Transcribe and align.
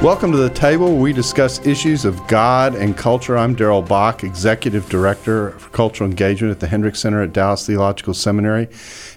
Welcome 0.00 0.30
to 0.30 0.38
the 0.38 0.50
table. 0.50 0.96
We 0.96 1.12
discuss 1.12 1.66
issues 1.66 2.04
of 2.04 2.24
God 2.28 2.76
and 2.76 2.96
culture. 2.96 3.36
I'm 3.36 3.56
Darrell 3.56 3.82
Bock, 3.82 4.22
Executive 4.22 4.88
Director 4.88 5.50
for 5.58 5.70
Cultural 5.70 6.08
Engagement 6.08 6.52
at 6.52 6.60
the 6.60 6.68
Hendricks 6.68 7.00
Center 7.00 7.20
at 7.20 7.32
Dallas 7.32 7.66
Theological 7.66 8.14
Seminary. 8.14 8.68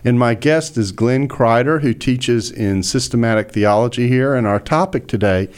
And 0.03 0.17
my 0.17 0.33
guest 0.33 0.79
is 0.79 0.91
Glenn 0.91 1.27
Kreider, 1.27 1.81
who 1.81 1.93
teaches 1.93 2.49
in 2.49 2.81
systematic 2.81 3.51
theology 3.51 4.07
here. 4.07 4.33
And 4.33 4.47
our 4.47 4.59
topic 4.59 5.05
today 5.05 5.49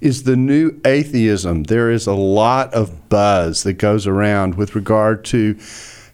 is 0.00 0.22
the 0.22 0.36
new 0.36 0.80
atheism. 0.84 1.64
There 1.64 1.90
is 1.90 2.06
a 2.06 2.14
lot 2.14 2.72
of 2.72 3.08
buzz 3.08 3.64
that 3.64 3.74
goes 3.74 4.06
around 4.06 4.54
with 4.54 4.76
regard 4.76 5.24
to 5.24 5.58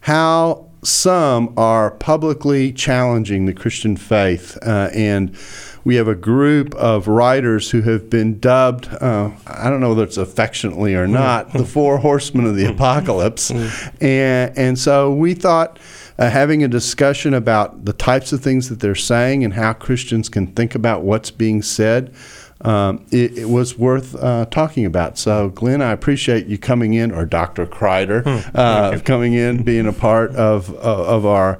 how 0.01 0.65
some 0.81 1.53
are 1.55 1.91
publicly 1.91 2.71
challenging 2.71 3.45
the 3.45 3.53
Christian 3.53 3.95
faith 3.95 4.57
uh, 4.63 4.89
and 4.93 5.35
we 5.85 5.95
have 5.95 6.07
a 6.07 6.15
group 6.15 6.73
of 6.75 7.07
writers 7.07 7.69
who 7.69 7.81
have 7.81 8.09
been 8.09 8.39
dubbed, 8.39 8.89
uh, 8.89 9.29
I 9.45 9.69
don't 9.69 9.79
know 9.79 9.89
whether 9.89 10.03
it's 10.03 10.17
affectionately 10.17 10.95
or 10.95 11.07
not, 11.07 11.53
the 11.53 11.63
four 11.63 11.99
horsemen 11.99 12.47
of 12.47 12.55
the 12.55 12.65
apocalypse. 12.65 13.51
and, 14.01 14.57
and 14.57 14.79
so 14.79 15.13
we 15.13 15.35
thought 15.35 15.77
uh, 16.17 16.29
having 16.29 16.63
a 16.63 16.67
discussion 16.67 17.35
about 17.35 17.85
the 17.85 17.93
types 17.93 18.33
of 18.33 18.41
things 18.41 18.67
that 18.69 18.79
they're 18.79 18.95
saying 18.95 19.43
and 19.43 19.53
how 19.53 19.73
Christians 19.73 20.27
can 20.27 20.47
think 20.47 20.73
about 20.73 21.03
what's 21.03 21.29
being 21.29 21.61
said. 21.61 22.13
Um, 22.61 23.05
it, 23.11 23.37
it, 23.37 23.49
was 23.49 23.77
worth 23.77 24.15
uh, 24.15 24.45
talking 24.45 24.85
about. 24.85 25.19
So, 25.19 25.49
Glenn, 25.49 25.83
I 25.83 25.91
appreciate 25.91 26.47
you 26.47 26.57
coming 26.57 26.93
in, 26.93 27.11
or 27.11 27.25
Dr. 27.25 27.67
Kreider, 27.67 28.23
hmm. 28.23 28.57
uh, 28.57 28.97
coming 29.03 29.33
in, 29.33 29.61
being 29.63 29.85
a 29.85 29.93
part 29.93 30.33
of, 30.35 30.73
of 30.73 31.25
our 31.27 31.59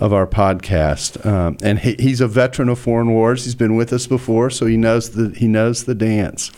of 0.00 0.12
our 0.14 0.26
podcast. 0.26 1.24
Um, 1.24 1.58
and 1.62 1.78
he, 1.78 1.94
he's 1.98 2.20
a 2.20 2.26
veteran 2.26 2.68
of 2.68 2.78
foreign 2.78 3.12
wars. 3.12 3.44
He's 3.44 3.54
been 3.54 3.76
with 3.76 3.92
us 3.92 4.06
before, 4.06 4.50
so 4.50 4.66
he 4.66 4.76
knows 4.76 5.10
the 5.10 5.30
he 5.36 5.46
knows 5.46 5.84
the 5.84 5.94
dance. 5.94 6.50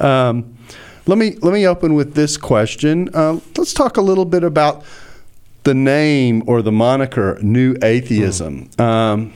Um, 0.00 0.58
let 1.06 1.16
me 1.16 1.36
let 1.40 1.54
me 1.54 1.66
open 1.66 1.94
with 1.94 2.14
this 2.14 2.36
question. 2.36 3.08
Uh, 3.14 3.40
let's 3.56 3.72
talk 3.72 3.96
a 3.96 4.02
little 4.02 4.24
bit 4.24 4.44
about 4.44 4.84
the 5.62 5.74
name 5.74 6.42
or 6.46 6.60
the 6.60 6.72
moniker 6.72 7.38
"New 7.40 7.76
Atheism." 7.82 8.68
Mm. 8.70 8.80
Um, 8.80 9.32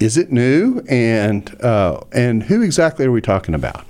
is 0.00 0.16
it 0.16 0.30
new, 0.30 0.82
and 0.88 1.60
uh, 1.62 2.00
and 2.12 2.42
who 2.42 2.62
exactly 2.62 3.06
are 3.06 3.12
we 3.12 3.20
talking 3.20 3.54
about? 3.54 3.84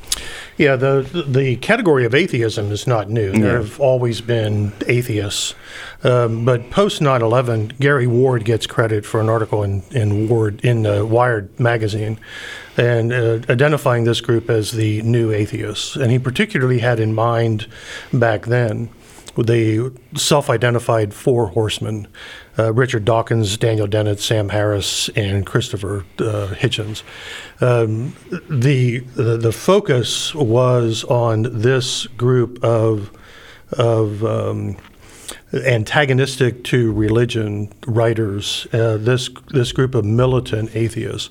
Yeah, 0.56 0.76
the 0.76 1.24
the 1.26 1.56
category 1.56 2.04
of 2.04 2.14
atheism 2.14 2.72
is 2.72 2.86
not 2.86 3.08
new. 3.08 3.32
Yeah. 3.32 3.38
There 3.38 3.56
have 3.58 3.80
always 3.80 4.20
been 4.20 4.72
atheists, 4.86 5.54
um, 6.02 6.44
but 6.44 6.70
post 6.70 7.00
9/11, 7.00 7.78
Gary 7.78 8.06
Ward 8.06 8.44
gets 8.44 8.66
credit 8.66 9.06
for 9.06 9.20
an 9.20 9.28
article 9.28 9.62
in 9.62 9.82
in 9.92 10.28
Ward 10.28 10.60
in 10.64 10.84
uh, 10.84 11.04
Wired 11.04 11.60
magazine, 11.60 12.18
and 12.76 13.12
uh, 13.12 13.40
identifying 13.48 14.04
this 14.04 14.20
group 14.20 14.50
as 14.50 14.72
the 14.72 15.00
new 15.02 15.32
atheists, 15.32 15.94
and 15.94 16.10
he 16.10 16.18
particularly 16.18 16.80
had 16.80 16.98
in 16.98 17.14
mind 17.14 17.66
back 18.12 18.46
then 18.46 18.88
the 19.44 19.92
self-identified 20.14 21.14
four 21.14 21.48
horsemen 21.48 22.08
uh, 22.58 22.72
Richard 22.72 23.04
Dawkins, 23.04 23.56
Daniel 23.56 23.86
Dennett, 23.86 24.18
Sam 24.18 24.48
Harris, 24.48 25.08
and 25.10 25.46
Christopher 25.46 26.04
uh, 26.18 26.48
Hitchens. 26.54 27.02
Um, 27.60 28.16
the, 28.50 28.98
the, 28.98 29.36
the 29.36 29.52
focus 29.52 30.34
was 30.34 31.04
on 31.04 31.60
this 31.60 32.06
group 32.06 32.62
of 32.64 33.10
of 33.72 34.24
um, 34.24 34.78
antagonistic 35.52 36.64
to 36.64 36.92
religion 36.92 37.72
writers. 37.86 38.66
Uh, 38.72 38.96
this 38.96 39.28
this 39.48 39.72
group 39.72 39.94
of 39.94 40.04
militant 40.04 40.74
atheists 40.74 41.30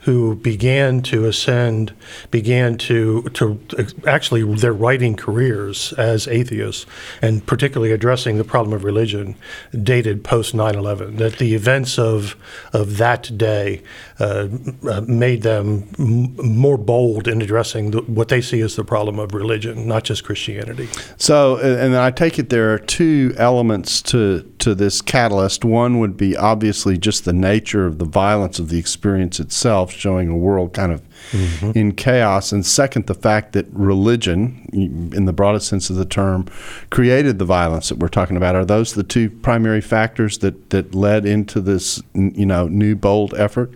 who 0.00 0.36
began 0.36 1.02
to 1.02 1.26
ascend, 1.26 1.92
began 2.30 2.78
to 2.78 3.22
to 3.34 3.60
actually 4.06 4.42
their 4.54 4.72
writing 4.72 5.16
careers 5.16 5.92
as 5.94 6.28
atheists, 6.28 6.86
and 7.20 7.44
particularly 7.46 7.92
addressing 7.92 8.38
the 8.38 8.44
problem 8.44 8.72
of 8.72 8.84
religion, 8.84 9.34
dated 9.82 10.24
post 10.24 10.54
9/11. 10.54 11.16
That 11.18 11.38
the 11.38 11.54
events 11.54 11.98
of 11.98 12.36
of 12.72 12.96
that 12.98 13.36
day 13.36 13.82
uh, 14.20 14.48
uh, 14.88 15.00
made 15.02 15.42
them 15.42 15.88
m- 15.98 16.34
more 16.36 16.78
bold 16.78 17.28
in 17.28 17.42
addressing 17.42 17.90
the, 17.90 18.02
what 18.02 18.28
they 18.28 18.40
see 18.40 18.60
as 18.60 18.76
the 18.76 18.84
problem 18.84 19.18
of 19.18 19.34
religion, 19.34 19.86
not 19.86 20.04
just 20.04 20.24
Christianity. 20.24 20.88
So, 21.16 21.56
and 21.58 21.96
I 21.96 22.10
take 22.10 22.38
it 22.38 22.50
there 22.50 22.72
are 22.72 22.78
two 22.78 23.34
elements 23.36 24.00
to 24.02 24.42
to 24.58 24.74
this 24.74 25.00
catalyst. 25.00 25.64
One 25.64 25.98
would 25.98 26.16
be 26.16 26.36
obviously 26.36 26.98
just 26.98 27.24
the 27.24 27.32
nature 27.32 27.86
of 27.86 27.98
the 27.98 28.04
violence 28.04 28.58
of 28.58 28.68
the 28.68 28.78
experience 28.78 29.40
itself 29.40 29.96
showing 29.98 30.28
a 30.28 30.36
world 30.36 30.72
kind 30.72 30.92
of 30.92 31.02
mm-hmm. 31.30 31.72
in 31.74 31.92
chaos. 31.92 32.52
And 32.52 32.64
second, 32.64 33.06
the 33.06 33.14
fact 33.14 33.52
that 33.52 33.66
religion, 33.72 34.68
in 34.72 35.24
the 35.24 35.32
broadest 35.32 35.68
sense 35.68 35.90
of 35.90 35.96
the 35.96 36.04
term, 36.04 36.46
created 36.90 37.38
the 37.38 37.44
violence 37.44 37.88
that 37.88 37.98
we're 37.98 38.08
talking 38.08 38.36
about. 38.36 38.54
Are 38.54 38.64
those 38.64 38.94
the 38.94 39.02
two 39.02 39.30
primary 39.30 39.80
factors 39.80 40.38
that, 40.38 40.70
that 40.70 40.94
led 40.94 41.26
into 41.26 41.60
this, 41.60 42.02
you 42.14 42.46
know, 42.46 42.68
new 42.68 42.94
bold 42.94 43.34
effort? 43.34 43.72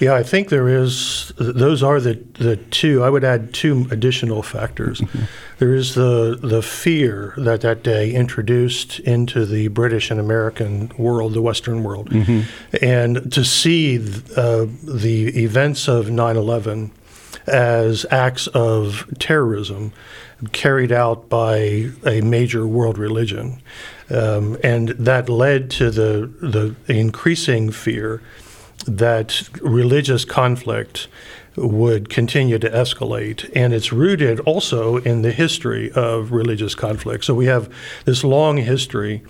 Yeah, 0.00 0.14
I 0.14 0.22
think 0.22 0.48
there 0.48 0.68
is. 0.68 1.32
Those 1.38 1.82
are 1.82 2.00
the 2.00 2.14
the 2.34 2.56
two. 2.56 3.02
I 3.02 3.10
would 3.10 3.24
add 3.24 3.54
two 3.54 3.86
additional 3.90 4.42
factors. 4.42 5.02
There 5.58 5.76
is 5.76 5.94
the 5.94 6.40
the 6.42 6.60
fear 6.60 7.34
that 7.36 7.60
that 7.60 7.84
day 7.84 8.10
introduced 8.12 8.98
into 8.98 9.46
the 9.46 9.68
British 9.68 10.10
and 10.10 10.18
American 10.18 10.90
world, 10.98 11.34
the 11.34 11.42
Western 11.42 11.84
world, 11.84 12.10
mm-hmm. 12.10 12.40
and 12.84 13.32
to 13.32 13.44
see 13.44 13.98
uh, 14.36 14.66
the 14.82 15.28
events 15.40 15.86
of 15.86 16.06
9/11 16.06 16.90
as 17.46 18.04
acts 18.10 18.48
of 18.48 19.06
terrorism 19.20 19.92
carried 20.50 20.90
out 20.90 21.28
by 21.28 21.90
a 22.04 22.20
major 22.22 22.66
world 22.66 22.98
religion, 22.98 23.62
um, 24.10 24.58
and 24.64 24.88
that 24.88 25.28
led 25.28 25.70
to 25.70 25.92
the 25.92 26.28
the 26.40 26.74
increasing 26.92 27.70
fear 27.70 28.20
that 28.86 29.48
religious 29.60 30.24
conflict 30.24 31.08
would 31.56 32.08
continue 32.08 32.58
to 32.58 32.70
escalate. 32.70 33.50
And 33.54 33.74
it's 33.74 33.92
rooted 33.92 34.40
also 34.40 34.96
in 34.98 35.22
the 35.22 35.32
history 35.32 35.90
of 35.92 36.32
religious 36.32 36.74
conflict. 36.74 37.24
So 37.24 37.34
we 37.34 37.46
have 37.46 37.72
this 38.04 38.24
long 38.24 38.56
history 38.56 39.22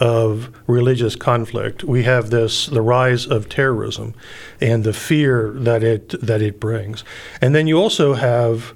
of 0.00 0.50
religious 0.66 1.16
conflict. 1.16 1.84
We 1.84 2.02
have 2.04 2.30
this 2.30 2.66
the 2.66 2.82
rise 2.82 3.26
of 3.26 3.48
terrorism 3.48 4.14
and 4.60 4.84
the 4.84 4.92
fear 4.92 5.52
that 5.56 5.82
it 5.82 6.08
that 6.20 6.42
it 6.42 6.58
brings. 6.60 7.04
And 7.40 7.54
then 7.54 7.66
you 7.66 7.78
also 7.78 8.14
have 8.14 8.74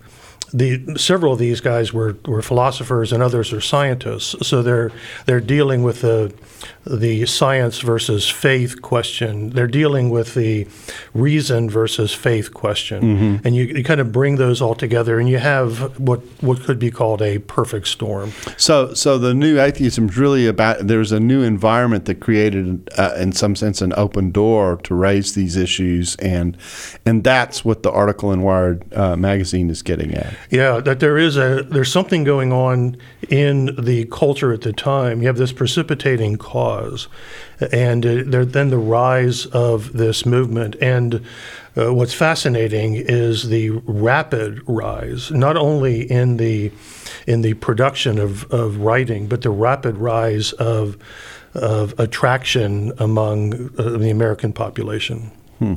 the 0.53 0.97
several 0.97 1.33
of 1.33 1.39
these 1.39 1.61
guys 1.61 1.93
were, 1.93 2.17
were 2.27 2.43
philosophers 2.43 3.13
and 3.13 3.23
others 3.23 3.53
are 3.53 3.61
scientists. 3.61 4.47
So 4.47 4.63
they're 4.63 4.93
they're 5.27 5.41
dealing 5.41 5.83
with 5.83 6.01
the 6.01 6.33
the 6.85 7.27
science 7.27 7.81
versus 7.81 8.29
faith 8.29 8.83
question. 8.83 9.51
They're 9.51 9.67
dealing 9.67 10.11
with 10.11 10.35
the 10.35 10.67
reason 11.15 11.71
versus 11.71 12.15
faith 12.15 12.53
question, 12.55 13.03
mm-hmm. 13.03 13.47
and 13.47 13.55
you, 13.55 13.65
you, 13.65 13.85
kind 13.85 14.01
of 14.01 14.13
bring 14.13 14.37
those 14.37 14.61
all 14.63 14.75
together, 14.75 15.19
and 15.19 15.29
you 15.29 15.39
have 15.39 15.99
what 15.99 16.21
what 16.43 16.61
could 16.63 16.79
be 16.79 16.91
called 16.91 17.23
a 17.23 17.39
perfect 17.39 17.89
storm. 17.89 18.33
So, 18.57 18.95
so 18.95 19.19
the 19.19 19.35
new 19.35 19.61
atheism 19.61 20.09
is 20.09 20.17
really 20.17 20.47
about 20.47 20.87
there's 20.87 21.13
a 21.13 21.21
new 21.21 21.43
environment 21.43 22.07
that 22.07 22.21
created, 22.21 22.89
uh, 22.97 23.15
in 23.19 23.33
some 23.33 23.55
sense, 23.57 23.81
an 23.81 23.93
open 23.97 24.31
door 24.31 24.77
to 24.85 24.95
raise 24.95 25.35
these 25.35 25.57
issues, 25.57 26.17
and 26.17 26.57
and 27.07 27.25
that's 27.25 27.65
what 27.65 27.83
the 27.83 27.91
article 27.91 28.33
in 28.33 28.43
Wired 28.43 28.93
uh, 28.95 29.17
magazine 29.17 29.71
is 29.71 29.83
getting 29.83 30.15
at. 30.15 30.35
Yeah, 30.51 30.81
that 30.81 31.01
there 31.01 31.19
is 31.19 31.37
a 31.37 31.63
there's 31.63 31.93
something 31.93 32.25
going 32.25 32.53
on 32.53 32.97
in 33.29 33.77
the 33.77 34.07
culture 34.07 34.53
at 34.53 34.63
the 34.63 34.73
time. 34.73 35.21
You 35.21 35.27
have 35.27 35.37
this 35.37 35.53
precipitating 35.53 36.37
cause, 36.51 37.09
and 37.73 38.05
uh, 38.05 38.45
then 38.45 38.71
the 38.71 38.79
rise 38.79 39.47
of 39.47 39.93
this 39.93 40.27
movement. 40.27 40.77
And 40.81 41.25
uh, 41.77 41.95
what's 41.95 42.15
fascinating 42.15 42.95
is 42.97 43.49
the 43.49 43.71
rapid 43.87 44.61
rise, 44.67 45.31
not 45.31 45.57
only 45.57 46.11
in 46.11 46.37
the 46.37 46.73
in 47.27 47.43
the 47.43 47.55
production 47.55 48.19
of, 48.19 48.51
of 48.53 48.79
writing, 48.79 49.29
but 49.29 49.43
the 49.43 49.51
rapid 49.51 49.97
rise 49.97 50.53
of 50.55 50.97
of 51.55 51.99
attraction 51.99 52.93
among 52.99 53.71
uh, 53.79 53.99
the 53.99 54.11
American 54.11 54.53
population. 54.53 55.31
Hmm. 55.61 55.75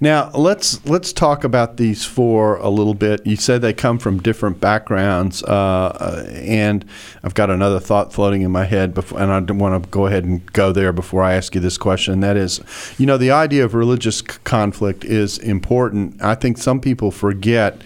Now 0.00 0.30
let's 0.34 0.86
let's 0.86 1.12
talk 1.12 1.42
about 1.42 1.78
these 1.78 2.04
four 2.04 2.58
a 2.58 2.68
little 2.68 2.94
bit. 2.94 3.26
You 3.26 3.34
said 3.34 3.60
they 3.60 3.72
come 3.72 3.98
from 3.98 4.22
different 4.22 4.60
backgrounds, 4.60 5.42
uh, 5.42 6.30
and 6.32 6.84
I've 7.24 7.34
got 7.34 7.50
another 7.50 7.80
thought 7.80 8.12
floating 8.12 8.42
in 8.42 8.52
my 8.52 8.66
head, 8.66 8.94
before, 8.94 9.18
and 9.20 9.32
I 9.32 9.40
want 9.52 9.82
to 9.82 9.90
go 9.90 10.06
ahead 10.06 10.22
and 10.22 10.46
go 10.52 10.70
there 10.70 10.92
before 10.92 11.24
I 11.24 11.34
ask 11.34 11.56
you 11.56 11.60
this 11.60 11.76
question. 11.76 12.20
That 12.20 12.36
is, 12.36 12.60
you 12.98 13.06
know, 13.06 13.18
the 13.18 13.32
idea 13.32 13.64
of 13.64 13.74
religious 13.74 14.20
c- 14.20 14.26
conflict 14.44 15.04
is 15.04 15.38
important. 15.38 16.22
I 16.22 16.36
think 16.36 16.56
some 16.56 16.80
people 16.80 17.10
forget 17.10 17.82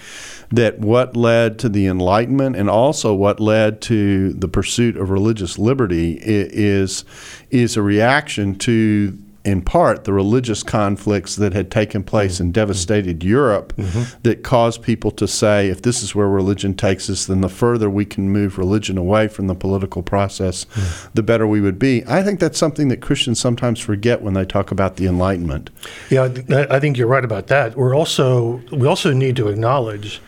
that 0.50 0.78
what 0.78 1.16
led 1.16 1.58
to 1.60 1.70
the 1.70 1.87
Enlightenment 1.87 2.54
and 2.54 2.69
also 2.69 3.14
what 3.14 3.40
led 3.40 3.81
to 3.82 4.34
the 4.34 4.48
pursuit 4.48 4.98
of 4.98 5.08
religious 5.08 5.58
liberty 5.58 6.19
is 6.20 7.06
is 7.50 7.78
a 7.78 7.82
reaction 7.82 8.56
to 8.56 9.16
in 9.44 9.62
part 9.62 10.04
the 10.04 10.12
religious 10.12 10.62
conflicts 10.62 11.37
that 11.37 11.52
had 11.52 11.70
taken 11.70 12.02
place 12.02 12.34
mm-hmm. 12.34 12.44
and 12.44 12.54
devastated 12.54 13.25
Europe 13.25 13.75
mm-hmm. 13.76 14.20
that 14.22 14.42
caused 14.42 14.82
people 14.82 15.10
to 15.12 15.26
say, 15.26 15.69
if 15.69 15.82
this 15.82 16.02
is 16.02 16.14
where 16.14 16.28
religion 16.28 16.75
takes 16.75 17.08
us, 17.08 17.26
then 17.26 17.40
the 17.40 17.48
further 17.48 17.88
we 17.88 18.04
can 18.04 18.31
move 18.31 18.58
religion 18.58 18.98
away 18.98 19.28
from 19.28 19.46
the 19.46 19.54
political 19.54 20.02
process, 20.02 20.66
mm. 20.66 21.12
the 21.14 21.22
better 21.22 21.46
we 21.46 21.60
would 21.60 21.78
be. 21.78 22.04
I 22.06 22.22
think 22.22 22.40
that's 22.40 22.58
something 22.58 22.88
that 22.88 23.00
Christians 23.00 23.40
sometimes 23.40 23.81
forget 23.81 24.22
when 24.22 24.34
they 24.34 24.44
talk 24.44 24.70
about 24.70 24.96
the 24.96 25.06
Enlightenment. 25.06 25.70
Yeah, 26.10 26.28
I 26.70 26.78
think 26.78 26.98
you're 26.98 27.06
right 27.06 27.25
about 27.25 27.46
that. 27.46 27.76
We're 27.76 27.94
also 27.94 28.60
we 28.70 28.87
also 28.87 29.12
need 29.12 29.37
to 29.37 29.48
acknowledge 29.48 30.20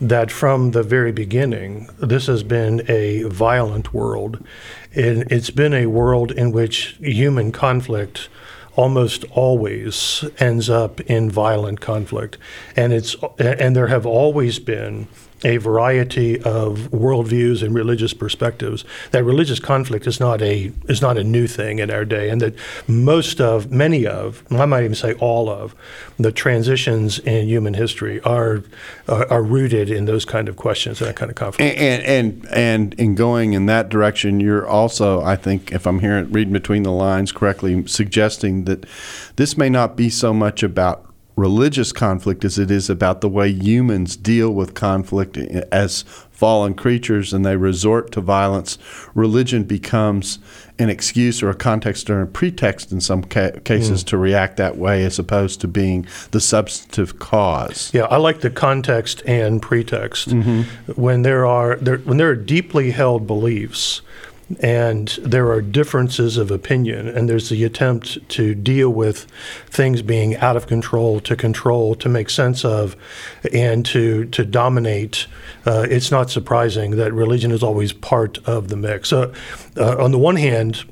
that 0.00 0.30
from 0.30 0.70
the 0.70 0.82
very 0.82 1.12
beginning, 1.12 1.88
this 1.98 2.26
has 2.26 2.42
been 2.42 2.82
a 2.88 3.24
violent 3.24 3.92
world. 3.92 4.42
And 4.94 5.30
it's 5.30 5.50
been 5.50 5.74
a 5.74 5.86
world 5.86 6.32
in 6.32 6.52
which 6.52 6.96
human 7.00 7.52
conflict 7.52 8.28
almost 8.76 9.24
always 9.30 10.24
ends 10.38 10.70
up 10.70 11.00
in 11.02 11.30
violent 11.30 11.80
conflict, 11.80 12.38
and 12.76 12.92
it's 12.92 13.16
and 13.38 13.74
there 13.74 13.88
have 13.88 14.06
always 14.06 14.58
been 14.58 15.08
a 15.44 15.56
variety 15.56 16.40
of 16.42 16.90
worldviews 16.90 17.62
and 17.62 17.74
religious 17.74 18.12
perspectives. 18.12 18.84
That 19.10 19.24
religious 19.24 19.58
conflict 19.58 20.06
is 20.06 20.20
not 20.20 20.42
a 20.42 20.72
is 20.88 21.00
not 21.00 21.16
a 21.16 21.24
new 21.24 21.46
thing 21.46 21.78
in 21.78 21.90
our 21.90 22.04
day, 22.04 22.28
and 22.30 22.40
that 22.42 22.54
most 22.86 23.40
of, 23.40 23.70
many 23.70 24.06
of, 24.06 24.44
I 24.50 24.66
might 24.66 24.84
even 24.84 24.94
say 24.94 25.14
all 25.14 25.48
of, 25.48 25.74
the 26.18 26.32
transitions 26.32 27.18
in 27.20 27.46
human 27.48 27.74
history 27.74 28.20
are 28.22 28.62
are, 29.08 29.30
are 29.30 29.42
rooted 29.42 29.90
in 29.90 30.04
those 30.04 30.24
kind 30.24 30.48
of 30.48 30.56
questions 30.56 31.00
and 31.00 31.08
that 31.08 31.16
kind 31.16 31.30
of 31.30 31.36
conflict. 31.36 31.78
And, 31.78 32.02
and 32.02 32.46
and 32.50 32.94
in 32.94 33.14
going 33.14 33.54
in 33.54 33.66
that 33.66 33.88
direction, 33.88 34.40
you're 34.40 34.66
also, 34.66 35.22
I 35.22 35.36
think, 35.36 35.72
if 35.72 35.86
I'm 35.86 36.00
hearing 36.00 36.30
reading 36.30 36.52
between 36.52 36.82
the 36.82 36.92
lines 36.92 37.32
correctly, 37.32 37.86
suggesting 37.86 38.64
that 38.64 38.84
this 39.36 39.56
may 39.56 39.68
not 39.68 39.96
be 39.96 40.10
so 40.10 40.34
much 40.34 40.62
about 40.62 41.09
religious 41.36 41.92
conflict 41.92 42.44
as 42.44 42.58
it 42.58 42.70
is 42.70 42.90
about 42.90 43.20
the 43.20 43.28
way 43.28 43.48
humans 43.48 44.16
deal 44.16 44.50
with 44.50 44.74
conflict 44.74 45.36
as 45.36 46.02
fallen 46.30 46.72
creatures 46.72 47.34
and 47.34 47.44
they 47.44 47.56
resort 47.56 48.10
to 48.12 48.20
violence. 48.20 48.78
Religion 49.14 49.62
becomes 49.62 50.38
an 50.78 50.88
excuse 50.88 51.42
or 51.42 51.50
a 51.50 51.54
context 51.54 52.08
or 52.08 52.22
a 52.22 52.26
pretext 52.26 52.90
in 52.90 53.00
some 53.00 53.22
ca- 53.22 53.52
cases 53.64 54.02
mm. 54.02 54.06
to 54.06 54.16
react 54.16 54.56
that 54.56 54.78
way 54.78 55.04
as 55.04 55.18
opposed 55.18 55.60
to 55.60 55.68
being 55.68 56.06
the 56.30 56.40
substantive 56.40 57.18
cause. 57.18 57.90
Yeah, 57.92 58.04
I 58.04 58.16
like 58.16 58.40
the 58.40 58.48
context 58.50 59.22
and 59.26 59.60
pretext. 59.60 60.30
Mm-hmm. 60.30 60.92
When 60.92 61.22
there 61.22 61.44
are 61.44 61.76
there, 61.76 61.98
when 61.98 62.16
there 62.16 62.30
are 62.30 62.36
deeply 62.36 62.92
held 62.92 63.26
beliefs 63.26 64.00
and 64.58 65.08
there 65.22 65.50
are 65.50 65.62
differences 65.62 66.36
of 66.36 66.50
opinion, 66.50 67.08
and 67.08 67.28
there's 67.28 67.48
the 67.48 67.64
attempt 67.64 68.28
to 68.30 68.54
deal 68.54 68.90
with 68.90 69.26
things 69.68 70.02
being 70.02 70.36
out 70.36 70.56
of 70.56 70.66
control, 70.66 71.20
to 71.20 71.36
control, 71.36 71.94
to 71.94 72.08
make 72.08 72.28
sense 72.30 72.64
of, 72.64 72.96
and 73.52 73.86
to 73.86 74.24
to 74.26 74.44
dominate. 74.44 75.26
Uh, 75.64 75.86
it's 75.88 76.10
not 76.10 76.30
surprising 76.30 76.92
that 76.92 77.12
religion 77.12 77.52
is 77.52 77.62
always 77.62 77.92
part 77.92 78.38
of 78.46 78.68
the 78.68 78.76
mix. 78.76 79.12
Uh, 79.12 79.32
uh, 79.76 79.96
on 80.02 80.10
the 80.10 80.18
one 80.18 80.36
hand, 80.36 80.84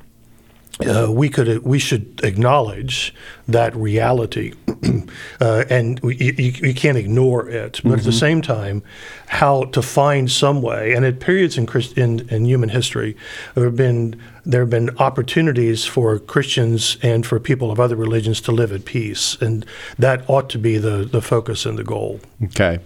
uh, 0.87 1.11
we 1.11 1.29
could 1.29 1.63
we 1.63 1.77
should 1.77 2.21
acknowledge 2.23 3.13
that 3.47 3.75
reality, 3.75 4.53
uh, 5.41 5.65
and 5.69 5.99
we, 5.99 6.15
you, 6.15 6.51
you, 6.67 6.73
can't 6.73 6.97
ignore 6.97 7.49
it. 7.49 7.81
But 7.83 7.89
mm-hmm. 7.89 7.91
at 7.91 8.03
the 8.03 8.09
mm-hmm. 8.11 8.17
same 8.19 8.41
time, 8.41 8.83
how 9.27 9.65
to 9.65 9.81
find 9.81 10.31
some 10.31 10.61
way, 10.61 10.93
and 10.93 11.03
at 11.03 11.19
periods 11.19 11.57
in, 11.57 11.67
in, 11.97 12.29
in 12.29 12.45
human 12.45 12.69
history, 12.69 13.17
there 13.55 13.65
have 13.65 13.75
been 13.75 14.21
there 14.49 14.61
have 14.61 14.69
been 14.71 14.89
opportunities 14.97 15.85
for 15.85 16.17
Christians 16.17 16.97
and 17.03 17.23
for 17.23 17.39
people 17.39 17.71
of 17.71 17.79
other 17.79 17.95
religions 17.95 18.41
to 18.41 18.51
live 18.51 18.71
at 18.71 18.83
peace, 18.83 19.37
and 19.39 19.63
that 19.99 20.27
ought 20.27 20.49
to 20.49 20.57
be 20.57 20.79
the, 20.79 21.05
the 21.05 21.21
focus 21.21 21.67
and 21.67 21.77
the 21.77 21.83
goal. 21.83 22.19
Okay. 22.45 22.79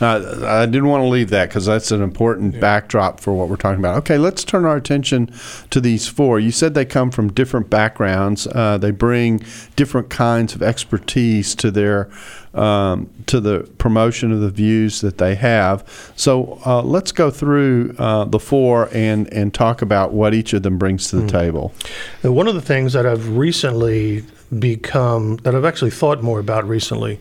Uh, 0.00 0.40
I 0.46 0.64
didn't 0.64 0.88
want 0.88 1.02
to 1.02 1.08
leave 1.08 1.28
that 1.28 1.50
because 1.50 1.66
that's 1.66 1.90
an 1.90 2.00
important 2.00 2.54
yeah. 2.54 2.60
backdrop 2.60 3.20
for 3.20 3.34
what 3.34 3.50
we're 3.50 3.56
talking 3.56 3.80
about. 3.80 3.98
Okay, 3.98 4.16
let's 4.16 4.44
turn 4.44 4.64
our 4.64 4.76
attention 4.76 5.30
to 5.68 5.80
these 5.80 6.08
four. 6.08 6.40
You 6.40 6.52
said 6.52 6.72
they 6.72 6.86
come 6.86 7.10
from 7.10 7.30
different 7.30 7.68
backgrounds, 7.68 8.46
uh, 8.46 8.78
they 8.78 8.90
bring 8.90 9.44
different 9.76 10.08
kinds 10.08 10.54
of 10.54 10.62
expertise 10.62 11.54
to 11.56 11.70
their 11.70 12.08
um, 12.54 13.08
to 13.26 13.40
the 13.40 13.60
promotion 13.78 14.32
of 14.32 14.40
the 14.40 14.50
views 14.50 15.00
that 15.00 15.18
they 15.18 15.34
have. 15.36 16.12
So 16.16 16.60
uh, 16.66 16.82
let's 16.82 17.12
go 17.12 17.30
through 17.30 17.94
uh, 17.98 18.24
the 18.24 18.40
four 18.40 18.88
and, 18.92 19.32
and 19.32 19.54
talk 19.54 19.82
about 19.82 20.12
what 20.12 20.34
each 20.34 20.52
of 20.52 20.62
them 20.62 20.78
brings 20.78 21.08
to 21.10 21.16
the 21.16 21.22
mm. 21.22 21.30
table. 21.30 21.74
And 22.22 22.34
one 22.34 22.48
of 22.48 22.54
the 22.54 22.62
things 22.62 22.92
that 22.94 23.06
I've 23.06 23.36
recently 23.36 24.24
become, 24.58 25.36
that 25.38 25.54
I've 25.54 25.64
actually 25.64 25.92
thought 25.92 26.22
more 26.22 26.40
about 26.40 26.66
recently, 26.66 27.20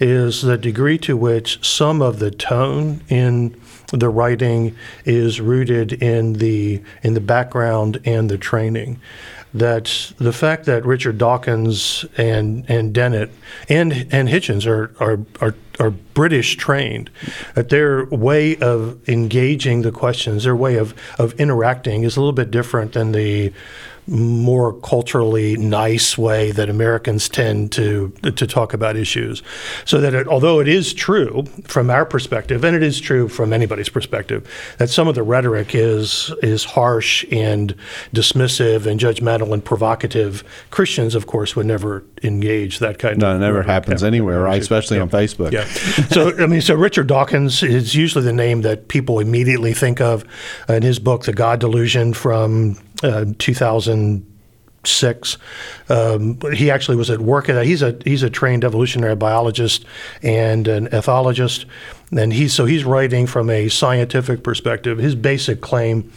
is 0.00 0.42
the 0.42 0.58
degree 0.58 0.98
to 0.98 1.16
which 1.16 1.64
some 1.64 2.02
of 2.02 2.18
the 2.18 2.30
tone 2.30 3.00
in 3.08 3.54
the 3.92 4.08
writing 4.08 4.74
is 5.04 5.40
rooted 5.40 5.92
in 5.92 6.34
the 6.34 6.82
in 7.02 7.14
the 7.14 7.20
background 7.20 8.00
and 8.04 8.28
the 8.28 8.36
training 8.36 9.00
that 9.54 10.12
the 10.18 10.32
fact 10.32 10.66
that 10.66 10.84
Richard 10.84 11.16
Dawkins 11.16 12.04
and 12.16 12.68
and 12.68 12.92
Dennett 12.92 13.30
and 13.68 13.92
and 14.10 14.28
Hitchens 14.28 14.66
are 14.66 14.92
are 14.98 15.20
are, 15.40 15.54
are 15.78 15.90
British 15.90 16.56
trained, 16.56 17.08
that 17.54 17.68
their 17.68 18.04
way 18.06 18.56
of 18.56 19.08
engaging 19.08 19.82
the 19.82 19.92
questions, 19.92 20.42
their 20.44 20.56
way 20.56 20.76
of 20.76 20.92
of 21.18 21.32
interacting 21.34 22.02
is 22.02 22.16
a 22.16 22.20
little 22.20 22.32
bit 22.32 22.50
different 22.50 22.92
than 22.92 23.12
the 23.12 23.52
more 24.06 24.72
culturally 24.80 25.56
nice 25.56 26.18
way 26.18 26.50
that 26.50 26.68
Americans 26.68 27.28
tend 27.28 27.72
to 27.72 28.10
to 28.22 28.46
talk 28.46 28.74
about 28.74 28.96
issues. 28.96 29.42
So 29.84 30.00
that 30.00 30.14
it, 30.14 30.28
although 30.28 30.60
it 30.60 30.68
is 30.68 30.92
true 30.92 31.44
from 31.64 31.90
our 31.90 32.04
perspective, 32.04 32.64
and 32.64 32.76
it 32.76 32.82
is 32.82 33.00
true 33.00 33.28
from 33.28 33.52
anybody's 33.52 33.88
perspective, 33.88 34.48
that 34.78 34.90
some 34.90 35.08
of 35.08 35.14
the 35.14 35.22
rhetoric 35.22 35.74
is 35.74 36.32
is 36.42 36.64
harsh 36.64 37.24
and 37.30 37.74
dismissive 38.14 38.86
and 38.86 39.00
judgmental 39.00 39.52
and 39.52 39.64
provocative. 39.64 40.44
Christians, 40.70 41.14
of 41.14 41.26
course, 41.26 41.56
would 41.56 41.66
never 41.66 42.04
engage 42.22 42.78
that 42.80 42.98
kind 42.98 43.18
no, 43.18 43.32
of. 43.32 43.40
No, 43.40 43.46
it 43.46 43.48
never 43.48 43.62
happens 43.62 44.02
anywhere, 44.02 44.40
right? 44.40 44.60
Especially 44.60 44.98
yeah. 44.98 45.02
on 45.02 45.10
Facebook. 45.10 45.52
Yeah. 45.52 45.64
so 46.08 46.36
I 46.42 46.46
mean, 46.46 46.60
so 46.60 46.74
Richard 46.74 47.06
Dawkins 47.06 47.62
is 47.62 47.94
usually 47.94 48.24
the 48.24 48.32
name 48.32 48.62
that 48.62 48.88
people 48.88 49.18
immediately 49.18 49.72
think 49.72 50.00
of 50.00 50.24
in 50.68 50.82
his 50.82 50.98
book, 50.98 51.24
The 51.24 51.32
God 51.32 51.60
Delusion, 51.60 52.12
from 52.12 52.76
uh, 53.02 53.26
2006. 53.94 55.38
Um, 55.88 56.38
he 56.52 56.70
actually 56.70 56.96
was 56.96 57.10
at 57.10 57.20
work 57.20 57.48
at 57.48 57.54
that. 57.54 57.66
He's 57.66 57.82
a 57.82 57.98
he's 58.04 58.22
a 58.22 58.30
trained 58.30 58.64
evolutionary 58.64 59.16
biologist 59.16 59.84
and 60.22 60.68
an 60.68 60.86
ethologist, 60.88 61.66
and 62.16 62.32
he's 62.32 62.52
so 62.52 62.64
he's 62.64 62.84
writing 62.84 63.26
from 63.26 63.50
a 63.50 63.68
scientific 63.68 64.42
perspective. 64.42 64.98
His 64.98 65.14
basic 65.14 65.60
claim 65.60 66.10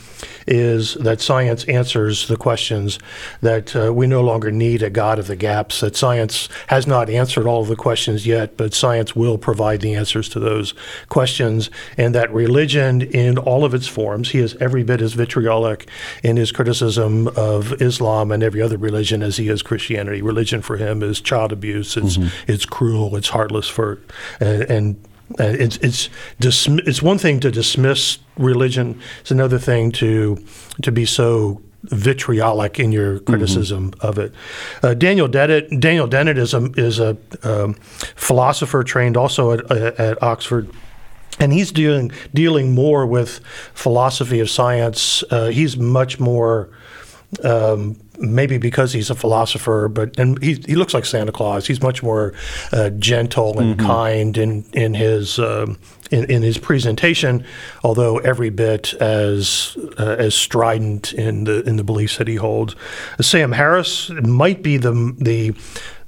is 0.48 0.94
that 0.96 1.20
science 1.20 1.66
answers 1.66 2.27
the 2.27 2.38
questions 2.38 3.00
that 3.42 3.75
uh, 3.75 3.94
we 3.94 4.08
no 4.08 4.22
longer 4.22 4.51
need 4.51 4.82
a 4.82 4.89
God 4.89 5.20
of 5.20 5.27
the 5.27 5.36
gaps. 5.36 5.82
That 5.82 5.96
science 5.96 6.48
has 6.68 6.88
not 6.88 7.10
answered 7.10 7.46
all 7.46 7.62
of 7.62 7.68
the 7.68 7.75
questions 7.75 8.25
yet, 8.25 8.56
but 8.58 8.74
science 8.74 9.16
will 9.16 9.38
provide 9.38 9.82
the 9.82 9.94
answers 9.94 10.30
to 10.30 10.39
those 10.39 10.74
questions, 11.10 11.70
and 11.98 12.16
that 12.16 12.34
religion, 12.34 13.01
in 13.01 13.38
all 13.38 13.66
of 13.66 13.74
its 13.74 13.88
forms, 13.88 14.32
he 14.32 14.39
is 14.39 14.56
every 14.56 14.84
bit 14.84 15.01
as 15.01 15.13
vitriolic 15.13 15.89
in 16.24 16.38
his 16.38 16.51
criticism 16.51 17.27
of 17.30 17.80
Islam 17.82 18.32
and 18.32 18.42
every 18.42 18.62
other 18.62 18.77
religion 18.77 19.22
as 19.22 19.38
he 19.38 19.50
is 19.50 19.62
Christianity. 19.62 20.22
Religion 20.22 20.62
for 20.62 20.77
him 20.77 21.04
is 21.04 21.20
child 21.20 21.51
abuse. 21.51 21.98
It's 21.98 22.18
mm-hmm. 22.18 22.51
it's 22.51 22.66
cruel. 22.66 23.16
It's 23.16 23.30
heartless 23.30 23.68
for 23.68 24.00
and, 24.39 24.63
and 24.63 25.08
uh, 25.40 25.44
it's 25.44 25.78
it's 25.78 26.10
dismi- 26.40 26.88
it's 26.88 27.02
one 27.02 27.18
thing 27.18 27.40
to 27.42 27.52
dismiss 27.52 28.20
religion. 28.38 29.00
It's 29.22 29.32
another 29.32 29.60
thing 29.60 29.92
to 29.94 30.38
to 30.82 30.92
be 30.92 31.06
so 31.06 31.62
vitriolic 31.84 32.80
in 32.80 32.92
your 32.92 33.16
mm-hmm. 33.16 33.26
criticism 33.26 33.92
mm-hmm. 33.92 34.08
of 34.08 34.18
it. 34.18 34.34
Uh, 34.84 34.94
Daniel 34.94 35.28
Dennett 35.28 35.80
Daniel 35.80 36.08
Dennett 36.08 36.38
is 36.38 36.54
a 36.54 36.72
is 36.78 37.00
a 37.00 37.18
um, 37.44 37.74
philosopher 38.16 38.84
trained 38.84 39.18
also 39.18 39.52
at, 39.52 39.72
at 39.72 40.22
Oxford. 40.24 40.70
And 41.40 41.54
he's 41.54 41.72
dealing 41.72 42.12
dealing 42.34 42.74
more 42.74 43.06
with 43.06 43.40
philosophy 43.76 44.40
of 44.40 44.50
science. 44.50 45.24
Uh, 45.30 45.50
he's 45.50 45.78
much 45.78 46.20
more 46.20 46.70
um, 47.44 48.00
maybe 48.20 48.58
because 48.58 48.94
he's 48.94 49.10
a 49.10 49.16
philosopher, 49.16 49.88
but 49.88 50.18
and 50.18 50.42
he, 50.42 50.56
he 50.66 50.76
looks 50.76 50.94
like 50.94 51.06
Santa 51.06 51.32
Claus. 51.32 51.68
He's 51.68 51.82
much 51.82 52.02
more 52.04 52.34
uh, 52.72 52.90
gentle 52.92 53.60
and 53.60 53.78
mm-hmm. 53.78 53.86
kind 53.86 54.38
in 54.38 54.66
in 54.74 54.94
his 54.94 55.40
um, 55.40 55.78
in, 56.12 56.26
in, 56.26 56.42
his 56.42 56.58
presentation, 56.58 57.46
although 57.84 58.18
every 58.20 58.50
bit 58.50 58.94
as 58.96 59.78
uh, 60.00 60.16
as 60.18 60.36
strident 60.36 61.14
in 61.14 61.44
the 61.44 61.62
in 61.64 61.78
the 61.78 61.84
beliefs 61.84 62.18
that 62.18 62.28
he 62.28 62.36
holds. 62.36 62.76
Sam 63.22 63.52
Harris 63.52 64.10
might 64.10 64.64
be 64.64 64.78
the 64.78 65.16
the 65.18 65.54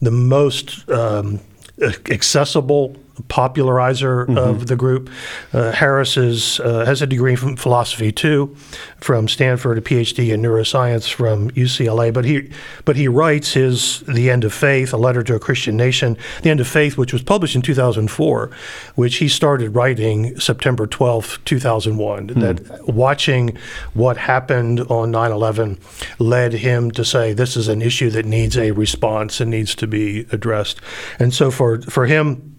the 0.02 0.12
most 0.12 0.90
um, 0.90 1.40
accessible 1.82 2.96
popularizer 3.28 4.26
mm-hmm. 4.26 4.38
of 4.38 4.68
the 4.68 4.76
group. 4.76 5.10
Uh, 5.54 5.72
Harris 5.72 6.18
is, 6.18 6.60
uh, 6.62 6.86
has 6.86 7.02
a 7.02 7.08
degree 7.08 7.36
from 7.36 7.56
philosophy 7.56 8.12
too, 8.12 8.56
from 9.00 9.28
Stanford, 9.28 9.78
a 9.78 9.82
PhD 9.82 10.34
in 10.34 10.42
neuroscience 10.42 11.12
from 11.12 11.52
UCLA. 11.52 12.14
But 12.14 12.26
he, 12.26 12.50
but 12.86 12.96
he 12.96 13.08
writes 13.08 13.54
his 13.54 14.02
The 14.02 14.30
End 14.30 14.44
of 14.44 14.54
Faith, 14.54 14.94
a 14.94 14.98
letter 14.98 15.24
to 15.24 15.36
a 15.36 15.40
Christian 15.40 15.78
nation, 15.78 16.18
The 16.44 16.50
End 16.50 16.60
of 16.60 16.68
Faith, 16.68 16.98
which 16.98 17.14
was 17.14 17.22
published 17.22 17.56
in 17.56 17.62
2004, 17.62 18.52
which 18.96 19.18
he 19.18 19.28
started 19.28 19.76
writing 19.76 20.40
September 20.40 20.88
12, 20.88 21.40
2001. 21.46 22.28
Mm. 22.28 22.40
That 22.40 22.88
watching 22.88 23.58
what 23.94 24.18
happened 24.18 24.82
on 24.82 25.12
9/11 25.12 25.78
led 26.20 26.54
him 26.54 26.92
to 26.92 27.06
say 27.06 27.34
this 27.34 27.56
is 27.56 27.68
an 27.68 27.82
issue 27.82 28.10
that 28.12 28.26
needs 28.26 28.58
a 28.58 28.72
response 28.72 29.40
and 29.40 29.50
needs 29.52 29.76
to 29.76 29.88
be 29.88 30.26
addressed. 30.32 30.80
And 31.20 31.34
so 31.34 31.52
for 31.52 31.82
for 31.82 32.06
him 32.06 32.59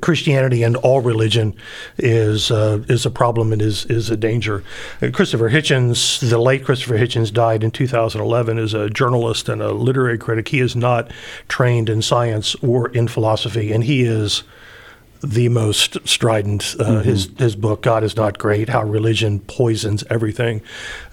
Christianity 0.00 0.62
and 0.62 0.76
all 0.76 1.00
religion 1.00 1.54
is 1.98 2.50
uh, 2.50 2.84
is 2.88 3.04
a 3.04 3.10
problem 3.10 3.52
and 3.52 3.60
is 3.60 3.84
is 3.86 4.10
a 4.10 4.16
danger. 4.16 4.62
Uh, 5.00 5.10
Christopher 5.12 5.50
Hitchens, 5.50 6.20
the 6.28 6.38
late 6.38 6.64
Christopher 6.64 6.96
Hitchens, 6.96 7.32
died 7.32 7.64
in 7.64 7.72
2011 7.72 8.58
as 8.58 8.74
a 8.74 8.88
journalist 8.88 9.48
and 9.48 9.60
a 9.60 9.72
literary 9.72 10.18
critic. 10.18 10.48
He 10.48 10.60
is 10.60 10.76
not 10.76 11.10
trained 11.48 11.88
in 11.88 12.00
science 12.00 12.54
or 12.56 12.90
in 12.90 13.08
philosophy, 13.08 13.72
and 13.72 13.82
he 13.82 14.02
is 14.02 14.44
the 15.20 15.48
most 15.48 15.96
strident. 16.06 16.76
Uh, 16.78 16.84
mm-hmm. 16.84 17.08
His 17.08 17.30
his 17.36 17.56
book, 17.56 17.82
God 17.82 18.04
is 18.04 18.16
Not 18.16 18.38
Great: 18.38 18.68
How 18.68 18.84
Religion 18.84 19.40
Poisons 19.40 20.04
Everything, 20.08 20.62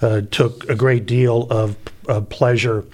uh, 0.00 0.22
took 0.30 0.68
a 0.70 0.76
great 0.76 1.06
deal 1.06 1.48
of, 1.50 1.76
of 2.06 2.28
pleasure 2.28 2.84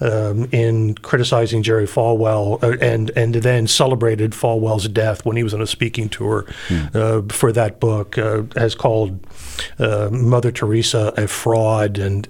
um, 0.00 0.48
in 0.52 0.94
criticizing 0.96 1.62
Jerry 1.62 1.86
Falwell 1.86 2.62
uh, 2.62 2.76
and 2.80 3.10
and 3.16 3.34
then 3.34 3.66
celebrated 3.66 4.32
Falwell's 4.32 4.88
death 4.88 5.24
when 5.24 5.36
he 5.36 5.42
was 5.42 5.54
on 5.54 5.60
a 5.60 5.66
speaking 5.66 6.08
tour 6.08 6.46
mm. 6.68 6.94
uh, 6.94 7.32
for 7.32 7.52
that 7.52 7.80
book. 7.80 8.18
Uh, 8.18 8.42
has 8.56 8.74
called 8.74 9.18
uh, 9.78 10.08
Mother 10.10 10.52
Teresa 10.52 11.12
a 11.16 11.26
fraud, 11.26 11.98
and 11.98 12.26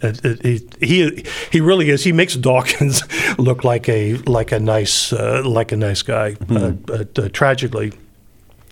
he 0.80 1.24
he 1.50 1.60
really 1.60 1.90
is. 1.90 2.04
He 2.04 2.12
makes 2.12 2.34
Dawkins 2.50 3.02
look 3.38 3.64
like 3.64 3.88
a 3.88 4.14
like 4.26 4.52
a 4.52 4.60
nice 4.60 5.12
uh, 5.12 5.42
like 5.44 5.72
a 5.72 5.76
nice 5.76 6.02
guy, 6.02 6.32
mm. 6.32 6.84
but 6.86 7.32
tragically 7.32 7.92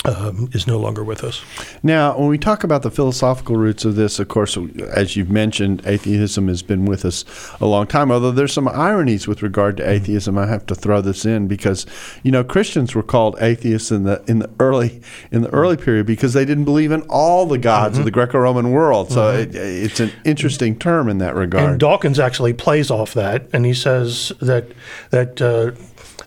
um, 0.04 0.48
is 0.52 0.66
no 0.66 0.78
longer 0.78 1.02
with 1.02 1.24
us. 1.24 1.42
Now, 1.82 2.16
when 2.16 2.28
we 2.28 2.38
talk 2.38 2.62
about 2.62 2.82
the 2.82 2.90
philosophical 2.90 3.56
roots 3.56 3.84
of 3.84 3.96
this, 3.96 4.18
of 4.18 4.28
course, 4.28 4.56
as 4.56 5.16
you've 5.16 5.30
mentioned, 5.30 5.82
atheism 5.84 6.48
has 6.48 6.62
been 6.62 6.84
with 6.84 7.04
us 7.04 7.24
a 7.60 7.66
long 7.66 7.86
time. 7.86 8.12
Although 8.12 8.30
there's 8.30 8.52
some 8.52 8.68
ironies 8.68 9.26
with 9.26 9.42
regard 9.42 9.76
to 9.78 9.88
atheism, 9.88 10.38
I 10.38 10.46
have 10.46 10.66
to 10.66 10.74
throw 10.74 11.00
this 11.00 11.24
in 11.24 11.48
because 11.48 11.84
you 12.22 12.30
know 12.30 12.44
Christians 12.44 12.94
were 12.94 13.02
called 13.02 13.36
atheists 13.40 13.90
in 13.90 14.04
the 14.04 14.22
in 14.28 14.38
the 14.38 14.50
early 14.60 15.02
in 15.32 15.42
the 15.42 15.50
early 15.50 15.76
period 15.76 16.06
because 16.06 16.32
they 16.32 16.44
didn't 16.44 16.64
believe 16.64 16.92
in 16.92 17.02
all 17.02 17.46
the 17.46 17.58
gods 17.58 17.94
mm-hmm. 17.94 18.00
of 18.00 18.04
the 18.04 18.10
Greco-Roman 18.12 18.70
world. 18.70 19.10
So 19.10 19.32
mm-hmm. 19.32 19.50
it, 19.50 19.56
it's 19.56 20.00
an 20.00 20.12
interesting 20.24 20.78
term 20.78 21.08
in 21.08 21.18
that 21.18 21.34
regard. 21.34 21.70
And 21.70 21.80
Dawkins 21.80 22.20
actually 22.20 22.52
plays 22.52 22.90
off 22.90 23.14
that, 23.14 23.48
and 23.52 23.66
he 23.66 23.74
says 23.74 24.32
that 24.40 24.66
that. 25.10 25.42
Uh, 25.42 25.72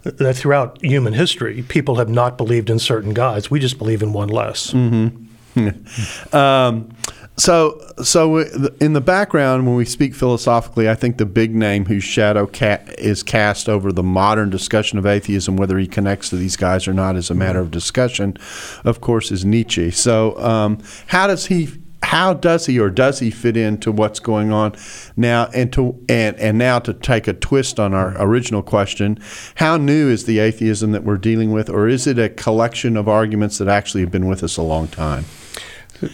that 0.04 0.34
throughout 0.36 0.84
human 0.84 1.14
history, 1.14 1.64
people 1.64 1.96
have 1.96 2.10
not 2.10 2.38
believed 2.38 2.70
in 2.70 2.80
certain 2.80 3.14
gods. 3.14 3.52
We 3.52 3.60
just 3.60 3.78
believe 3.78 4.02
in 4.02 4.14
one 4.14 4.30
less. 4.30 4.72
Mm-hmm. 4.72 6.36
um, 6.36 6.90
so, 7.38 7.82
so 8.04 8.38
in 8.80 8.94
the 8.94 9.02
background, 9.02 9.66
when 9.66 9.76
we 9.76 9.86
speak 9.86 10.14
philosophically, 10.14 10.90
I 10.90 10.96
think 10.96 11.18
the 11.18 11.26
big 11.26 11.56
name 11.56 11.86
whose 11.86 12.04
shadow 12.04 12.46
ca- 12.46 12.84
is 12.98 13.24
cast 13.24 13.68
over 13.68 13.92
the 13.92 14.04
modern 14.04 14.50
discussion 14.50 15.00
of 15.00 15.06
atheism, 15.06 15.56
whether 15.56 15.78
he 15.80 15.88
connects 15.88 16.30
to 16.30 16.36
these 16.36 16.56
guys 16.56 16.88
or 16.88 16.94
not, 16.94 17.16
is 17.16 17.30
a 17.30 17.34
matter 17.34 17.60
of 17.60 17.72
discussion. 17.72 18.38
Of 18.84 19.02
course, 19.02 19.32
is 19.32 19.44
Nietzsche. 19.44 19.92
So, 19.92 20.38
um, 20.40 20.84
how 21.08 21.28
does 21.28 21.48
he 21.48 21.70
how 22.04 22.34
does 22.34 22.66
he 22.66 22.80
or 22.80 22.90
does 22.90 23.20
he 23.20 23.30
fit 23.30 23.56
into 23.56 23.92
what's 23.92 24.20
going 24.20 24.52
on 24.52 24.76
now? 25.16 25.50
And 25.54 25.72
to 25.74 26.04
and, 26.10 26.38
and 26.38 26.58
now 26.58 26.80
to 26.80 26.94
take 26.94 27.28
a 27.28 27.34
twist 27.34 27.80
on 27.80 27.94
our 27.94 28.16
original 28.22 28.64
question 28.64 29.20
how 29.56 29.78
new 29.78 30.10
is 30.10 30.26
the 30.26 30.40
atheism 30.40 30.92
that 30.92 31.04
we're 31.04 31.18
dealing 31.18 31.52
with 31.52 31.70
or 31.70 31.88
is 31.88 32.08
it 32.08 32.18
a 32.20 32.30
collection 32.30 32.98
of 32.98 33.08
arguments 33.08 33.58
that 33.60 33.68
actually 33.68 34.02
have 34.02 34.12
been 34.12 34.28
with 34.28 34.44
us 34.44 34.58
a 34.58 34.62
long 34.62 34.88
time? 34.88 35.26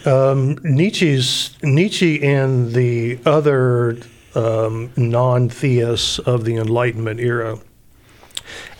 Um, 0.04 0.58
Nietzsche's 0.62 1.56
Nietzsche 1.62 2.22
and 2.22 2.72
the 2.74 3.18
other 3.24 3.98
um, 4.34 4.92
non-theists 4.96 6.18
of 6.20 6.44
the 6.44 6.56
Enlightenment 6.56 7.20
era 7.20 7.58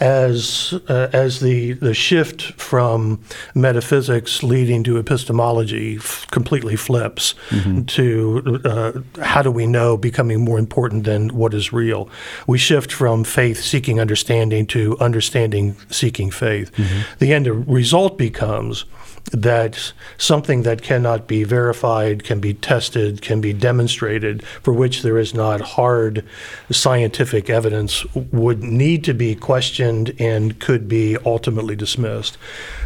as 0.01 0.75
uh, 0.89 1.09
as 1.13 1.41
the 1.41 1.73
the 1.75 1.95
shift 1.95 2.43
from 2.53 3.21
metaphysics 3.55 4.43
leading 4.43 4.83
to 4.85 4.99
epistemology 4.99 5.97
f- 5.97 6.27
completely 6.31 6.77
flips 6.77 7.35
mm-hmm. 7.51 7.83
to 7.85 8.61
uh, 8.65 8.93
how 9.23 9.43
do 9.43 9.51
we 9.51 9.67
know 9.67 9.97
becoming 9.97 10.45
more 10.45 10.59
important 10.59 11.05
than 11.05 11.29
what 11.31 11.55
is 11.55 11.73
real. 11.73 12.09
We 12.47 12.59
shift 12.59 12.93
from 12.93 13.25
faith 13.25 13.61
seeking 13.63 14.01
understanding 14.01 14.67
to 14.69 14.97
understanding 14.99 15.77
seeking 15.91 16.31
faith. 16.31 16.73
Mm-hmm. 16.73 17.01
The 17.19 17.33
end 17.33 17.69
result 17.69 18.19
becomes 18.19 18.85
that 19.33 19.93
something 20.17 20.63
that 20.63 20.83
cannot 20.83 21.27
be 21.27 21.45
verified, 21.45 22.25
can 22.25 22.41
be 22.41 22.55
tested, 22.55 23.23
can 23.23 23.41
be 23.41 23.53
demonstrated, 23.53 24.43
for 24.63 24.73
which 24.73 25.03
there 25.03 25.19
is 25.19 25.35
not 25.35 25.61
hard 25.61 26.25
scientific 26.71 27.51
evidence, 27.51 28.05
would 28.15 28.63
need 28.63 29.05
to 29.05 29.15
be 29.15 29.35
questioned 29.35 30.15
and 30.19 30.59
could 30.61 30.89
be 30.89 31.17
ultimately 31.25 31.77
dismissed. 31.77 32.39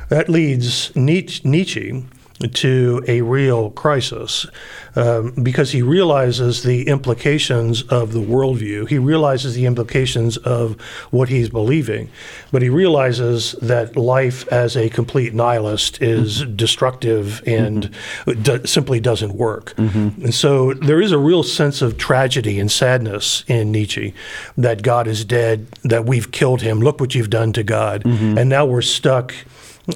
That 0.08 0.28
leads 0.28 0.94
Nietzsche 0.96 2.04
to 2.49 3.02
a 3.06 3.22
real 3.22 3.70
crisis 3.70 4.46
um, 4.94 5.32
because 5.42 5.72
he 5.72 5.82
realizes 5.82 6.62
the 6.62 6.87
implications 6.87 7.82
of 7.84 8.12
the 8.12 8.20
worldview. 8.20 8.88
He 8.88 8.99
realizes 8.99 9.54
the 9.54 9.66
implications 9.66 10.37
of 10.38 10.80
what 11.11 11.28
he's 11.28 11.49
believing, 11.49 12.11
but 12.50 12.62
he 12.62 12.68
realizes 12.68 13.52
that 13.62 13.96
life 13.96 14.46
as 14.49 14.76
a 14.76 14.88
complete 14.90 15.34
nihilist 15.34 16.02
is 16.02 16.42
mm-hmm. 16.42 16.56
destructive 16.56 17.42
and 17.46 17.90
mm-hmm. 18.26 18.64
simply 18.64 19.00
doesn't 19.00 19.34
work. 19.34 19.75
Mm-hmm. 19.76 20.25
And 20.25 20.34
so 20.34 20.75
there 20.75 21.00
is 21.00 21.12
a 21.12 21.18
real 21.18 21.42
sense 21.42 21.80
of 21.80 21.96
tragedy 21.96 22.61
and 22.61 22.70
sadness 22.70 23.44
in 23.46 23.72
Nietzsche 23.72 24.14
that 24.56 24.82
God 24.82 25.06
is 25.06 25.25
dead, 25.25 25.66
that 25.82 26.04
we've 26.04 26.30
killed 26.32 26.62
him. 26.62 26.80
Look 26.80 27.00
what 27.00 27.14
you've 27.14 27.30
done 27.30 27.52
to 27.54 27.62
God. 27.62 28.04
Mm-hmm. 28.04 28.38
And 28.38 28.50
now 28.50 28.66
we're 28.66 28.82
stuck 28.82 29.34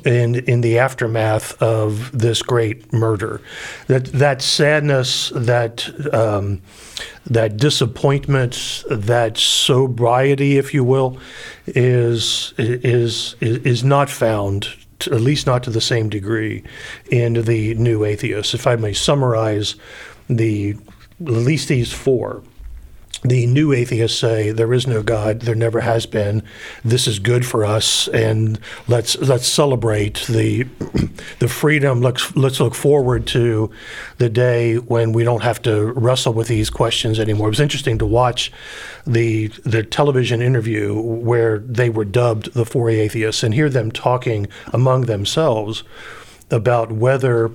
in 0.04 0.36
in 0.36 0.60
the 0.60 0.78
aftermath 0.78 1.60
of 1.62 2.16
this 2.16 2.42
great 2.42 2.92
murder. 2.92 3.40
That 3.86 4.06
that 4.06 4.42
sadness, 4.42 5.30
that 5.34 5.88
um, 6.14 6.62
that 7.26 7.56
disappointment, 7.56 8.84
that 8.90 9.38
sobriety, 9.38 10.58
if 10.58 10.74
you 10.74 10.84
will, 10.84 11.18
is 11.66 12.54
is 12.58 13.36
is 13.40 13.84
not 13.84 14.10
found. 14.10 14.68
To, 15.00 15.12
at 15.12 15.20
least 15.20 15.46
not 15.46 15.62
to 15.64 15.70
the 15.70 15.82
same 15.82 16.08
degree 16.08 16.64
in 17.10 17.34
the 17.44 17.74
new 17.74 18.02
atheists. 18.02 18.54
If 18.54 18.66
I 18.66 18.76
may 18.76 18.94
summarize 18.94 19.74
the 20.26 20.74
at 21.20 21.26
least 21.26 21.68
these 21.68 21.92
four 21.92 22.42
the 23.28 23.46
new 23.46 23.72
atheists 23.72 24.18
say 24.18 24.50
there 24.50 24.72
is 24.72 24.86
no 24.86 25.02
God, 25.02 25.40
there 25.40 25.54
never 25.54 25.80
has 25.80 26.06
been. 26.06 26.42
This 26.84 27.06
is 27.06 27.18
good 27.18 27.44
for 27.44 27.64
us, 27.64 28.08
and 28.08 28.58
let's 28.88 29.16
let's 29.18 29.46
celebrate 29.46 30.24
the 30.28 30.62
the 31.38 31.48
freedom. 31.48 32.00
Let's 32.00 32.34
let's 32.36 32.60
look 32.60 32.74
forward 32.74 33.26
to 33.28 33.70
the 34.18 34.28
day 34.28 34.76
when 34.76 35.12
we 35.12 35.24
don't 35.24 35.42
have 35.42 35.60
to 35.62 35.92
wrestle 35.92 36.32
with 36.32 36.48
these 36.48 36.70
questions 36.70 37.18
anymore. 37.18 37.48
It 37.48 37.50
was 37.50 37.60
interesting 37.60 37.98
to 37.98 38.06
watch 38.06 38.52
the 39.06 39.48
the 39.64 39.82
television 39.82 40.42
interview 40.42 40.94
where 41.00 41.58
they 41.58 41.90
were 41.90 42.04
dubbed 42.04 42.54
the 42.54 42.64
four 42.64 42.90
atheists 42.90 43.42
and 43.42 43.54
hear 43.54 43.68
them 43.68 43.90
talking 43.90 44.46
among 44.72 45.02
themselves 45.02 45.82
about 46.50 46.92
whether 46.92 47.50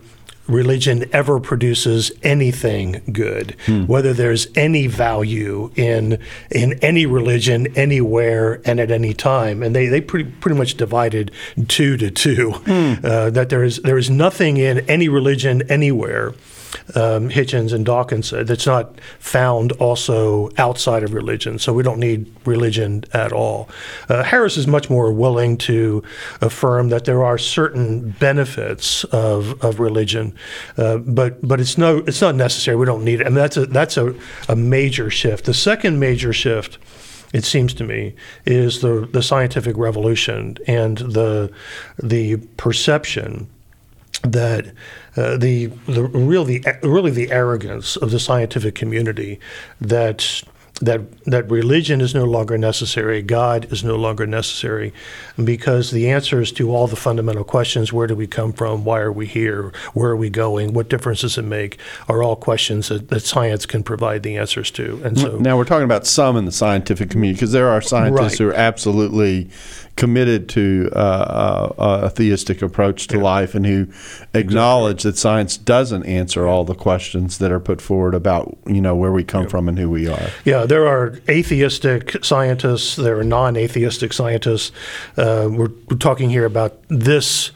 religion 0.51 1.05
ever 1.13 1.39
produces 1.39 2.11
anything 2.23 3.01
good, 3.11 3.55
hmm. 3.65 3.85
whether 3.85 4.13
there's 4.13 4.47
any 4.55 4.87
value 4.87 5.71
in 5.75 6.19
in 6.49 6.73
any 6.81 7.05
religion 7.05 7.67
anywhere 7.75 8.61
and 8.65 8.79
at 8.79 8.91
any 8.91 9.13
time, 9.13 9.63
and 9.63 9.75
they 9.75 9.87
they 9.87 10.01
pretty 10.01 10.29
pretty 10.29 10.57
much 10.57 10.75
divided 10.75 11.31
two 11.67 11.97
to 11.97 12.11
two. 12.11 12.51
Hmm. 12.51 12.93
Uh, 13.03 13.29
that 13.29 13.49
there 13.49 13.63
is 13.63 13.77
there 13.77 13.97
is 13.97 14.09
nothing 14.09 14.57
in 14.57 14.79
any 14.89 15.09
religion 15.09 15.63
anywhere 15.69 16.33
um, 16.95 17.29
Hitchens 17.29 17.73
and 17.73 17.85
Dawkins 17.85 18.27
said, 18.27 18.47
that's 18.47 18.65
not 18.65 18.99
found 19.19 19.71
also 19.73 20.49
outside 20.57 21.03
of 21.03 21.13
religion. 21.13 21.59
So 21.59 21.73
we 21.73 21.83
don't 21.83 21.99
need 21.99 22.31
religion 22.45 23.03
at 23.13 23.31
all. 23.31 23.69
Uh, 24.09 24.23
Harris 24.23 24.57
is 24.57 24.67
much 24.67 24.89
more 24.89 25.11
willing 25.11 25.57
to 25.59 26.03
affirm 26.41 26.89
that 26.89 27.05
there 27.05 27.23
are 27.23 27.37
certain 27.37 28.11
benefits 28.11 29.03
of, 29.05 29.63
of 29.63 29.79
religion, 29.79 30.33
uh, 30.77 30.97
but 30.97 31.41
but 31.47 31.59
it's 31.59 31.77
no 31.77 31.97
it's 31.99 32.21
not 32.21 32.35
necessary. 32.35 32.77
We 32.77 32.85
don't 32.85 33.03
need 33.03 33.21
it. 33.21 33.27
and 33.27 33.35
that's 33.35 33.57
a 33.57 33.65
that's 33.65 33.97
a, 33.97 34.13
a 34.49 34.55
major 34.55 35.09
shift. 35.09 35.45
The 35.45 35.53
second 35.53 35.99
major 35.99 36.33
shift 36.33 36.77
it 37.33 37.45
seems 37.45 37.73
to 37.75 37.83
me, 37.83 38.13
is 38.45 38.81
the 38.81 39.07
the 39.11 39.23
scientific 39.23 39.77
revolution 39.77 40.57
and 40.67 40.97
the 40.97 41.51
the 42.01 42.37
perception 42.57 43.49
that 44.23 44.67
uh, 45.17 45.37
the 45.37 45.67
the 45.87 46.03
really 46.03 46.63
really 46.83 47.11
the 47.11 47.31
arrogance 47.31 47.95
of 47.97 48.11
the 48.11 48.19
scientific 48.19 48.75
community 48.75 49.39
that 49.79 50.43
that 50.81 51.23
that 51.25 51.49
religion 51.49 52.01
is 52.01 52.13
no 52.13 52.25
longer 52.25 52.57
necessary, 52.57 53.21
God 53.21 53.71
is 53.71 53.83
no 53.83 53.95
longer 53.95 54.25
necessary, 54.25 54.93
because 55.41 55.91
the 55.91 56.09
answers 56.09 56.51
to 56.53 56.73
all 56.73 56.87
the 56.87 56.95
fundamental 56.95 57.43
questions: 57.43 57.93
where 57.93 58.07
do 58.07 58.15
we 58.15 58.27
come 58.27 58.53
from? 58.53 58.83
Why 58.83 58.99
are 58.99 59.11
we 59.11 59.27
here? 59.27 59.71
Where 59.93 60.11
are 60.11 60.15
we 60.15 60.29
going? 60.29 60.73
What 60.73 60.89
difference 60.89 61.21
does 61.21 61.37
it 61.37 61.43
make? 61.43 61.77
Are 62.09 62.21
all 62.23 62.35
questions 62.35 62.89
that, 62.89 63.09
that 63.09 63.21
science 63.21 63.65
can 63.65 63.83
provide 63.83 64.23
the 64.23 64.37
answers 64.37 64.71
to. 64.71 65.01
And 65.03 65.17
so 65.17 65.37
now 65.37 65.57
we're 65.57 65.65
talking 65.65 65.85
about 65.85 66.05
some 66.05 66.35
in 66.37 66.45
the 66.45 66.51
scientific 66.51 67.09
community 67.09 67.37
because 67.37 67.51
there 67.51 67.69
are 67.69 67.81
scientists 67.81 68.19
right. 68.19 68.37
who 68.37 68.49
are 68.49 68.53
absolutely 68.53 69.49
committed 69.95 70.49
to 70.49 70.89
uh, 70.93 70.97
uh, 70.97 71.99
a 72.03 72.09
theistic 72.09 72.61
approach 72.61 73.07
to 73.07 73.17
yeah. 73.17 73.23
life 73.23 73.53
and 73.55 73.65
who 73.65 73.87
acknowledge 74.33 75.05
exactly. 75.05 75.11
that 75.11 75.17
science 75.17 75.57
doesn't 75.57 76.03
answer 76.05 76.47
all 76.47 76.63
the 76.63 76.73
questions 76.73 77.37
that 77.37 77.51
are 77.51 77.59
put 77.59 77.81
forward 77.81 78.15
about 78.15 78.57
you 78.65 78.81
know 78.81 78.95
where 78.95 79.11
we 79.11 79.23
come 79.23 79.43
yeah. 79.43 79.49
from 79.49 79.69
and 79.69 79.77
who 79.77 79.89
we 79.89 80.07
are. 80.07 80.29
Yeah, 80.45 80.65
there 80.71 80.87
are 80.87 81.19
atheistic 81.27 82.23
scientists. 82.23 82.95
There 82.95 83.19
are 83.19 83.25
non-atheistic 83.25 84.13
scientists. 84.13 84.71
Uh, 85.17 85.49
we're, 85.51 85.67
we're, 85.89 85.97
talking 85.97 86.29
here 86.29 86.45
about 86.45 86.81
this 86.87 87.51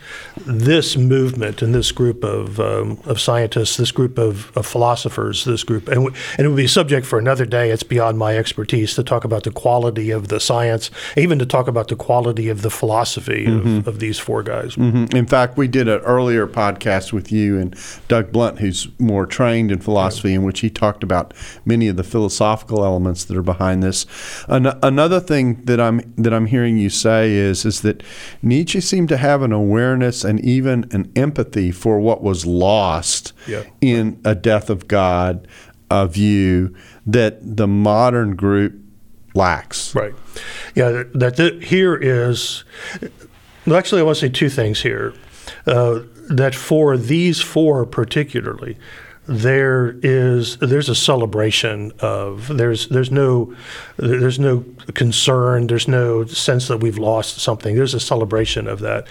this 0.45 0.97
movement 0.97 1.61
and 1.61 1.73
this 1.73 1.93
group 1.93 2.25
of 2.25 2.59
um, 2.59 2.99
of 3.05 3.21
scientists, 3.21 3.77
this 3.77 3.93
group 3.93 4.17
of, 4.17 4.55
of 4.57 4.67
philosophers, 4.67 5.45
this 5.45 5.63
group, 5.63 5.87
and, 5.87 6.03
w- 6.03 6.15
and 6.37 6.45
it 6.45 6.49
would 6.49 6.57
be 6.57 6.65
a 6.65 6.67
subject 6.67 7.07
for 7.07 7.17
another 7.17 7.45
day. 7.45 7.71
It's 7.71 7.83
beyond 7.83 8.17
my 8.17 8.37
expertise 8.37 8.95
to 8.95 9.03
talk 9.03 9.23
about 9.23 9.43
the 9.43 9.51
quality 9.51 10.11
of 10.11 10.27
the 10.27 10.41
science, 10.41 10.91
even 11.15 11.39
to 11.39 11.45
talk 11.45 11.69
about 11.69 11.87
the 11.87 11.95
quality 11.95 12.49
of 12.49 12.63
the 12.63 12.69
philosophy 12.69 13.45
mm-hmm. 13.45 13.77
of, 13.77 13.87
of, 13.87 13.99
these 13.99 14.19
four 14.19 14.43
guys. 14.43 14.75
Mm-hmm. 14.75 15.15
In 15.15 15.25
fact, 15.25 15.55
we 15.55 15.69
did 15.69 15.87
an 15.87 16.01
earlier 16.01 16.47
podcast 16.47 17.13
with 17.13 17.31
you 17.31 17.57
and 17.57 17.73
Doug 18.09 18.33
Blount, 18.33 18.59
who's 18.59 18.89
more 18.99 19.25
trained 19.25 19.71
in 19.71 19.79
philosophy, 19.79 20.33
in 20.33 20.43
which 20.43 20.59
he 20.59 20.69
talked 20.69 21.01
about 21.01 21.33
many 21.63 21.87
of 21.87 21.95
the 21.95 22.03
philosophical 22.03 22.83
elements 22.83 23.04
that 23.05 23.37
are 23.37 23.43
behind 23.43 23.83
this. 23.83 24.05
An- 24.47 24.77
another 24.81 25.19
thing 25.19 25.63
that 25.65 25.79
I'm 25.79 26.01
that 26.15 26.33
I'm 26.33 26.47
hearing 26.47 26.77
you 26.77 26.89
say 26.89 27.33
is 27.33 27.65
is 27.65 27.81
that 27.81 28.01
Nietzsche 28.41 28.81
seemed 28.81 29.09
to 29.09 29.17
have 29.17 29.41
an 29.41 29.51
awareness 29.51 30.23
and 30.23 30.39
even 30.39 30.87
an 30.91 31.11
empathy 31.15 31.71
for 31.71 31.99
what 31.99 32.23
was 32.23 32.45
lost 32.45 33.33
yeah. 33.47 33.63
in 33.81 34.19
a 34.25 34.35
death 34.35 34.69
of 34.69 34.87
God 34.87 35.47
a 35.91 36.07
view 36.07 36.75
that 37.05 37.37
the 37.41 37.67
modern 37.67 38.35
group 38.35 38.73
lacks. 39.33 39.93
Right. 39.93 40.13
Yeah. 40.73 41.03
That, 41.13 41.35
that 41.37 41.63
here 41.63 41.95
is. 41.95 42.63
Well, 43.65 43.77
actually, 43.77 44.01
I 44.01 44.03
want 44.03 44.17
to 44.17 44.21
say 44.21 44.29
two 44.29 44.49
things 44.49 44.81
here. 44.81 45.13
Uh, 45.67 46.01
that 46.29 46.55
for 46.55 46.97
these 46.97 47.39
four 47.41 47.85
particularly, 47.85 48.77
there 49.27 49.95
is 50.03 50.57
there's 50.57 50.87
a 50.87 50.95
celebration 50.95 51.91
of 51.99 52.47
there's 52.57 52.87
there's 52.89 53.11
no 53.11 53.55
there's 53.97 54.39
no 54.39 54.63
concern 54.93 55.67
there's 55.67 55.87
no 55.87 56.25
sense 56.25 56.67
that 56.67 56.77
we've 56.77 56.97
lost 56.97 57.39
something. 57.39 57.75
There's 57.75 57.93
a 57.93 57.99
celebration 57.99 58.67
of 58.67 58.81
that. 58.81 59.07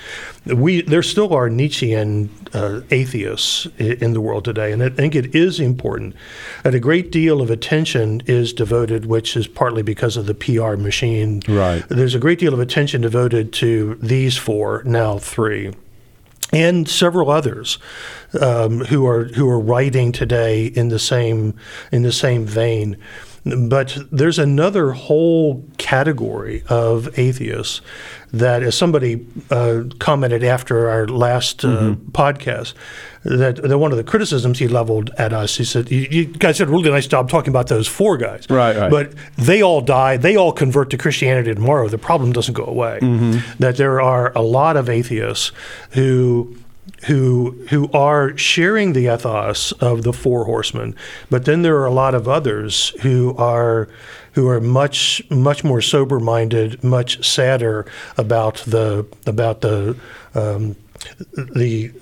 We 0.46 0.82
there 0.82 1.02
still 1.02 1.34
are 1.34 1.50
Nietzschean 1.50 2.30
uh, 2.52 2.82
atheists 2.90 3.66
in 3.78 4.12
the 4.12 4.20
world 4.20 4.44
today 4.44 4.72
and 4.72 4.82
I 4.82 4.88
think 4.88 5.14
it 5.14 5.34
is 5.34 5.58
important 5.58 6.14
that 6.62 6.74
a 6.74 6.80
great 6.80 7.10
deal 7.10 7.40
of 7.40 7.50
attention 7.50 8.22
is 8.26 8.52
devoted 8.52 9.06
which 9.06 9.36
is 9.36 9.48
partly 9.48 9.82
because 9.82 10.16
of 10.16 10.26
the 10.26 10.34
PR 10.34 10.76
machine. 10.76 11.42
Right. 11.48 11.84
There's 11.88 12.14
a 12.14 12.20
great 12.20 12.38
deal 12.38 12.54
of 12.54 12.60
attention 12.60 13.00
devoted 13.00 13.52
to 13.54 13.96
these 13.96 14.36
four 14.36 14.82
now 14.84 15.18
three 15.18 15.72
and 16.52 16.88
several 16.88 17.30
others 17.30 17.78
um, 18.40 18.80
who 18.80 19.06
are 19.06 19.24
who 19.24 19.48
are 19.48 19.60
writing 19.60 20.12
today 20.12 20.66
in 20.66 20.88
the 20.88 20.98
same 20.98 21.54
in 21.92 22.02
the 22.02 22.12
same 22.12 22.44
vein. 22.44 22.96
But 23.44 23.98
there's 24.10 24.38
another 24.38 24.92
whole 24.92 25.64
category 25.76 26.62
of 26.68 27.18
atheists 27.18 27.82
that, 28.32 28.62
as 28.62 28.74
somebody 28.74 29.26
uh, 29.50 29.82
commented 29.98 30.42
after 30.42 30.88
our 30.88 31.06
last 31.06 31.62
uh, 31.62 31.68
mm-hmm. 31.68 32.10
podcast, 32.12 32.72
that, 33.22 33.56
that 33.56 33.78
one 33.78 33.92
of 33.92 33.98
the 33.98 34.04
criticisms 34.04 34.58
he 34.58 34.66
leveled 34.66 35.10
at 35.18 35.34
us, 35.34 35.58
he 35.58 35.64
said, 35.64 35.90
you, 35.90 36.08
you, 36.10 36.24
guys 36.24 36.56
did 36.56 36.68
a 36.68 36.70
really 36.70 36.90
nice 36.90 37.06
job 37.06 37.28
talking 37.28 37.50
about 37.50 37.68
those 37.68 37.86
four 37.86 38.16
guys. 38.16 38.48
Right, 38.48 38.76
right. 38.76 38.90
But 38.90 39.12
they 39.36 39.62
all 39.62 39.82
die, 39.82 40.16
they 40.16 40.36
all 40.36 40.52
convert 40.52 40.88
to 40.90 40.96
Christianity 40.96 41.54
tomorrow. 41.54 41.88
The 41.88 41.98
problem 41.98 42.32
doesn't 42.32 42.54
go 42.54 42.64
away. 42.64 42.98
Mm-hmm. 43.02 43.56
That 43.58 43.76
there 43.76 44.00
are 44.00 44.32
a 44.34 44.42
lot 44.42 44.78
of 44.78 44.88
atheists 44.88 45.52
who 45.90 46.56
who 47.06 47.52
who 47.70 47.90
are 47.92 48.36
sharing 48.36 48.92
the 48.92 49.12
ethos 49.12 49.72
of 49.72 50.02
the 50.02 50.12
four 50.12 50.44
horsemen, 50.44 50.94
but 51.30 51.44
then 51.44 51.62
there 51.62 51.76
are 51.76 51.86
a 51.86 51.92
lot 51.92 52.14
of 52.14 52.28
others 52.28 52.90
who 53.02 53.34
are 53.36 53.88
who 54.32 54.48
are 54.48 54.60
much 54.60 55.22
much 55.30 55.64
more 55.64 55.80
sober 55.80 56.18
minded, 56.18 56.82
much 56.82 57.24
sadder 57.26 57.86
about 58.16 58.56
the 58.66 59.06
about 59.26 59.60
the 59.60 59.96
um, 60.34 60.76
the 61.54 61.92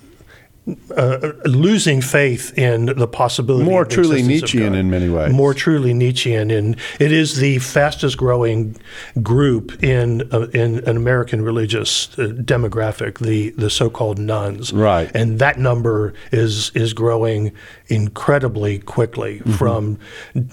uh, 0.96 1.32
losing 1.44 2.00
faith 2.00 2.56
in 2.56 2.86
the 2.86 3.08
possibility. 3.08 3.64
More 3.64 3.84
truly 3.84 4.22
Nietzschean 4.22 4.74
in 4.74 4.90
many 4.90 5.08
ways. 5.08 5.32
More 5.32 5.54
truly 5.54 5.92
Nietzschean, 5.92 6.52
and 6.52 6.76
it 7.00 7.10
is 7.10 7.36
the 7.36 7.58
fastest 7.58 8.16
growing 8.16 8.76
group 9.22 9.82
in 9.82 10.22
uh, 10.32 10.46
in 10.54 10.78
an 10.88 10.96
American 10.96 11.42
religious 11.42 12.16
uh, 12.16 12.28
demographic, 12.34 13.18
the 13.18 13.50
the 13.50 13.70
so-called 13.70 14.18
nones. 14.18 14.72
Right, 14.72 15.10
and 15.14 15.40
that 15.40 15.58
number 15.58 16.14
is 16.30 16.70
is 16.76 16.92
growing 16.92 17.52
incredibly 17.88 18.78
quickly 18.78 19.40
mm-hmm. 19.40 19.52
from 19.52 19.98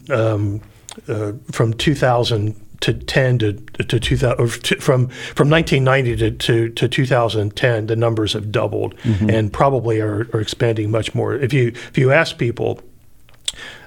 um, 0.10 0.62
uh, 1.08 1.34
from 1.52 1.74
2000 1.74 2.60
to 2.82 2.94
10 2.94 3.39
to, 3.39 3.54
to 3.54 4.00
2000 4.00 4.63
to, 4.63 4.76
from 4.80 5.08
from 5.08 5.50
1990 5.50 6.15
to, 6.15 6.32
to, 6.32 6.70
to 6.70 6.88
2010 6.88 7.88
the 7.88 7.96
numbers 7.96 8.34
have 8.34 8.52
doubled 8.52 8.96
mm-hmm. 8.98 9.30
and 9.30 9.52
probably 9.52 10.00
are, 10.00 10.28
are 10.34 10.42
expanding 10.42 10.89
much 10.92 11.13
more 11.13 11.36
if 11.36 11.54
you 11.54 11.68
if 11.68 11.98
you 11.98 12.12
ask 12.12 12.38
people 12.38 12.82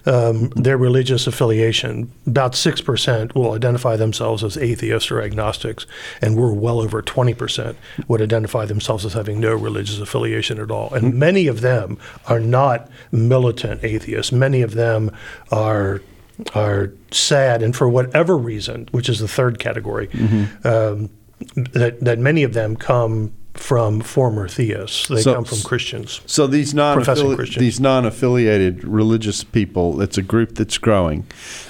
um, 0.05 0.48
their 0.50 0.76
religious 0.76 1.26
affiliation, 1.26 2.11
about 2.26 2.52
6% 2.52 3.35
will 3.35 3.52
identify 3.52 3.96
themselves 3.96 4.42
as 4.42 4.57
atheists 4.57 5.11
or 5.11 5.22
agnostics, 5.22 5.87
and 6.20 6.37
we're 6.37 6.52
well 6.52 6.81
over 6.81 7.02
20% 7.02 7.76
would 8.09 8.20
identify 8.20 8.64
themselves 8.64 9.05
as 9.05 9.12
having 9.12 9.38
no 9.40 9.55
religious 9.55 10.00
affiliation 10.00 10.59
at 10.59 10.70
all. 10.70 10.92
And 10.92 11.11
mm-hmm. 11.11 11.18
many 11.18 11.46
of 11.46 11.61
them 11.61 11.98
are 12.26 12.40
not 12.40 12.90
militant 13.12 13.85
atheists. 13.85 14.33
Many 14.33 14.62
of 14.62 14.74
them 14.74 15.14
are 15.50 16.02
are 16.55 16.92
sad, 17.11 17.62
and 17.62 17.74
for 17.74 17.88
whatever 17.88 18.37
reason, 18.37 18.88
which 18.92 19.09
is 19.09 19.18
the 19.18 19.28
third 19.28 19.59
category, 19.59 20.09
mm-hmm. 20.09 20.66
um, 20.66 21.11
that 21.72 22.00
that 22.00 22.18
many 22.18 22.42
of 22.42 22.52
them 22.52 22.76
come 22.76 23.33
from 23.54 24.00
former 24.00 24.48
theists. 24.48 25.08
They 25.08 25.20
so, 25.20 25.34
come 25.34 25.44
from 25.44 25.60
Christians. 25.60 26.20
So 26.26 26.46
these 26.46 26.74
non 26.74 27.02
these 27.58 27.80
non-affiliated 27.80 28.84
religious 28.84 29.44
people, 29.44 30.00
it's 30.00 30.18
a 30.18 30.22
group 30.22 30.54
that's 30.54 30.78
growing. 30.78 31.26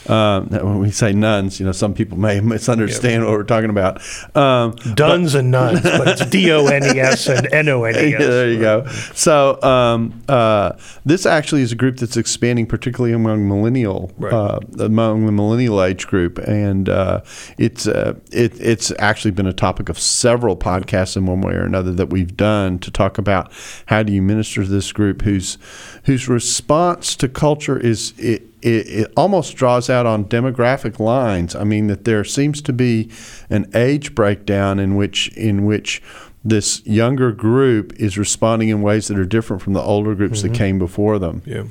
Um, 0.09 0.49
when 0.49 0.79
we 0.79 0.91
say 0.91 1.13
nones, 1.13 1.61
you 1.61 1.67
know, 1.67 1.73
some 1.73 1.95
people 1.95 2.19
may 2.19 2.41
misunderstand 2.53 3.23
yep. 3.23 3.29
what 3.29 3.37
we're 3.37 3.45
talking 3.45 3.71
about. 3.71 4.01
Um, 4.37 4.73
Dones 4.95 5.33
but, 5.33 5.41
and 5.41 5.51
nones, 5.51 5.83
but 5.83 6.09
it's 6.09 6.27
D 6.31 6.51
O 6.53 6.67
N 6.67 6.97
E 6.97 7.01
S 7.01 7.29
and 7.29 7.53
N 7.53 7.69
O 7.69 7.85
N 7.85 7.95
E 7.95 8.15
S. 8.15 8.21
There 8.21 8.51
you 8.51 8.61
go. 8.61 8.87
So 9.15 9.61
um, 9.63 10.23
uh, 10.29 10.73
this 11.05 11.27
actually 11.27 11.63
is 11.63 11.73
a 11.73 11.77
group 11.77 11.99
that's 11.99 12.17
expanding, 12.17 12.67
particularly 12.67 13.13
among 13.13 13.49
millennial, 13.49 14.13
right. 14.19 14.33
uh, 14.33 14.61
among 14.79 15.27
the 15.27 15.33
millennial 15.33 15.83
age 15.83 16.07
group, 16.07 16.39
and 16.39 16.89
uh, 16.89 17.23
it's 17.59 17.87
uh, 17.87 18.15
it, 18.31 18.59
it's 18.61 18.93
actually 18.99 19.33
been 19.33 19.47
a 19.47 19.53
topic 19.53 19.89
of 19.89 19.99
several 19.99 20.57
podcasts 20.57 21.17
in 21.17 21.27
one 21.27 21.41
way 21.41 21.55
or 21.55 21.63
another 21.63 21.72
that 21.81 22.11
we've 22.11 22.37
done 22.37 22.79
to 22.81 22.91
talk 22.91 23.17
about 23.17 23.51
how 23.87 24.03
do 24.03 24.13
you 24.13 24.21
minister 24.21 24.63
to 24.63 24.69
this 24.69 24.93
group 24.93 25.23
whose 25.23 25.57
whose 26.05 26.29
response 26.29 27.17
to 27.17 27.29
culture 27.29 27.79
is 27.79 28.13
it, 28.19 28.43
it, 28.61 28.87
it, 28.89 29.13
almost 29.17 29.57
draws 29.57 29.89
out 29.89 30.05
on 30.05 30.25
demographic 30.27 30.99
lines. 30.99 31.55
I 31.55 31.65
mean 31.65 31.87
that 31.87 32.05
there 32.05 32.25
seems 32.25 32.61
to 32.63 32.73
be 32.73 33.11
an 33.49 33.71
age 33.75 34.15
breakdown 34.15 34.79
in 34.79 34.97
which 34.97 35.29
in 35.37 35.65
which 35.65 36.03
this 36.45 36.85
younger 36.85 37.31
group 37.33 37.93
is 38.01 38.19
responding 38.19 38.69
in 38.69 38.83
ways 38.83 39.09
that 39.09 39.19
are 39.19 39.25
different 39.25 39.63
from 39.63 39.73
the 39.75 39.81
older 39.81 40.15
groups 40.15 40.41
Mm-hmm. 40.43 40.53
that 40.53 40.59
came 40.59 40.79
before 40.79 41.19
them. 41.19 41.43
Yeah, 41.47 41.65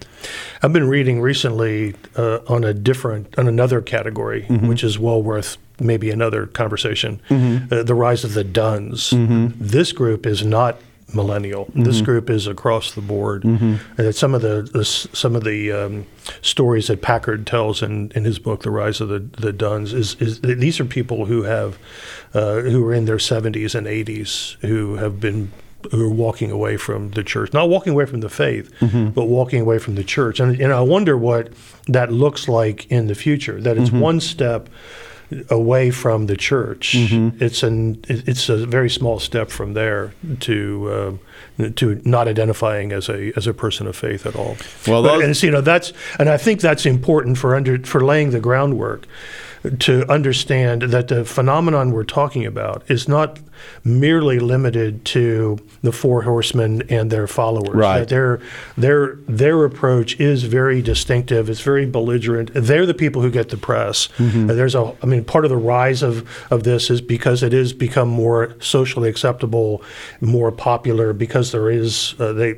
I've 0.62 0.72
been 0.74 0.88
reading 0.88 1.20
recently 1.22 1.96
uh, 2.16 2.40
on 2.48 2.64
a 2.64 2.74
different, 2.74 3.38
on 3.38 3.48
another 3.48 3.82
category, 3.82 4.44
which 4.46 4.84
is 4.84 4.98
well 4.98 5.22
worth 5.22 5.58
maybe 5.80 6.10
another 6.12 6.46
conversation. 6.46 7.20
Uh, 7.30 7.84
the 7.84 7.96
rise 7.96 8.24
of 8.24 8.34
the 8.34 8.44
Dones. 8.44 9.14
This 9.60 9.92
group 9.92 10.26
is 10.26 10.46
not 10.46 10.78
millennial. 11.13 11.69
This 11.76 12.02
group 12.02 12.30
is 12.30 12.47
across 12.47 12.93
the 12.93 13.02
board. 13.02 13.43
And 13.43 14.15
some 14.15 14.34
of 14.34 14.41
the, 14.41 14.62
the 14.71 14.86
some 14.86 15.36
of 15.36 15.43
the 15.43 15.71
um, 15.71 16.06
stories 16.41 16.88
that 16.88 17.02
Packard 17.02 17.45
tells 17.47 17.82
in, 17.82 18.12
in 18.15 18.24
his 18.26 18.39
book, 18.39 18.63
The 18.63 18.71
Rise 18.71 19.02
of 19.02 19.10
the 19.10 19.19
the 19.19 19.54
Dones, 19.54 19.93
is, 19.93 20.15
is 20.19 20.41
these 20.41 20.80
are 20.80 20.86
people 20.86 21.26
who 21.26 21.43
have 21.43 21.78
uh, 22.34 22.62
who 22.62 22.86
are 22.88 22.93
in 22.93 23.06
their 23.06 23.17
70s 23.17 23.76
and 23.76 23.88
80s 23.88 24.56
who 24.62 24.95
have 24.95 25.19
been 25.19 25.52
who 25.91 26.06
are 26.06 26.10
walking 26.13 26.52
away 26.52 26.78
from 26.78 27.10
the 27.12 27.24
church, 27.24 27.54
not 27.54 27.67
walking 27.67 27.93
away 27.93 28.06
from 28.06 28.21
the 28.21 28.30
faith, 28.30 28.71
but 29.15 29.26
walking 29.26 29.62
away 29.62 29.80
from 29.80 29.95
the 29.95 30.04
church. 30.04 30.39
And, 30.39 30.60
and 30.62 30.71
I 30.71 30.82
wonder 30.82 31.17
what 31.17 31.52
that 31.88 32.12
looks 32.12 32.47
like 32.47 32.86
in 32.91 33.08
the 33.08 33.15
future. 33.15 33.60
That 33.60 33.78
it's 33.78 33.91
one 33.91 34.19
step 34.19 34.69
away 35.50 35.91
from 35.91 36.26
the 36.28 36.36
church. 36.38 36.94
It's 37.39 37.63
an 37.63 38.04
it's 38.08 38.50
a 38.50 38.65
very 38.65 38.89
small 38.89 39.20
step 39.20 39.50
from 39.50 39.74
there 39.74 40.13
to 40.41 41.20
uh, 41.60 41.67
to 41.76 42.02
not 42.06 42.28
identifying 42.28 42.91
as 42.91 43.10
a 43.10 43.32
as 43.38 43.48
a 43.48 43.54
person 43.54 43.88
of 43.88 43.96
faith 43.96 44.26
at 44.26 44.36
all. 44.36 44.58
Well, 44.88 45.02
those- 45.02 45.24
and 45.24 45.44
you 45.44 45.52
know 45.52 45.62
that's 45.62 45.94
and 46.20 46.30
I 46.30 46.38
think 46.38 46.62
that's 46.62 46.86
important 46.86 47.38
for 47.38 47.56
under 47.56 47.80
for 47.80 48.02
laying 48.02 48.32
the 48.32 48.39
groundwork 48.39 49.08
to 49.80 50.12
understand 50.12 50.84
that 50.84 51.08
the 51.08 51.24
phenomenon 51.24 51.91
we're 51.91 52.04
talking 52.04 52.45
about 52.45 52.84
is 52.89 53.08
not 53.08 53.39
merely 53.84 54.39
limited 54.39 55.06
to 55.06 55.60
the 55.82 55.91
four 55.91 56.24
horsemen 56.24 56.82
and 56.89 57.12
their 57.12 57.28
followers. 57.28 57.76
Right. 57.76 58.00
That 58.00 58.10
their 58.10 58.41
their 58.76 59.15
their 59.28 59.63
approach 59.63 60.19
is 60.19 60.43
very 60.43 60.82
distinctive. 60.82 61.50
It's 61.50 61.62
very 61.62 61.86
belligerent. 61.86 62.52
They're 62.56 62.88
the 62.88 62.95
people 62.95 63.21
who 63.21 63.30
get 63.30 63.50
the 63.50 63.58
press. 63.58 64.08
Mm-hmm. 64.17 64.47
There's 64.47 64.76
a 64.76 64.95
I 65.04 65.06
mean 65.06 65.24
part 65.24 65.45
of 65.45 65.52
the 65.52 65.58
rise 65.58 66.02
of 66.02 66.28
of 66.52 66.63
this 66.63 66.89
is 66.89 67.02
because 67.02 67.43
it 67.43 67.54
has 67.54 67.71
become 67.71 68.10
more 68.10 68.56
socially 68.60 69.10
acceptable, 69.10 69.84
more 70.21 70.52
popular 70.52 71.13
because 71.13 71.52
there 71.52 71.69
is 71.69 72.15
uh, 72.19 72.34
they 72.34 72.56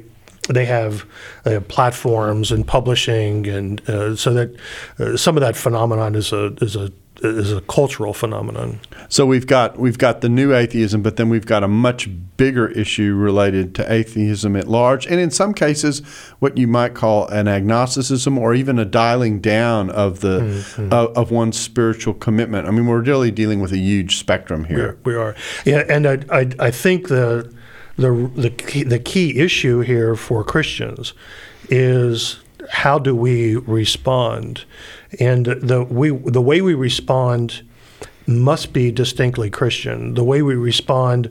they 0.50 0.66
have 0.66 1.06
uh, 1.46 1.60
platforms 1.68 2.52
and 2.52 2.68
publishing, 2.68 3.48
and 3.48 3.90
uh, 3.90 4.16
so 4.16 4.34
that 4.34 4.56
uh, 5.00 5.18
some 5.18 5.38
of 5.38 5.42
that 5.42 5.56
phenomenon 5.56 6.16
is 6.16 6.34
a 6.34 6.54
is 6.62 6.76
a 6.76 6.92
is 7.22 7.54
a 7.54 7.62
cultural 7.62 8.14
phenomenon. 8.14 8.80
So 9.08 9.26
we've 9.26 9.48
got 9.48 9.80
we've 9.80 9.98
got 9.98 10.22
the 10.22 10.30
new 10.30 10.54
atheism, 10.54 11.02
but 11.02 11.16
then 11.16 11.30
we've 11.30 11.46
got 11.46 11.64
a 11.64 11.68
much 11.68 12.10
bigger 12.36 12.68
issue 12.70 13.14
related 13.14 13.76
to 13.76 13.92
atheism 13.92 14.56
at 14.56 14.68
large, 14.68 15.06
and 15.06 15.20
in 15.20 15.32
some 15.32 15.54
cases, 15.54 16.00
what 16.40 16.58
you 16.58 16.68
might 16.68 16.94
call 16.94 17.28
an 17.28 17.48
agnosticism 17.48 18.38
or 18.38 18.54
even 18.54 18.80
a 18.80 18.86
dialing 18.86 19.40
down 19.40 19.90
of 19.90 20.20
the 20.20 20.66
of, 20.92 21.18
of 21.18 21.32
one's 21.32 21.60
spiritual 21.60 22.14
commitment. 22.14 22.68
I 22.68 22.72
mean, 22.72 22.88
we're 22.88 23.02
really 23.02 23.32
dealing 23.32 23.62
with 23.62 23.72
a 23.72 23.78
huge 23.78 24.18
spectrum 24.18 24.66
here. 24.66 24.98
We 25.06 25.16
are, 25.16 25.36
yeah, 25.66 25.84
and 25.88 26.08
I, 26.08 26.20
I, 26.30 26.52
I 26.60 26.72
think 26.72 27.08
the 27.08 27.53
the 27.98 28.32
the 28.36 28.50
key, 28.50 28.84
the 28.84 29.00
key 29.00 29.40
issue 29.40 29.82
here 29.82 30.16
for 30.16 30.44
Christians 30.44 31.14
is 31.70 32.40
how 32.70 32.98
do 33.00 33.16
we 33.16 33.56
respond, 33.56 34.66
and 35.20 35.46
the 35.46 35.84
we 35.84 36.10
the 36.10 36.42
way 36.42 36.62
we 36.62 36.74
respond 36.74 37.64
must 38.26 38.72
be 38.72 38.92
distinctly 38.92 39.50
Christian. 39.50 40.14
The 40.14 40.24
way 40.24 40.42
we 40.42 40.56
respond 40.56 41.30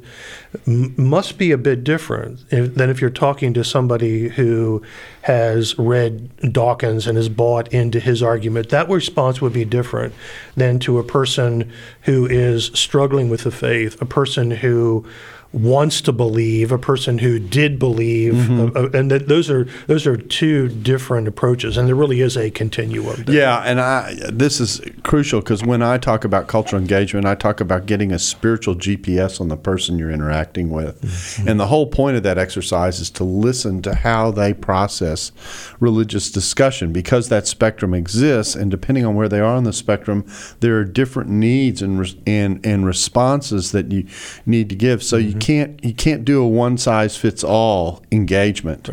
m- 0.66 0.94
must 0.96 1.38
be 1.38 1.50
a 1.50 1.58
bit 1.58 1.84
different 1.84 2.44
if, 2.50 2.74
than 2.74 2.90
if 2.90 3.00
you're 3.00 3.10
talking 3.10 3.54
to 3.54 3.64
somebody 3.64 4.28
who 4.28 4.82
has 5.22 5.78
read 5.78 6.52
Dawkins 6.52 7.06
and 7.06 7.16
has 7.16 7.28
bought 7.28 7.72
into 7.72 7.98
his 8.00 8.22
argument. 8.22 8.68
That 8.68 8.88
response 8.88 9.40
would 9.40 9.52
be 9.52 9.64
different 9.64 10.12
than 10.56 10.78
to 10.80 10.98
a 10.98 11.04
person 11.04 11.72
who 12.02 12.26
is 12.26 12.66
struggling 12.74 13.30
with 13.30 13.44
the 13.44 13.50
faith, 13.50 14.00
a 14.02 14.06
person 14.06 14.50
who 14.50 15.06
wants 15.52 16.00
to 16.00 16.12
believe, 16.12 16.72
a 16.72 16.78
person 16.78 17.18
who 17.18 17.38
did 17.38 17.78
believe, 17.78 18.50
uh, 18.50 18.70
uh, 18.74 18.90
and 18.94 19.10
those 19.10 19.50
are 19.50 19.64
those 19.86 20.06
are 20.06 20.16
two 20.16 20.68
different 20.68 21.28
approaches, 21.28 21.76
and 21.76 21.86
there 21.86 21.94
really 21.94 22.20
is 22.20 22.36
a 22.36 22.50
continuum. 22.50 23.22
there. 23.24 23.34
Yeah, 23.34 23.60
and 23.60 23.80
I 23.80 24.14
this 24.32 24.60
is 24.60 24.80
crucial 25.02 25.40
because 25.40 25.62
when 25.62 25.82
I 25.82 25.98
talk 25.98 26.24
about 26.24 26.46
cultural 26.46 26.80
engagement, 26.80 27.26
I 27.26 27.34
talk 27.34 27.60
about 27.60 27.86
getting 27.86 28.12
a 28.12 28.18
spiritual 28.18 28.74
GPS 28.74 29.40
on 29.40 29.48
the 29.48 29.56
person 29.56 29.98
you're 29.98 30.10
interacting 30.10 30.70
with, 30.70 31.42
and 31.46 31.60
the 31.60 31.66
whole 31.66 31.86
point 31.86 32.16
of 32.16 32.22
that 32.22 32.38
exercise 32.38 33.00
is 33.00 33.10
to 33.10 33.24
listen 33.24 33.82
to 33.82 33.94
how 33.94 34.30
they 34.30 34.54
process 34.54 35.32
religious 35.80 36.30
discussion 36.30 36.92
because 36.92 37.28
that 37.28 37.46
spectrum 37.46 37.92
exists, 37.92 38.54
and 38.54 38.70
depending 38.70 39.04
on 39.04 39.14
where 39.14 39.28
they 39.28 39.40
are 39.40 39.54
on 39.56 39.64
the 39.64 39.72
spectrum, 39.72 40.24
there 40.60 40.78
are 40.78 40.84
different 40.84 41.28
needs 41.28 41.82
and 41.82 42.00
res- 42.00 42.16
and 42.26 42.64
and 42.64 42.86
responses 42.86 43.72
that 43.72 43.92
you 43.92 44.06
need 44.46 44.70
to 44.70 44.74
give. 44.74 45.02
So 45.02 45.18
you 45.18 45.41
can't 45.42 45.84
you 45.84 45.92
can't 45.92 46.24
do 46.24 46.40
a 46.40 46.46
one 46.46 46.78
size 46.78 47.16
fits 47.16 47.42
all 47.42 48.00
engagement. 48.12 48.88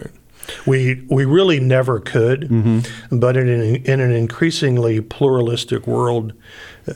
We 0.65 1.05
we 1.07 1.25
really 1.25 1.59
never 1.59 1.99
could, 1.99 2.49
but 3.11 3.37
in 3.37 3.47
an, 3.47 3.75
in 3.85 3.99
an 3.99 4.11
increasingly 4.11 4.99
pluralistic 4.99 5.85
world, 5.85 6.33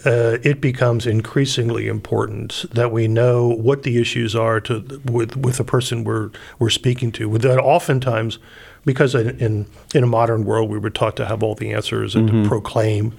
uh, 0.05 0.37
it 0.41 0.59
becomes 0.59 1.05
increasingly 1.05 1.87
important 1.87 2.65
that 2.71 2.91
we 2.91 3.07
know 3.07 3.49
what 3.49 3.83
the 3.83 4.01
issues 4.01 4.35
are 4.35 4.59
to 4.61 4.99
with 5.05 5.37
with 5.37 5.57
the 5.57 5.63
person 5.63 6.03
we're 6.03 6.31
we're 6.57 6.71
speaking 6.71 7.11
to. 7.11 7.37
That, 7.37 7.59
oftentimes, 7.59 8.39
because 8.85 9.15
in, 9.15 9.37
in 9.39 9.65
in 9.95 10.03
a 10.03 10.07
modern 10.07 10.45
world 10.45 10.69
we 10.69 10.77
were 10.77 10.89
taught 10.89 11.15
to 11.17 11.25
have 11.25 11.41
all 11.43 11.55
the 11.55 11.71
answers 11.73 12.15
and 12.15 12.27
to 12.29 12.47
proclaim, 12.47 13.13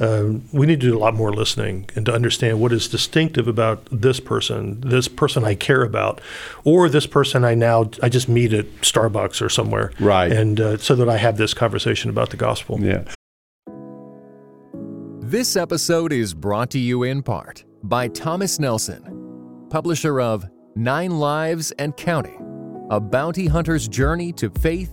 um, 0.00 0.44
we 0.52 0.66
need 0.66 0.80
to 0.80 0.88
do 0.88 0.96
a 0.96 0.98
lot 0.98 1.14
more 1.14 1.32
listening 1.32 1.88
and 1.94 2.06
to 2.06 2.12
understand 2.12 2.60
what 2.60 2.72
is 2.72 2.88
distinctive 2.88 3.46
about 3.46 3.86
this 3.90 4.20
person, 4.20 4.80
this 4.80 5.08
person 5.08 5.44
I 5.44 5.54
care 5.54 5.82
about, 5.82 6.20
or 6.64 6.88
this 6.88 7.06
person 7.06 7.44
I 7.44 7.54
now 7.54 7.90
I 8.02 8.08
just 8.08 8.28
meet 8.28 8.52
at 8.52 8.66
Starbucks 8.80 9.42
or 9.42 9.48
somewhere, 9.48 9.92
Right. 10.00 10.32
And 10.32 10.60
uh, 10.60 10.76
so 10.78 10.94
that 10.96 11.08
I 11.08 11.16
have 11.16 11.36
this 11.36 11.54
conversation 11.54 12.10
about 12.10 12.30
the 12.30 12.36
gospel. 12.36 12.80
Yeah. 12.80 13.04
This 15.20 15.54
episode 15.56 16.12
is 16.12 16.34
brought 16.34 16.70
to 16.70 16.78
you 16.78 17.04
in 17.04 17.22
part 17.22 17.64
by 17.84 18.08
Thomas 18.08 18.58
Nelson, 18.58 19.66
publisher 19.70 20.20
of 20.20 20.44
Nine 20.74 21.18
Lives 21.18 21.70
and 21.72 21.96
Counting 21.96 22.88
A 22.90 22.98
Bounty 22.98 23.46
Hunter's 23.46 23.86
Journey 23.86 24.32
to 24.32 24.50
Faith, 24.50 24.92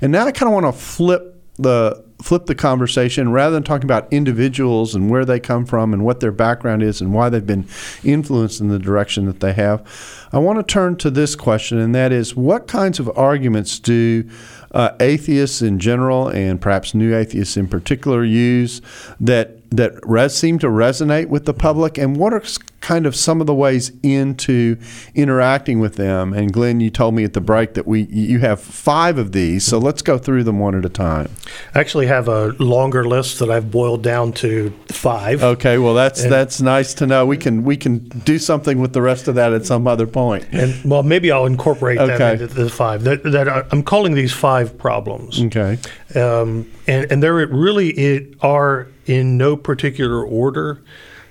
And 0.00 0.12
now 0.12 0.26
I 0.26 0.32
kind 0.32 0.48
of 0.48 0.54
want 0.54 0.74
to 0.74 0.80
flip 0.80 1.32
the 1.56 2.04
flip 2.22 2.46
the 2.46 2.54
conversation 2.54 3.30
rather 3.30 3.54
than 3.54 3.62
talking 3.62 3.84
about 3.84 4.10
individuals 4.10 4.94
and 4.94 5.10
where 5.10 5.24
they 5.24 5.38
come 5.38 5.66
from 5.66 5.92
and 5.92 6.04
what 6.04 6.20
their 6.20 6.32
background 6.32 6.82
is 6.82 7.00
and 7.00 7.12
why 7.12 7.28
they've 7.28 7.46
been 7.46 7.66
influenced 8.02 8.60
in 8.60 8.68
the 8.68 8.78
direction 8.78 9.26
that 9.26 9.40
they 9.40 9.52
have. 9.52 9.86
I 10.32 10.38
want 10.38 10.58
to 10.58 10.62
turn 10.62 10.96
to 10.96 11.10
this 11.10 11.36
question, 11.36 11.78
and 11.78 11.94
that 11.94 12.12
is, 12.12 12.34
what 12.34 12.68
kinds 12.68 12.98
of 12.98 13.10
arguments 13.16 13.78
do 13.78 14.28
uh, 14.72 14.92
atheists 15.00 15.62
in 15.62 15.78
general 15.78 16.28
and 16.28 16.60
perhaps 16.60 16.94
new 16.94 17.14
atheists 17.14 17.56
in 17.56 17.68
particular 17.68 18.24
use 18.24 18.80
that 19.20 19.70
that 19.70 19.92
res- 20.04 20.36
seem 20.36 20.58
to 20.60 20.68
resonate 20.68 21.28
with 21.28 21.44
the 21.44 21.54
public, 21.54 21.98
and 21.98 22.16
what 22.16 22.32
are 22.32 22.42
kind 22.86 23.04
of 23.04 23.16
some 23.16 23.40
of 23.40 23.48
the 23.48 23.54
ways 23.54 23.90
into 24.04 24.76
interacting 25.14 25.80
with 25.80 25.96
them? 25.96 26.32
And 26.32 26.52
Glenn, 26.52 26.78
you 26.78 26.88
told 26.88 27.14
me 27.14 27.24
at 27.24 27.32
the 27.32 27.40
break 27.40 27.74
that 27.74 27.86
we 27.86 28.02
you 28.02 28.38
have 28.38 28.60
five 28.60 29.18
of 29.18 29.32
these, 29.32 29.64
so 29.64 29.78
let's 29.78 30.02
go 30.02 30.18
through 30.18 30.44
them 30.44 30.60
one 30.60 30.76
at 30.76 30.84
a 30.84 30.88
time. 30.88 31.28
I 31.74 31.80
actually 31.80 32.06
have 32.06 32.28
a 32.28 32.48
longer 32.60 33.04
list 33.04 33.40
that 33.40 33.50
I've 33.50 33.70
boiled 33.72 34.02
down 34.02 34.32
to 34.34 34.70
five. 34.88 35.42
Okay, 35.42 35.78
well 35.78 35.94
that's 35.94 36.22
that's 36.24 36.60
nice 36.60 36.94
to 36.94 37.06
know. 37.06 37.26
We 37.26 37.36
can 37.36 37.64
we 37.64 37.76
can 37.76 37.98
do 38.24 38.38
something 38.38 38.78
with 38.78 38.92
the 38.92 39.02
rest 39.02 39.26
of 39.26 39.34
that 39.34 39.52
at 39.52 39.66
some 39.66 39.86
other 39.88 40.06
point. 40.06 40.46
And 40.52 40.72
well, 40.88 41.02
maybe 41.02 41.32
I'll 41.32 41.46
incorporate 41.46 41.98
Okay. 41.98 42.16
them 42.16 42.42
into 42.42 42.54
the 42.54 42.70
five. 42.70 43.02
That, 43.02 43.24
that 43.24 43.48
I- 43.48 43.64
I'm 43.72 43.82
calling 43.82 44.14
these 44.14 44.32
five 44.32 44.78
problems. 44.78 45.42
Okay. 45.42 45.78
um, 46.14 46.70
and 46.86 47.10
and 47.10 47.20
there 47.22 47.34
really 47.34 47.88
it 47.90 48.34
are 48.42 48.86
in 49.06 49.36
no 49.36 49.56
particular 49.56 50.22
order, 50.24 50.80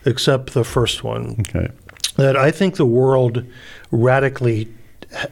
except 0.05 0.53
the 0.53 0.63
first 0.63 1.03
one. 1.03 1.35
Okay. 1.41 1.69
That 2.17 2.37
I 2.37 2.51
think 2.51 2.75
the 2.77 2.85
world 2.85 3.43
radically 3.91 4.67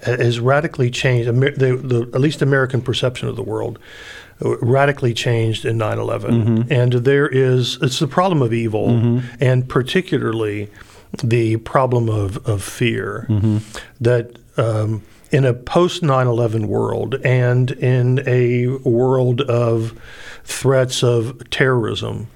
has 0.03 0.39
radically 0.39 0.89
changed 0.89 1.27
the, 1.27 1.75
the, 1.77 2.09
at 2.13 2.21
least 2.21 2.41
American 2.41 2.81
perception 2.81 3.27
of 3.27 3.35
the 3.35 3.43
world 3.43 3.79
uh, 4.43 4.57
radically 4.59 5.13
changed 5.13 5.65
in 5.65 5.77
9/11 5.77 6.67
and 6.69 6.93
there 6.93 7.27
is 7.27 7.77
it's 7.81 7.99
the 7.99 8.07
problem 8.07 8.41
of 8.41 8.53
evil 8.53 8.89
and 9.39 9.67
particularly 9.67 10.69
the 11.23 11.57
problem 11.57 12.09
of, 12.09 12.37
of 12.47 12.63
fear 12.63 13.27
that 13.99 14.37
um, 14.57 15.01
in 15.31 15.43
a 15.45 15.53
post 15.53 16.01
9/11 16.01 16.65
world 16.67 17.15
and 17.25 17.71
in 17.71 18.23
a 18.25 18.67
world 18.87 19.41
of 19.41 19.99
threats 20.45 21.03
of 21.03 21.49
terrorism 21.49 22.27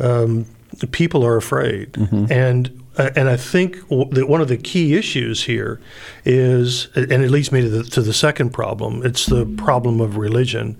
um, 0.00 0.46
people 0.90 1.24
are 1.24 1.36
afraid 1.36 1.96
and 2.30 2.82
uh, 2.98 3.10
and 3.14 3.28
I 3.28 3.36
think 3.36 3.80
w- 3.90 4.08
that 4.12 4.26
one 4.26 4.40
of 4.40 4.48
the 4.48 4.56
key 4.56 4.94
issues 4.96 5.44
here 5.44 5.78
is, 6.24 6.88
and 6.94 7.12
it 7.12 7.30
leads 7.30 7.52
me 7.52 7.60
to 7.60 7.68
the, 7.68 7.84
to 7.84 8.00
the 8.00 8.14
second 8.14 8.50
problem, 8.54 9.04
it's 9.04 9.26
the 9.26 9.44
problem 9.44 10.00
of 10.00 10.16
religion. 10.16 10.78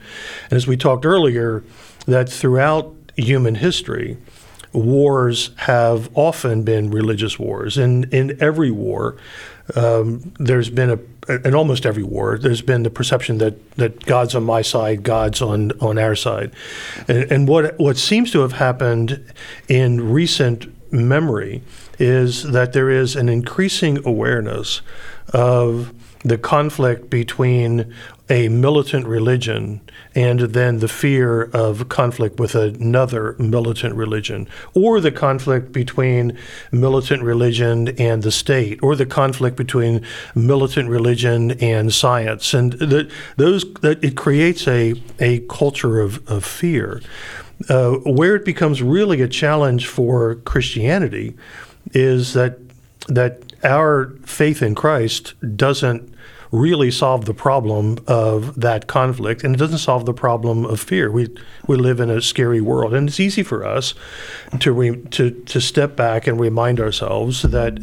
And 0.50 0.52
as 0.56 0.66
we 0.66 0.78
talked 0.78 1.04
earlier, 1.04 1.62
that 2.06 2.30
throughout 2.30 2.94
human 3.16 3.56
history, 3.56 4.16
wars 4.72 5.50
have 5.56 6.09
often 6.14 6.62
been 6.62 6.90
religious 6.90 7.38
wars. 7.38 7.76
and 7.76 8.06
in 8.14 8.37
every 8.40 8.70
war, 8.70 9.16
um, 9.74 10.33
there's 10.38 10.70
been 10.70 10.90
a 10.90 10.98
in 11.29 11.55
almost 11.55 11.87
every 11.87 12.02
war, 12.02 12.38
there's 12.38 12.62
been 12.62 12.83
the 12.85 12.90
perception 12.90 13.38
that, 13.38 13.70
that 13.72 14.05
God's 14.07 14.35
on 14.35 14.44
my 14.44 14.62
side, 14.62 15.02
God's 15.02 15.42
on, 15.42 15.72
on 15.81 15.98
our 15.98 16.14
side. 16.14 16.52
And, 17.09 17.31
and 17.33 17.48
what, 17.48 17.79
what 17.79 17.96
seems 17.96 18.31
to 18.33 18.40
have 18.40 18.52
happened 18.52 19.24
in 19.68 20.12
recent 20.12 20.72
memory 20.92 21.62
is 21.98 22.44
that 22.44 22.72
there 22.72 22.90
is 22.90 23.16
an 23.16 23.29
increasing 23.29 24.07
awareness 24.07 24.83
of 25.33 25.92
the 26.22 26.38
conflict 26.38 27.11
between 27.11 27.92
a 28.28 28.48
militant 28.48 29.06
religion 29.06 29.80
and 30.14 30.40
then 30.40 30.78
the 30.78 30.88
fear 30.88 31.42
of 31.52 31.88
conflict 31.88 32.40
with 32.40 32.54
another 32.54 33.36
militant 33.38 33.94
religion, 33.94 34.48
or 34.74 35.00
the 35.00 35.12
conflict 35.12 35.72
between 35.72 36.36
militant 36.72 37.22
religion 37.22 37.88
and 37.98 38.22
the 38.22 38.32
state, 38.32 38.82
or 38.82 38.96
the 38.96 39.06
conflict 39.06 39.56
between 39.56 40.04
militant 40.34 40.88
religion 40.88 41.52
and 41.52 41.92
science, 41.92 42.54
and 42.54 42.72
the, 42.74 43.10
those 43.36 43.64
that 43.82 44.02
it 44.02 44.16
creates 44.16 44.66
a 44.66 44.94
a 45.20 45.40
culture 45.48 46.00
of, 46.00 46.26
of 46.28 46.44
fear. 46.44 47.00
Uh, 47.70 47.92
where 48.04 48.36
it 48.36 48.44
becomes 48.44 48.82
really 48.82 49.22
a 49.22 49.28
challenge 49.28 49.86
for 49.86 50.34
Christianity 50.34 51.34
is 51.92 52.34
that 52.34 52.58
that 53.08 53.40
our 53.64 54.12
faith 54.24 54.62
in 54.62 54.74
Christ 54.74 55.34
doesn't 55.56 56.15
really 56.52 56.90
solve 56.90 57.24
the 57.24 57.35
problem 57.35 57.98
of 58.06 58.59
that 58.61 58.87
conflict, 58.87 59.44
and 59.44 59.54
it 59.54 59.59
doesn't 59.59 59.78
solve 59.78 60.06
the 60.06 60.14
problem 60.14 60.64
of 60.64 60.80
fear. 60.80 61.11
We 61.11 61.28
we 61.66 61.76
live 61.76 62.00
in 62.00 62.11
a 62.11 62.20
scary 62.20 62.61
world, 62.61 62.94
and 62.94 63.09
it's 63.09 63.20
easy 63.20 63.42
for 63.42 63.64
us 63.64 63.94
to 64.61 64.72
re, 64.72 64.96
to 64.96 65.30
to 65.30 65.61
step 65.61 65.96
back 65.96 66.26
and 66.26 66.40
remind 66.40 66.80
ourselves 66.80 67.42
that. 67.42 67.78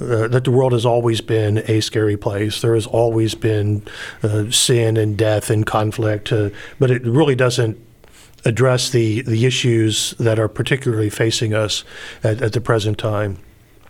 Uh, 0.00 0.26
that 0.26 0.42
the 0.42 0.50
world 0.50 0.72
has 0.72 0.84
always 0.84 1.20
been 1.20 1.58
a 1.68 1.80
scary 1.80 2.16
place. 2.16 2.60
There 2.60 2.74
has 2.74 2.84
always 2.84 3.36
been 3.36 3.84
uh, 4.24 4.50
sin 4.50 4.96
and 4.96 5.16
death 5.16 5.50
and 5.50 5.64
conflict, 5.64 6.32
uh, 6.32 6.50
but 6.80 6.90
it 6.90 7.06
really 7.06 7.36
doesn't 7.36 7.78
address 8.44 8.90
the, 8.90 9.22
the 9.22 9.46
issues 9.46 10.14
that 10.18 10.38
are 10.38 10.48
particularly 10.48 11.10
facing 11.10 11.54
us 11.54 11.84
at, 12.22 12.42
at 12.42 12.52
the 12.52 12.60
present 12.60 12.98
time. 12.98 13.38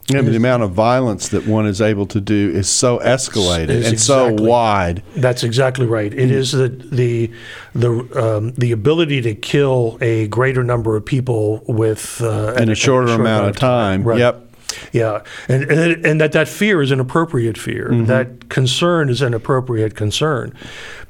Yeah, 0.08 0.20
but 0.20 0.30
the 0.30 0.36
amount 0.36 0.62
of 0.62 0.72
violence 0.72 1.28
that 1.28 1.46
one 1.46 1.66
is 1.66 1.80
able 1.80 2.04
to 2.06 2.20
do 2.20 2.50
is 2.50 2.68
so 2.68 2.98
escalated 2.98 3.70
Is 3.70 3.86
and 3.86 3.94
exactly- 3.94 4.44
so 4.44 4.50
wide. 4.50 5.02
That's 5.16 5.42
exactly 5.42 5.86
right. 5.86 6.12
It 6.12 6.30
is 6.30 6.52
the 6.52 6.68
the 6.68 7.30
the 7.74 7.90
um, 8.14 8.52
the 8.52 8.72
ability 8.72 9.22
to 9.22 9.34
kill 9.34 9.96
a 10.02 10.28
greater 10.28 10.62
number 10.62 10.94
of 10.96 11.06
people 11.06 11.64
with 11.66 12.20
uh, 12.20 12.54
In 12.58 12.68
a 12.68 12.74
shorter 12.74 13.14
amount 13.14 13.48
of 13.48 13.56
time. 13.56 14.04
Right. 14.04 14.18
Yep. 14.18 14.43
Yeah, 14.92 15.22
and, 15.48 15.64
and 15.64 16.06
and 16.06 16.20
that 16.20 16.32
that 16.32 16.48
fear 16.48 16.82
is 16.82 16.90
an 16.90 17.00
appropriate 17.00 17.58
fear. 17.58 17.88
Mm-hmm. 17.90 18.06
That 18.06 18.48
concern 18.48 19.08
is 19.08 19.22
an 19.22 19.34
appropriate 19.34 19.94
concern. 19.94 20.54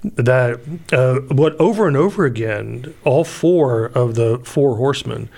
That 0.02 0.60
uh, 0.92 1.20
what 1.34 1.54
over 1.60 1.88
and 1.88 1.96
over 1.96 2.24
again, 2.24 2.94
all 3.04 3.24
four 3.24 3.86
of 3.86 4.14
the 4.14 4.38
four 4.44 4.76
horsemen, 4.76 5.28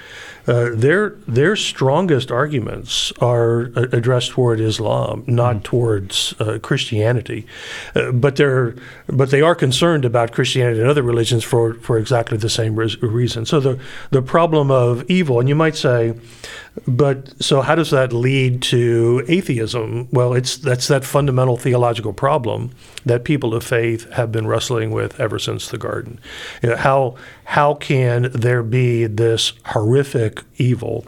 uh, 0.47 0.71
their 0.73 1.11
their 1.27 1.57
strongest 1.57 2.31
arguments 2.31 3.13
are 3.21 3.73
uh, 3.77 3.87
addressed 3.93 4.31
toward 4.31 4.61
Islam, 4.61 5.25
not 5.27 5.65
towards 5.65 6.35
uh, 6.39 6.59
Christianity. 6.63 7.47
Uh, 7.97 8.13
but 8.13 8.37
they're 8.37 8.77
but 9.09 9.31
they 9.31 9.43
are 9.43 9.57
concerned 9.57 10.05
about 10.05 10.33
Christianity 10.33 10.81
and 10.81 10.89
other 10.89 11.03
religions 11.03 11.43
for 11.43 11.75
for 11.75 11.99
exactly 11.99 12.39
the 12.39 12.49
same 12.49 12.77
reason. 12.77 13.45
So 13.45 13.59
the 13.59 13.79
the 14.11 14.23
problem 14.23 14.71
of 14.71 15.05
evil, 15.11 15.41
and 15.41 15.49
you 15.49 15.57
might 15.57 15.77
say. 15.77 16.15
But 16.87 17.43
so, 17.43 17.63
how 17.63 17.75
does 17.75 17.91
that 17.91 18.13
lead 18.17 18.63
to 18.63 19.25
atheism? 19.29 20.09
Well, 20.11 20.35
it's 20.35 20.57
that's 20.57 20.89
that 20.89 21.05
fundamental 21.05 21.57
theological 21.57 22.13
problem 22.13 22.73
that 23.05 23.25
people 23.25 23.55
of 23.55 23.65
faith 23.65 24.11
have 24.13 24.33
been 24.33 24.47
wrestling 24.47 24.91
with 24.91 25.19
ever 25.21 25.39
since 25.39 25.69
the 25.69 25.79
garden. 25.79 26.19
You 26.63 26.71
know, 26.71 26.77
how 26.77 27.17
how 27.45 27.75
can 27.75 28.31
there 28.33 28.63
be 28.63 29.07
this 29.07 29.53
horrific 29.67 30.43
evil? 30.57 31.07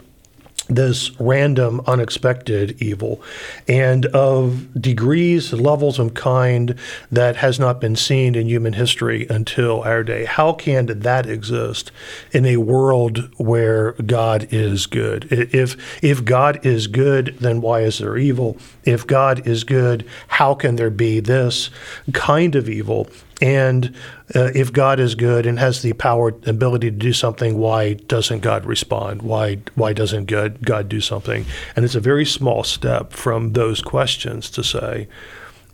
This 0.69 1.19
random, 1.19 1.81
unexpected 1.87 2.81
evil, 2.81 3.21
and 3.67 4.05
of 4.07 4.71
degrees, 4.79 5.51
levels, 5.51 5.99
and 5.99 6.15
kind 6.15 6.75
that 7.11 7.37
has 7.37 7.59
not 7.59 7.81
been 7.81 7.95
seen 7.95 8.35
in 8.35 8.47
human 8.47 8.73
history 8.73 9.25
until 9.29 9.81
our 9.81 10.03
day. 10.03 10.25
How 10.25 10.53
can 10.53 10.85
that 10.99 11.25
exist 11.25 11.91
in 12.31 12.45
a 12.45 12.57
world 12.57 13.29
where 13.37 13.93
God 13.93 14.47
is 14.51 14.85
good? 14.85 15.27
If 15.31 16.03
if 16.03 16.23
God 16.23 16.65
is 16.65 16.87
good, 16.87 17.35
then 17.39 17.61
why 17.61 17.81
is 17.81 17.97
there 17.97 18.17
evil? 18.17 18.57
If 18.85 19.07
God 19.07 19.47
is 19.47 19.63
good, 19.63 20.05
how 20.27 20.53
can 20.53 20.75
there 20.75 20.91
be 20.91 21.19
this 21.19 21.69
kind 22.13 22.55
of 22.55 22.69
evil? 22.69 23.09
And 23.41 23.95
uh, 24.35 24.49
if 24.53 24.73
God 24.73 24.99
is 24.99 25.15
good 25.15 25.45
and 25.45 25.59
has 25.59 25.81
the 25.81 25.93
power, 25.93 26.29
ability 26.45 26.91
to 26.91 26.97
do 26.97 27.13
something, 27.13 27.57
why 27.57 27.93
doesn't 27.93 28.39
God 28.39 28.65
respond? 28.65 29.21
Why 29.21 29.59
why 29.75 29.93
doesn't 29.93 30.25
God 30.25 30.65
God 30.65 30.89
do 30.89 30.99
something? 30.99 31.45
And 31.75 31.85
it's 31.85 31.95
a 31.95 32.01
very 32.01 32.25
small 32.25 32.63
step 32.63 33.13
from 33.13 33.53
those 33.53 33.81
questions 33.81 34.49
to 34.51 34.63
say, 34.63 35.07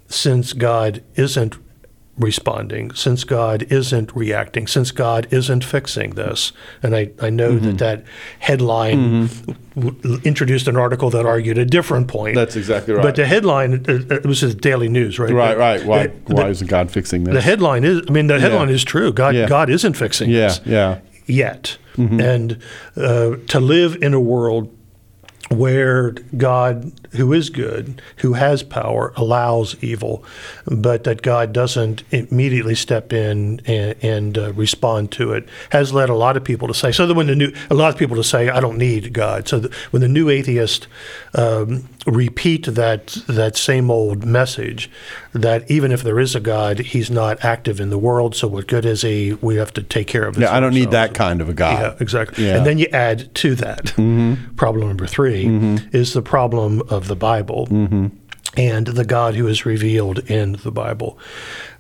since 0.08 0.54
God 0.54 1.04
isn't 1.16 1.56
responding, 2.18 2.94
since 2.94 3.24
God 3.26 3.64
isn't 3.64 4.16
reacting, 4.16 4.68
since 4.68 4.92
God 4.92 5.28
isn't 5.32 5.64
fixing 5.66 6.12
this, 6.12 6.54
and 6.82 6.96
I, 6.96 7.12
I 7.22 7.30
know 7.30 7.58
that 7.60 7.78
that 7.80 8.04
headline 8.40 9.28
w- 9.76 10.20
introduced 10.24 10.68
an 10.68 10.78
article 10.78 11.10
that 11.10 11.26
argued 11.26 11.58
a 11.58 11.66
different 11.66 12.08
point. 12.08 12.36
That's 12.36 12.56
exactly 12.56 12.94
right. 12.94 13.04
But 13.04 13.16
the 13.16 13.26
headline, 13.26 13.84
it 13.88 14.26
was 14.26 14.42
the 14.42 14.54
Daily 14.54 14.88
News, 14.88 15.20
right? 15.20 15.32
Right, 15.34 15.58
right. 15.58 15.86
Why, 15.86 16.08
The- 16.08 16.36
why 16.36 16.50
isn't 16.50 16.68
God 16.68 16.90
fixing 16.92 17.26
this? 17.26 17.34
the 17.34 17.42
headline 17.42 17.84
is, 17.84 18.02
I 18.08 18.12
mean, 18.12 18.28
the 18.28 18.40
headline 18.40 18.70
Yeah. 18.70 18.76
is 18.76 18.84
true. 18.84 19.12
God, 19.12 19.36
Yeah. 19.36 19.48
God 19.48 19.70
isn't 19.70 19.96
fixing 19.96 20.30
yeah, 20.30 20.48
this 20.48 20.62
yeah. 20.66 21.00
yet. 21.26 21.78
Mm-hmm. 21.98 22.20
And 22.20 22.58
uh, 22.98 23.36
to 23.48 23.60
live 23.60 23.98
in 24.02 24.14
a 24.14 24.20
world 24.20 24.70
where 25.50 26.12
God, 26.38 26.92
who 27.12 27.32
is 27.32 27.50
good, 27.50 28.02
who 28.18 28.34
has 28.34 28.64
power, 28.64 29.14
allows 29.16 29.76
evil, 29.84 30.24
but 30.66 31.04
that 31.04 31.22
God 31.22 31.54
doesn't 31.54 32.04
immediately 32.12 32.76
step 32.76 33.14
in 33.14 33.62
and, 33.66 33.96
and 34.04 34.38
uh, 34.38 34.54
respond 34.54 35.12
to 35.14 35.34
it, 35.34 35.48
has 35.70 35.94
led 35.94 36.10
a 36.10 36.16
lot 36.16 36.36
of 36.36 36.44
people 36.44 36.68
to 36.68 36.74
say. 36.74 36.92
So 36.92 37.06
that 37.06 37.14
when 37.14 37.28
the 37.28 37.36
new, 37.36 37.54
a 37.70 37.76
lot 37.76 37.94
of 37.94 38.00
people 38.00 38.16
to 38.16 38.24
say, 38.24 38.50
"I 38.50 38.60
don't 38.60 38.78
need 38.78 39.14
God." 39.14 39.48
So 39.48 39.70
when 39.92 40.02
the 40.02 40.08
new 40.08 40.30
atheist 40.30 40.88
um, 41.36 41.88
repeat 42.08 42.66
that 42.66 43.08
that 43.28 43.56
same 43.56 43.92
old 43.92 44.26
message, 44.26 44.90
that 45.34 45.70
even 45.70 45.92
if 45.92 46.02
there 46.02 46.20
is 46.20 46.36
a 46.36 46.40
God, 46.40 46.80
He's 46.80 47.12
not 47.12 47.44
active 47.46 47.80
in 47.80 47.92
the 47.92 48.00
world. 48.00 48.36
So 48.36 48.48
what 48.48 48.68
good 48.68 48.86
is 48.86 49.04
He? 49.04 49.34
We 49.34 49.56
have 49.58 49.74
to 49.74 49.84
take 49.84 50.08
care 50.08 50.26
of 50.26 50.38
it. 50.38 50.42
Yeah, 50.42 50.56
I 50.56 50.60
don't 50.60 50.74
need 50.74 50.92
that 50.92 51.14
kind 51.14 51.40
of 51.40 51.50
a 51.50 51.54
God. 51.54 51.80
Yeah, 51.80 51.96
exactly. 52.00 52.46
Yeah. 52.46 52.58
And 52.58 52.66
then 52.66 52.80
you 52.80 52.88
add 52.92 53.34
to 53.36 53.56
that 53.56 53.94
problem 54.56 54.88
number 54.88 55.06
3 55.36 55.46
mm-hmm. 55.46 55.96
is 55.96 56.14
the 56.14 56.22
problem 56.22 56.82
of 56.90 57.08
the 57.08 57.16
Bible 57.16 57.68
mm-hmm. 57.68 58.08
and 58.58 58.88
the 58.88 59.06
God 59.06 59.36
who 59.36 59.48
is 59.48 59.66
revealed 59.66 60.20
in 60.30 60.54
the 60.64 60.72
Bible. 60.72 61.18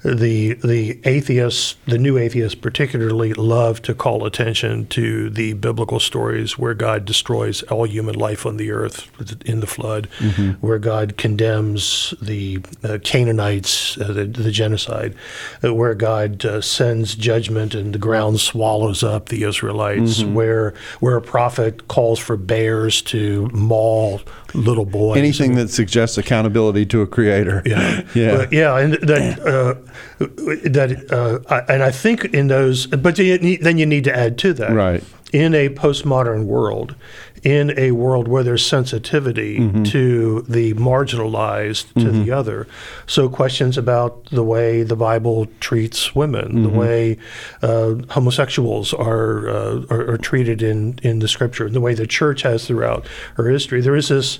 The 0.05 0.53
the 0.53 0.99
atheists, 1.03 1.75
the 1.85 1.97
new 1.97 2.17
atheists 2.17 2.55
particularly, 2.55 3.33
love 3.33 3.81
to 3.83 3.95
call 3.95 4.25
attention 4.25 4.85
to 4.87 5.29
the 5.31 5.53
biblical 5.53 5.99
stories 5.99 6.57
where 6.57 6.75
God 6.75 7.05
destroys 7.05 7.63
all 7.63 7.87
human 7.87 8.15
life 8.15 8.45
on 8.45 8.57
the 8.57 8.71
earth 8.71 9.09
in 9.45 9.61
the 9.61 9.67
flood, 9.67 10.07
mm-hmm. 10.19 10.51
where 10.65 10.77
God 10.77 11.17
condemns 11.17 12.13
the 12.21 12.59
uh, 12.83 12.99
Canaanites, 13.03 13.97
uh, 13.97 14.13
the, 14.13 14.25
the, 14.25 14.51
genocide, 14.51 15.15
uh, 15.63 15.73
where 15.73 15.95
God 15.95 16.45
uh, 16.45 16.61
sends 16.61 17.15
judgment 17.15 17.73
and 17.73 17.93
the 17.93 17.99
ground 17.99 18.39
swallows 18.39 19.03
up 19.03 19.29
the 19.29 19.43
Israelites, 19.43 20.19
mm-hmm. 20.19 20.35
where 20.35 20.73
where 20.99 21.15
a 21.15 21.21
prophet 21.21 21.87
calls 21.87 22.19
for 22.19 22.37
bears 22.37 23.01
to 23.03 23.49
maul 23.53 24.21
little 24.55 24.85
boys. 24.85 25.17
Anything 25.17 25.55
that 25.55 25.69
suggests 25.69 26.17
accountability 26.17 26.85
to 26.87 27.01
a 27.01 27.07
creator. 27.07 27.61
Yeah, 27.65 28.01
yeah, 28.15 28.37
but, 28.37 28.53
yeah, 28.53 28.77
and 28.77 28.93
that 28.93 29.39
uh, 29.39 29.73
that 30.19 31.43
uh, 31.49 31.61
and 31.69 31.83
I 31.83 31.91
think 31.91 32.25
in 32.25 32.47
those, 32.47 32.87
but 32.87 33.15
then 33.15 33.77
you 33.77 33.85
need 33.85 34.03
to 34.05 34.15
add 34.15 34.37
to 34.39 34.53
that, 34.53 34.71
right? 34.71 35.03
In 35.33 35.53
a 35.53 35.69
postmodern 35.69 36.45
world, 36.45 36.95
in 37.45 37.77
a 37.77 37.91
world 37.91 38.27
where 38.27 38.43
there's 38.43 38.65
sensitivity 38.65 39.59
mm-hmm. 39.59 39.83
to 39.83 40.41
the 40.49 40.73
marginalized, 40.73 41.93
to 41.93 41.99
mm-hmm. 41.99 42.23
the 42.23 42.31
other. 42.31 42.67
So 43.05 43.29
questions 43.29 43.77
about 43.77 44.25
the 44.31 44.43
way 44.43 44.81
the 44.81 44.95
Bible 44.95 45.45
treats 45.59 46.15
women, 46.15 46.47
mm-hmm. 46.47 46.63
the 46.63 46.69
way 46.69 47.17
uh, 47.61 47.95
homosexuals 48.09 48.95
are, 48.95 49.47
uh, 49.47 49.85
are, 49.91 50.13
are 50.13 50.17
treated 50.17 50.63
in 50.63 50.97
in 51.03 51.19
the 51.19 51.27
Scripture, 51.27 51.69
the 51.69 51.79
way 51.79 51.93
the 51.93 52.07
church 52.07 52.41
has 52.41 52.65
throughout 52.65 53.05
her 53.35 53.47
history. 53.47 53.79
There 53.79 53.95
is 53.95 54.09
this 54.09 54.39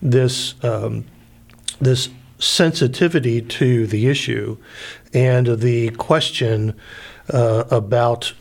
this 0.00 0.54
um, 0.64 1.04
this 1.80 2.08
sensitivity 2.38 3.42
to 3.42 3.86
the 3.86 4.08
issue 4.08 4.56
and 5.12 5.58
the 5.60 5.90
question 5.90 6.74
uh, 7.30 7.64
about 7.70 8.32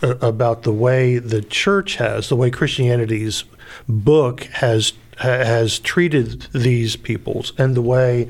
Uh, 0.00 0.16
about 0.20 0.62
the 0.62 0.72
way 0.72 1.18
the 1.18 1.42
church 1.42 1.96
has, 1.96 2.28
the 2.28 2.36
way 2.36 2.50
Christianity's 2.50 3.44
book 3.88 4.44
has 4.44 4.92
has 5.18 5.78
treated 5.78 6.48
these 6.52 6.96
peoples, 6.96 7.52
and 7.58 7.74
the 7.74 7.82
way 7.82 8.28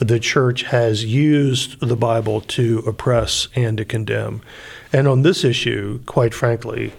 the 0.00 0.18
church 0.18 0.62
has 0.62 1.04
used 1.04 1.78
the 1.80 1.96
Bible 1.96 2.40
to 2.40 2.78
oppress 2.86 3.48
and 3.54 3.76
to 3.76 3.84
condemn. 3.84 4.40
And 4.92 5.06
on 5.06 5.22
this 5.22 5.44
issue, 5.44 6.00
quite 6.06 6.32
frankly, 6.32 6.92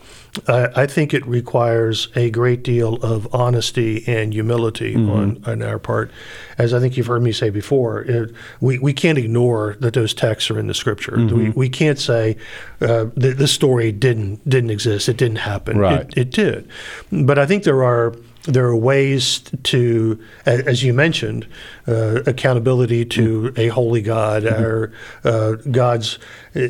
I, 0.48 0.84
I 0.84 0.86
think 0.86 1.14
it 1.14 1.26
requires 1.26 2.08
a 2.16 2.30
great 2.30 2.64
deal 2.64 2.96
of 2.96 3.34
honesty 3.34 4.04
and 4.08 4.34
humility 4.34 4.96
mm-hmm. 4.96 5.12
on, 5.12 5.44
on 5.46 5.62
our 5.62 5.80
part. 5.80 6.12
As 6.58 6.74
I 6.74 6.80
think 6.80 6.98
you've 6.98 7.08
heard 7.08 7.22
me 7.22 7.32
say 7.32 7.50
before, 7.50 8.02
it, 8.02 8.34
we, 8.62 8.80
we 8.80 8.94
can't 8.94 9.18
ignore 9.18 9.76
that 9.80 9.94
those 9.94 10.14
texts 10.14 10.50
are 10.52 10.60
in 10.60 10.68
the 10.68 10.74
scripture. 10.74 11.14
Mm-hmm. 11.14 11.36
We, 11.36 11.50
we 11.52 11.70
can't 11.70 12.00
say 12.00 12.38
uh, 12.82 13.06
that 13.16 13.38
this 13.38 13.52
story 13.52 13.92
didn't 13.92 14.48
didn't 14.48 14.70
exist, 14.70 15.10
it 15.10 15.18
didn't 15.18 15.38
happen. 15.40 15.78
Right. 15.78 16.02
It, 16.02 16.18
it 16.18 16.32
did. 16.32 16.70
But 17.12 17.40
I 17.40 17.46
think 17.46 17.64
there 17.64 17.84
are 17.84 18.16
there 18.46 18.66
are 18.66 18.76
ways 18.76 19.40
to, 19.64 20.20
as 20.46 20.84
you 20.84 20.94
mentioned, 20.94 21.48
uh, 21.88 22.22
accountability 22.26 23.06
to 23.06 23.54
a 23.58 23.68
holy 23.68 24.02
God, 24.02 24.44
mm-hmm. 24.44 24.64
or 24.64 24.92
uh, 25.24 25.56
God's 25.72 26.20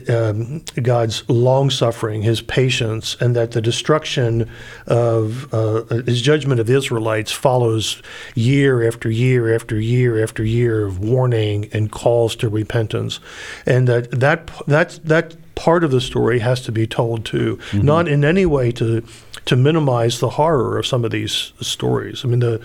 um, 0.10 0.64
God's 0.82 1.28
long 1.30 1.70
suffering, 1.70 2.24
His 2.24 2.42
patience, 2.42 3.16
and 3.20 3.36
that 3.36 3.52
the 3.52 3.62
destruction 3.62 4.50
of 4.88 5.54
uh, 5.54 5.84
His 6.06 6.22
judgment 6.22 6.60
of 6.60 6.68
the 6.68 6.76
Israelites 6.76 7.32
follows 7.32 8.02
year 8.34 8.88
after 8.88 9.10
year 9.10 9.54
after 9.54 9.80
year 9.80 10.24
after 10.24 10.44
year 10.44 10.86
of 10.86 11.00
warning 11.00 11.70
and 11.72 11.92
calls 11.92 12.36
to 12.38 12.50
repentance, 12.50 13.20
and 13.66 13.88
that 13.88 14.12
that 14.12 14.50
that 14.68 15.00
that 15.04 15.36
part 15.56 15.84
of 15.84 15.92
the 15.92 16.02
story 16.02 16.40
has 16.40 16.62
to 16.62 16.72
be 16.72 16.86
told 16.86 17.26
too, 17.26 17.58
mm-hmm. 17.58 17.86
not 17.86 18.08
in 18.08 18.26
any 18.26 18.46
way 18.46 18.72
to 18.74 19.04
to 19.46 19.56
minimize 19.56 20.20
the 20.20 20.30
horror 20.30 20.78
of 20.78 20.88
some 20.88 21.06
of 21.06 21.12
these 21.12 21.54
stories. 21.62 22.26
I 22.26 22.28
mean, 22.28 22.40
the 22.40 22.62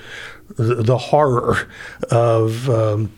the, 0.57 0.77
the 0.77 0.99
horror 0.99 1.69
of 2.11 2.69
um, 2.69 3.13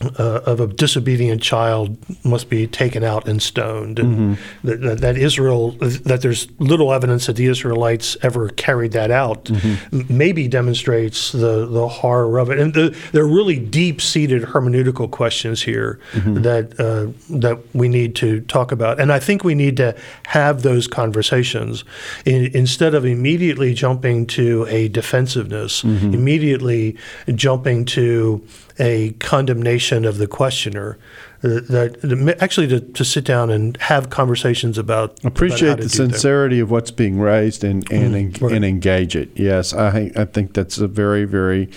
uh, 0.00 0.40
of 0.44 0.60
a 0.60 0.66
disobedient 0.66 1.42
child 1.42 1.96
must 2.24 2.48
be 2.50 2.66
taken 2.66 3.02
out 3.02 3.28
and 3.28 3.42
stoned, 3.42 3.98
and 3.98 4.36
mm-hmm. 4.36 4.68
that, 4.68 5.00
that, 5.00 5.16
Israel 5.16 5.72
that 5.72 6.20
there's 6.22 6.48
little 6.58 6.92
evidence 6.92 7.26
that 7.26 7.36
the 7.36 7.46
Israelites 7.46 8.16
ever 8.22 8.48
carried 8.50 8.92
that 8.92 9.10
out, 9.10 9.44
mm-hmm. 9.44 10.16
maybe 10.16 10.48
demonstrates 10.48 11.32
the 11.32 11.66
the 11.66 11.88
horror 11.88 12.38
of 12.38 12.50
it. 12.50 12.58
And 12.58 12.74
the, 12.74 12.96
there 13.12 13.24
are 13.24 13.28
really 13.28 13.58
deep 13.58 14.00
seated 14.00 14.42
hermeneutical 14.42 15.10
questions 15.10 15.62
here 15.62 15.98
mm-hmm. 16.12 16.42
that 16.42 16.78
uh, 16.78 17.12
that 17.38 17.58
we 17.74 17.88
need 17.88 18.14
to 18.16 18.40
talk 18.42 18.72
about, 18.72 19.00
and 19.00 19.12
I 19.12 19.18
think 19.18 19.44
we 19.44 19.54
need 19.54 19.76
to 19.78 19.96
have 20.26 20.62
those 20.62 20.86
conversations 20.86 21.84
in, 22.24 22.50
instead 22.54 22.94
of 22.94 23.04
immediately 23.04 23.74
jumping 23.74 24.26
to 24.26 24.66
a 24.68 24.88
defensiveness, 24.88 25.82
mm-hmm. 25.82 26.12
immediately 26.12 26.96
jumping 27.34 27.84
to 27.86 28.42
a 28.78 29.12
condemnation 29.12 30.04
of 30.04 30.18
the 30.18 30.26
questioner. 30.26 30.98
Uh, 31.44 31.60
that, 31.68 32.00
that 32.02 32.42
actually 32.42 32.66
to, 32.66 32.80
to 32.80 33.04
sit 33.04 33.24
down 33.24 33.50
and 33.50 33.76
have 33.76 34.08
conversations 34.08 34.78
about 34.78 35.22
appreciate 35.22 35.72
about 35.72 35.82
the 35.82 35.88
sincerity 35.88 36.60
of 36.60 36.70
what's 36.70 36.90
being 36.90 37.18
raised 37.18 37.62
and 37.62 37.90
and, 37.92 38.14
mm, 38.14 38.42
right. 38.42 38.52
and 38.52 38.64
engage 38.64 39.14
it. 39.14 39.30
Yes, 39.34 39.74
I 39.74 40.10
I 40.16 40.24
think 40.24 40.54
that's 40.54 40.78
a 40.78 40.88
very 40.88 41.24
very 41.24 41.68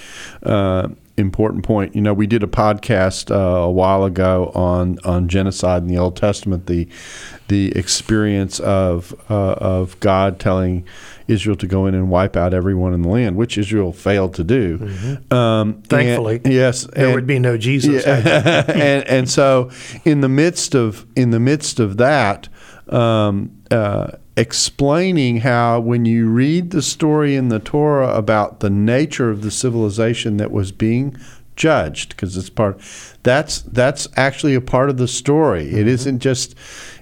uh, 0.44 0.88
important 1.20 1.64
point. 1.64 1.94
You 1.94 2.02
know, 2.02 2.14
we 2.14 2.26
did 2.26 2.42
a 2.42 2.48
podcast 2.48 3.30
uh, 3.30 3.36
a 3.36 3.72
while 3.72 4.04
ago 4.06 4.52
on 4.56 4.98
on 5.04 5.28
genocide 5.28 5.84
in 5.84 5.88
the 5.88 5.98
Old 5.98 6.16
Testament, 6.16 6.66
the 6.66 6.88
the 7.50 7.72
experience 7.78 8.60
of 8.60 9.14
uh, 9.30 9.54
of 9.54 10.00
God 10.00 10.40
telling 10.40 10.86
Israel 11.30 11.56
to 11.58 11.68
go 11.68 11.86
in 11.86 11.96
and 11.96 12.10
wipe 12.10 12.36
out 12.36 12.54
everyone 12.54 12.94
in 12.94 13.04
the 13.04 13.10
land, 13.10 13.36
which 13.36 13.58
Israel 13.58 13.94
failed 13.94 14.34
to 14.36 14.44
do. 14.44 14.78
Mm-hmm. 14.78 15.34
Um, 15.34 15.82
Thankfully, 15.84 16.42
and, 16.44 16.54
yes, 16.54 16.86
there 16.94 17.08
and, 17.08 17.16
would 17.16 17.28
be 17.28 17.40
no 17.40 17.58
Jesus. 17.58 18.06
Yeah, 18.06 18.66
and 18.68 19.08
and 19.08 19.30
so 19.30 19.70
in 20.06 20.22
the 20.22 20.30
midst 20.30 20.76
of 20.76 21.06
in 21.16 21.32
the 21.32 21.40
midst 21.40 21.80
of 21.80 21.98
that. 21.98 22.50
Um, 22.88 23.56
uh, 23.70 24.14
explaining 24.36 25.42
how 25.42 25.80
when 25.80 26.06
you 26.06 26.28
read 26.28 26.72
the 26.72 26.82
story 26.82 27.36
in 27.36 27.50
the 27.50 27.60
Torah 27.60 28.16
about 28.16 28.62
the 28.62 28.70
nature 28.70 29.30
of 29.30 29.42
the 29.42 29.52
civilization 29.52 30.38
that 30.38 30.50
was 30.50 30.72
being 30.72 31.16
judged 31.60 32.10
because 32.10 32.38
it's 32.38 32.50
part 32.50 32.80
that's 33.22 33.62
that's 33.64 34.08
actually 34.16 34.56
a 34.56 34.62
part 34.62 34.90
of 34.90 34.98
the 34.98 35.08
story 35.08 35.66
mm-hmm. 35.66 35.78
it 35.78 35.88
isn't 35.88 36.20
just 36.20 36.56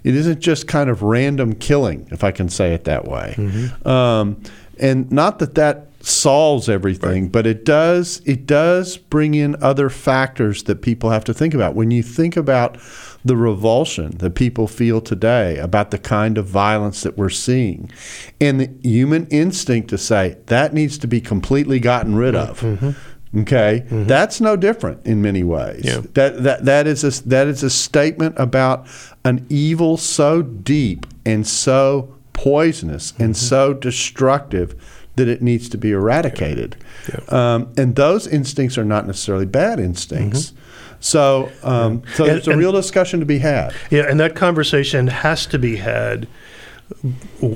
it 0.04 0.16
isn't 0.16 0.40
just 0.40 0.68
kind 0.68 0.90
of 0.90 1.04
random 1.04 1.54
killing 1.54 2.08
if 2.12 2.24
i 2.24 2.32
can 2.32 2.50
say 2.50 2.74
it 2.74 2.84
that 2.84 3.06
way 3.06 3.36
mm-hmm. 3.38 3.88
um, 3.88 4.42
and 4.80 5.10
not 5.12 5.38
that 5.40 5.56
that 5.56 5.86
solves 6.00 6.70
everything 6.70 7.24
right. 7.24 7.32
but 7.32 7.46
it 7.46 7.66
does 7.66 8.22
it 8.26 8.48
does 8.48 8.98
bring 8.98 9.36
in 9.36 9.56
other 9.62 9.90
factors 9.90 10.64
that 10.64 10.82
people 10.82 11.12
have 11.12 11.24
to 11.24 11.34
think 11.34 11.54
about 11.54 11.76
when 11.76 11.92
you 11.92 12.02
think 12.02 12.36
about 12.36 12.78
the 13.26 13.36
revulsion 13.36 14.12
that 14.18 14.34
people 14.34 14.68
feel 14.68 15.02
today 15.02 15.58
about 15.58 15.92
the 15.92 15.98
kind 15.98 16.38
of 16.38 16.46
violence 16.46 17.04
that 17.04 17.18
we're 17.18 17.30
seeing 17.30 17.92
and 18.40 18.60
the 18.60 18.70
human 18.88 19.28
instinct 19.28 19.90
to 19.90 19.98
say 19.98 20.38
that 20.48 20.74
needs 20.74 20.98
to 20.98 21.08
be 21.08 21.20
completely 21.20 21.80
gotten 21.80 22.16
rid 22.16 22.36
of 22.36 22.62
mm-hmm. 22.62 22.92
Okay, 23.36 23.84
mm-hmm. 23.86 24.06
that's 24.06 24.40
no 24.40 24.56
different 24.56 25.06
in 25.06 25.22
many 25.22 25.44
ways. 25.44 25.82
Yeah. 25.84 26.02
That 26.14 26.44
that 26.44 26.66
that 26.66 26.88
is 26.88 27.04
a 27.04 27.24
that 27.28 27.48
is 27.48 27.62
a 27.64 27.70
statement 27.70 28.36
about 28.38 28.88
an 29.26 29.46
evil 29.50 29.98
so 29.98 30.42
deep 30.42 31.06
and 31.26 31.46
so 31.46 32.16
poisonous 32.34 33.12
mm-hmm. 33.12 33.24
and 33.24 33.38
so 33.38 33.74
destructive 33.74 34.76
that 35.18 35.28
it 35.28 35.42
needs 35.42 35.68
to 35.70 35.78
be 35.78 35.92
eradicated. 35.92 36.78
Yeah. 37.10 37.20
Yeah. 37.28 37.54
Um, 37.56 37.74
and 37.78 37.96
those 37.96 38.28
instincts 38.28 38.78
are 38.78 38.86
not 38.86 39.06
necessarily 39.06 39.46
bad 39.46 39.80
instincts. 39.80 40.52
Mm-hmm. 40.52 40.58
So, 41.00 41.52
um, 41.64 42.04
so 42.16 42.24
and, 42.24 42.34
there's 42.34 42.48
a 42.48 42.58
real 42.58 42.72
discussion 42.72 43.20
to 43.20 43.26
be 43.26 43.40
had. 43.40 43.74
Yeah, 43.92 44.10
and 44.10 44.20
that 44.20 44.36
conversation 44.36 45.08
has 45.08 45.46
to 45.48 45.60
be 45.60 45.76
had 45.76 46.28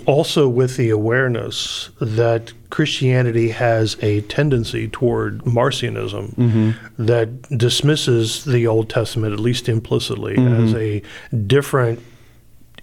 also 0.05 0.47
with 0.47 0.77
the 0.77 0.89
awareness 0.89 1.89
that 1.99 2.53
Christianity 2.69 3.49
has 3.49 3.97
a 4.01 4.21
tendency 4.21 4.87
toward 4.87 5.39
Marcionism 5.39 6.35
mm-hmm. 6.35 7.05
that 7.05 7.41
dismisses 7.57 8.45
the 8.45 8.67
Old 8.67 8.89
Testament, 8.89 9.33
at 9.33 9.39
least 9.39 9.69
implicitly, 9.69 10.35
mm-hmm. 10.35 10.65
as 10.65 10.73
a 10.75 11.01
different 11.47 11.99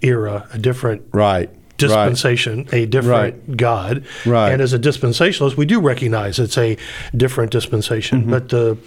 era, 0.01 0.47
a 0.53 0.57
different 0.57 1.03
right 1.11 1.49
dispensation, 1.77 2.65
right. 2.65 2.73
a 2.73 2.85
different 2.85 3.35
right. 3.47 3.57
God. 3.57 4.05
Right. 4.25 4.51
And 4.51 4.61
as 4.61 4.73
a 4.73 4.79
dispensationalist, 4.79 5.55
we 5.55 5.65
do 5.65 5.79
recognize 5.79 6.37
it's 6.39 6.57
a 6.57 6.77
different 7.15 7.51
dispensation. 7.51 8.21
Mm-hmm. 8.21 8.31
But 8.31 8.49
the 8.49 8.77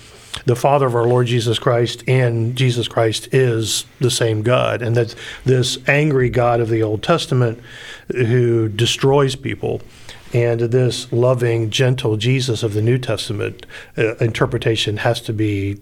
the 0.46 0.56
Father 0.56 0.86
of 0.86 0.94
our 0.94 1.06
Lord 1.06 1.26
Jesus 1.26 1.58
Christ 1.58 2.02
and 2.08 2.56
Jesus 2.56 2.88
Christ 2.88 3.28
is 3.32 3.84
the 4.00 4.10
same 4.10 4.42
God, 4.42 4.82
and 4.82 4.96
that 4.96 5.14
this 5.44 5.78
angry 5.88 6.30
God 6.30 6.60
of 6.60 6.68
the 6.68 6.82
Old 6.82 7.02
Testament 7.02 7.60
who 8.08 8.68
destroys 8.68 9.36
people 9.36 9.80
And 10.32 10.60
this 10.60 11.12
loving, 11.12 11.70
gentle 11.70 12.16
Jesus 12.16 12.62
of 12.62 12.72
the 12.74 12.82
New 12.82 12.98
Testament 12.98 13.66
uh, 13.98 14.16
interpretation 14.16 14.98
has 14.98 15.20
to 15.22 15.32
be 15.32 15.78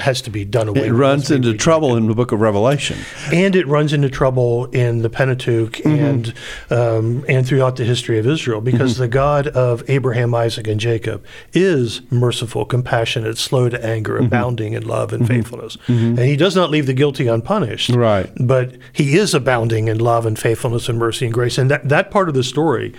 has 0.00 0.20
to 0.22 0.30
be 0.30 0.44
done 0.44 0.68
away. 0.68 0.82
With 0.82 0.90
it 0.90 0.94
runs 0.94 1.30
into 1.30 1.54
trouble 1.56 1.96
in 1.96 2.06
the 2.06 2.14
book 2.14 2.32
of 2.32 2.40
Revelation. 2.40 2.98
and 3.32 3.54
it 3.54 3.66
runs 3.66 3.92
into 3.92 4.10
trouble 4.10 4.66
in 4.66 5.02
the 5.02 5.10
Pentateuch 5.10 5.74
mm-hmm. 5.74 6.04
and 6.04 6.34
um, 6.70 7.24
and 7.28 7.46
throughout 7.46 7.76
the 7.76 7.84
history 7.84 8.18
of 8.18 8.26
Israel 8.26 8.60
because 8.60 8.94
mm-hmm. 8.94 9.02
the 9.02 9.08
God 9.08 9.46
of 9.48 9.88
Abraham, 9.88 10.34
Isaac, 10.34 10.66
and 10.66 10.80
Jacob 10.80 11.24
is 11.52 12.00
merciful, 12.10 12.64
compassionate, 12.64 13.38
slow 13.38 13.68
to 13.68 13.84
anger, 13.84 14.14
mm-hmm. 14.14 14.26
abounding 14.26 14.72
in 14.72 14.86
love 14.86 15.12
and 15.12 15.26
faithfulness, 15.26 15.78
and 15.86 16.18
He 16.18 16.36
does 16.36 16.56
not 16.56 16.70
leave 16.70 16.86
the 16.86 16.92
guilty 16.92 17.26
unpunished. 17.28 17.90
Right. 17.90 18.30
But 18.40 18.76
He 18.92 19.16
is 19.16 19.34
abounding 19.34 19.88
in 19.88 19.98
love 19.98 20.26
and 20.26 20.38
faithfulness 20.38 20.88
and 20.88 20.98
mercy 20.98 21.26
and 21.26 21.34
grace, 21.34 21.58
and 21.58 21.70
that 21.70 21.88
that 21.88 22.10
part 22.10 22.28
of 22.28 22.34
the 22.34 22.44
story. 22.44 22.94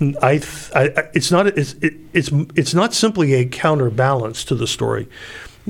I, 0.00 0.38
th- 0.38 0.70
I, 0.74 0.84
I- 0.96 1.08
it's 1.14 1.30
not 1.30 1.46
it's 1.46 1.74
it, 1.74 1.94
it's 2.12 2.30
it's 2.54 2.74
not 2.74 2.94
simply 2.94 3.34
a 3.34 3.46
counterbalance 3.46 4.44
to 4.44 4.54
the 4.54 4.66
story 4.66 5.08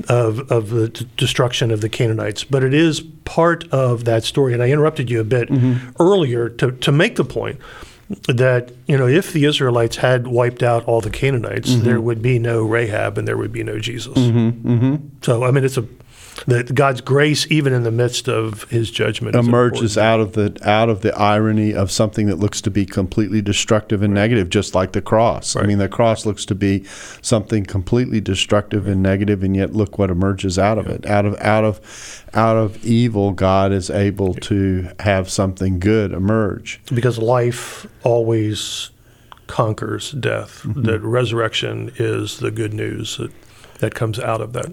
of 0.09 0.51
of 0.51 0.69
the 0.69 0.89
d- 0.89 1.07
destruction 1.17 1.71
of 1.71 1.81
the 1.81 1.89
Canaanites, 1.89 2.43
but 2.43 2.63
it 2.63 2.73
is 2.73 3.01
part 3.23 3.67
of 3.71 4.05
that 4.05 4.23
story. 4.23 4.53
And 4.53 4.61
I 4.61 4.69
interrupted 4.69 5.09
you 5.09 5.19
a 5.19 5.23
bit 5.23 5.49
mm-hmm. 5.49 5.91
earlier 5.99 6.49
to 6.49 6.71
to 6.71 6.91
make 6.91 7.15
the 7.15 7.25
point 7.25 7.59
that 8.27 8.71
you 8.87 8.97
know 8.97 9.07
if 9.07 9.33
the 9.33 9.45
Israelites 9.45 9.97
had 9.97 10.27
wiped 10.27 10.63
out 10.63 10.85
all 10.85 11.01
the 11.01 11.09
Canaanites, 11.09 11.71
mm-hmm. 11.71 11.85
there 11.85 12.01
would 12.01 12.21
be 12.21 12.39
no 12.39 12.63
Rahab 12.63 13.17
and 13.17 13.27
there 13.27 13.37
would 13.37 13.51
be 13.51 13.63
no 13.63 13.79
Jesus. 13.79 14.17
Mm-hmm. 14.17 14.95
So 15.21 15.43
I 15.43 15.51
mean, 15.51 15.63
it's 15.63 15.77
a 15.77 15.85
that 16.47 16.75
God's 16.75 17.01
grace, 17.01 17.49
even 17.49 17.73
in 17.73 17.83
the 17.83 17.91
midst 17.91 18.27
of 18.27 18.63
His 18.69 18.91
judgment, 18.91 19.35
emerges 19.35 19.97
out 19.97 20.19
of 20.19 20.33
the 20.33 20.57
out 20.63 20.89
of 20.89 21.01
the 21.01 21.15
irony 21.17 21.73
of 21.73 21.91
something 21.91 22.27
that 22.27 22.37
looks 22.37 22.61
to 22.61 22.71
be 22.71 22.85
completely 22.85 23.41
destructive 23.41 24.01
and 24.01 24.13
negative, 24.13 24.49
just 24.49 24.75
like 24.75 24.91
the 24.91 25.01
cross. 25.01 25.55
I 25.55 25.63
mean, 25.63 25.77
the 25.77 25.89
cross 25.89 26.25
looks 26.25 26.45
to 26.45 26.55
be 26.55 26.83
something 27.21 27.65
completely 27.65 28.21
destructive 28.21 28.87
and 28.87 29.01
negative, 29.01 29.43
and 29.43 29.55
yet 29.55 29.73
look 29.73 29.97
what 29.97 30.09
emerges 30.09 30.59
out 30.59 30.77
of 30.77 30.87
it. 30.87 31.05
Out 31.05 31.25
of 31.25 31.35
out 31.39 31.63
of 31.63 32.23
out 32.33 32.57
of 32.57 32.83
evil, 32.85 33.31
God 33.31 33.71
is 33.71 33.89
able 33.89 34.33
to 34.33 34.89
have 34.99 35.29
something 35.29 35.79
good 35.79 36.11
emerge. 36.11 36.81
because 36.93 37.17
life 37.17 37.87
always 38.03 38.91
conquers 39.47 40.11
death. 40.11 40.63
Mm-hmm. 40.63 40.83
That 40.83 41.01
resurrection 41.01 41.91
is 41.97 42.39
the 42.39 42.51
good 42.51 42.73
news 42.73 43.17
that, 43.17 43.31
that 43.79 43.95
comes 43.95 44.19
out 44.19 44.41
of 44.41 44.53
that. 44.53 44.71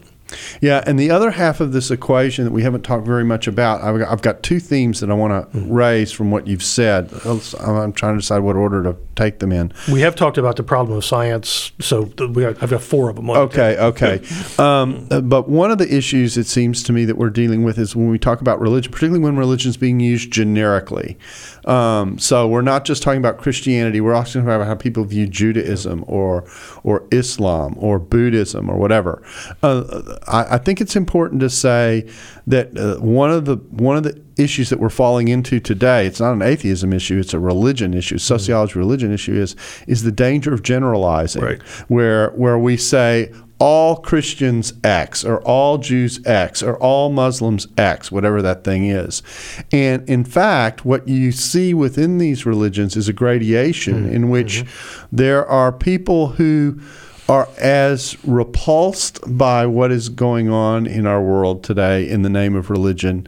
Yeah, 0.61 0.83
and 0.87 0.99
the 0.99 1.11
other 1.11 1.33
half 1.33 1.61
of 1.61 1.73
this 1.73 1.91
equation 1.91 2.45
that 2.45 2.53
we 2.53 2.63
haven't 2.63 2.83
talked 2.83 3.07
very 3.07 3.25
much 3.25 3.47
about, 3.47 3.83
I've 3.83 3.99
got, 3.99 4.09
I've 4.09 4.23
got 4.23 4.43
two 4.43 4.61
themes 4.61 5.01
that 5.01 5.11
I 5.11 5.15
want 5.15 5.53
to 5.53 5.59
raise 5.61 6.13
from 6.13 6.31
what 6.31 6.47
you've 6.47 6.63
said. 6.63 7.13
I'm 7.25 7.93
trying 7.93 8.15
to 8.15 8.21
decide 8.21 8.41
what 8.41 8.57
order 8.57 8.83
to 8.83 8.97
take 9.17 9.39
them 9.39 9.53
in. 9.53 9.73
We 9.91 10.01
have 10.01 10.17
talked 10.17 10.39
about 10.39 10.57
the 10.57 10.63
problem 10.63 10.97
of 10.97 11.05
science, 11.05 11.73
so 11.81 12.03
we 12.03 12.43
got, 12.43 12.63
I've 12.63 12.71
got 12.71 12.83
four 12.83 13.11
of 13.11 13.17
them. 13.17 13.31
Okay, 13.31 13.77
okay. 13.79 14.21
Um, 14.59 15.09
but 15.09 15.49
one 15.49 15.71
of 15.71 15.79
the 15.79 15.93
issues 15.93 16.37
it 16.37 16.47
seems 16.47 16.83
to 16.85 16.93
me 16.93 17.05
that 17.07 17.17
we're 17.17 17.31
dealing 17.31 17.65
with 17.65 17.79
is 17.79 17.97
when 17.97 18.09
we 18.09 18.19
talk 18.19 18.41
about 18.41 18.61
religion, 18.61 18.93
particularly 18.93 19.23
when 19.23 19.37
religion 19.37 19.71
is 19.71 19.77
being 19.77 19.99
used 19.99 20.31
generically. 20.31 21.19
Um, 21.67 22.19
so 22.19 22.49
we're 22.49 22.63
not 22.63 22.85
just 22.85 23.03
talking 23.03 23.19
about 23.19 23.39
Christianity. 23.39 24.01
We're 24.01 24.15
also 24.15 24.41
talking 24.41 24.55
about 24.55 24.67
how 24.67 24.75
people 24.75 25.05
view 25.05 25.27
Judaism 25.27 26.05
or 26.07 26.45
or 26.83 27.07
Islam 27.11 27.75
or 27.79 27.99
Buddhism 27.99 28.69
or 28.69 28.77
whatever. 28.77 29.23
Uh, 29.63 30.17
I, 30.27 30.55
I 30.57 30.59
think 30.59 30.81
it's 30.81 30.97
important 30.97 31.41
to 31.41 31.51
say 31.51 32.09
that 32.47 32.77
uh, 32.77 32.97
one 33.01 33.31
of 33.31 33.45
the 33.45 33.57
one 33.57 33.97
of 33.97 34.03
the 34.03 34.21
issues 34.37 34.71
that 34.71 34.81
we're 34.81 34.89
falling 34.89 35.29
into 35.29 35.61
today 35.61 36.07
it's 36.07 36.21
not 36.21 36.33
an 36.33 36.43
atheism 36.43 36.93
issue 36.93 37.19
it's 37.19 37.35
a 37.35 37.39
religion 37.39 37.95
issue 37.95 38.17
mm-hmm. 38.17 38.21
sociology 38.21 38.79
religion 38.79 39.13
issue 39.13 39.35
is 39.35 39.55
is 39.87 40.03
the 40.03 40.13
danger 40.13 40.53
of 40.53 40.63
generalizing 40.63 41.43
Right. 41.43 41.63
where 41.89 42.31
where 42.31 42.59
we 42.59 42.77
say 42.77 43.33
all 43.63 43.95
Christians 43.95 44.73
X 44.83 45.25
or 45.25 45.41
all 45.43 45.79
Jews 45.79 46.19
X 46.27 46.65
or 46.65 46.77
all 46.79 47.13
Muslims 47.13 47.69
X, 47.79 48.11
whatever 48.11 48.43
that 48.43 48.65
thing 48.65 48.87
is. 48.87 49.23
And 49.71 50.09
in 50.09 50.25
fact, 50.25 50.85
what 50.85 51.07
you 51.07 51.31
see 51.31 51.73
within 51.73 52.19
these 52.19 52.45
religions 52.45 52.97
is 52.97 53.09
a 53.09 53.13
gradation 53.13 54.07
mm-hmm. 54.07 54.15
in 54.17 54.31
which 54.31 54.65
mm-hmm. 54.65 55.17
there 55.17 55.47
are 55.47 55.71
people 55.71 56.27
who 56.27 56.81
are 57.29 57.49
as 57.59 58.17
repulsed 58.25 59.21
by 59.27 59.67
what 59.67 59.93
is 59.93 60.09
going 60.09 60.49
on 60.49 60.87
in 60.87 61.07
our 61.07 61.23
world 61.23 61.63
today 61.63 62.09
in 62.09 62.23
the 62.23 62.31
name 62.31 62.55
of 62.55 62.69
religion 62.69 63.27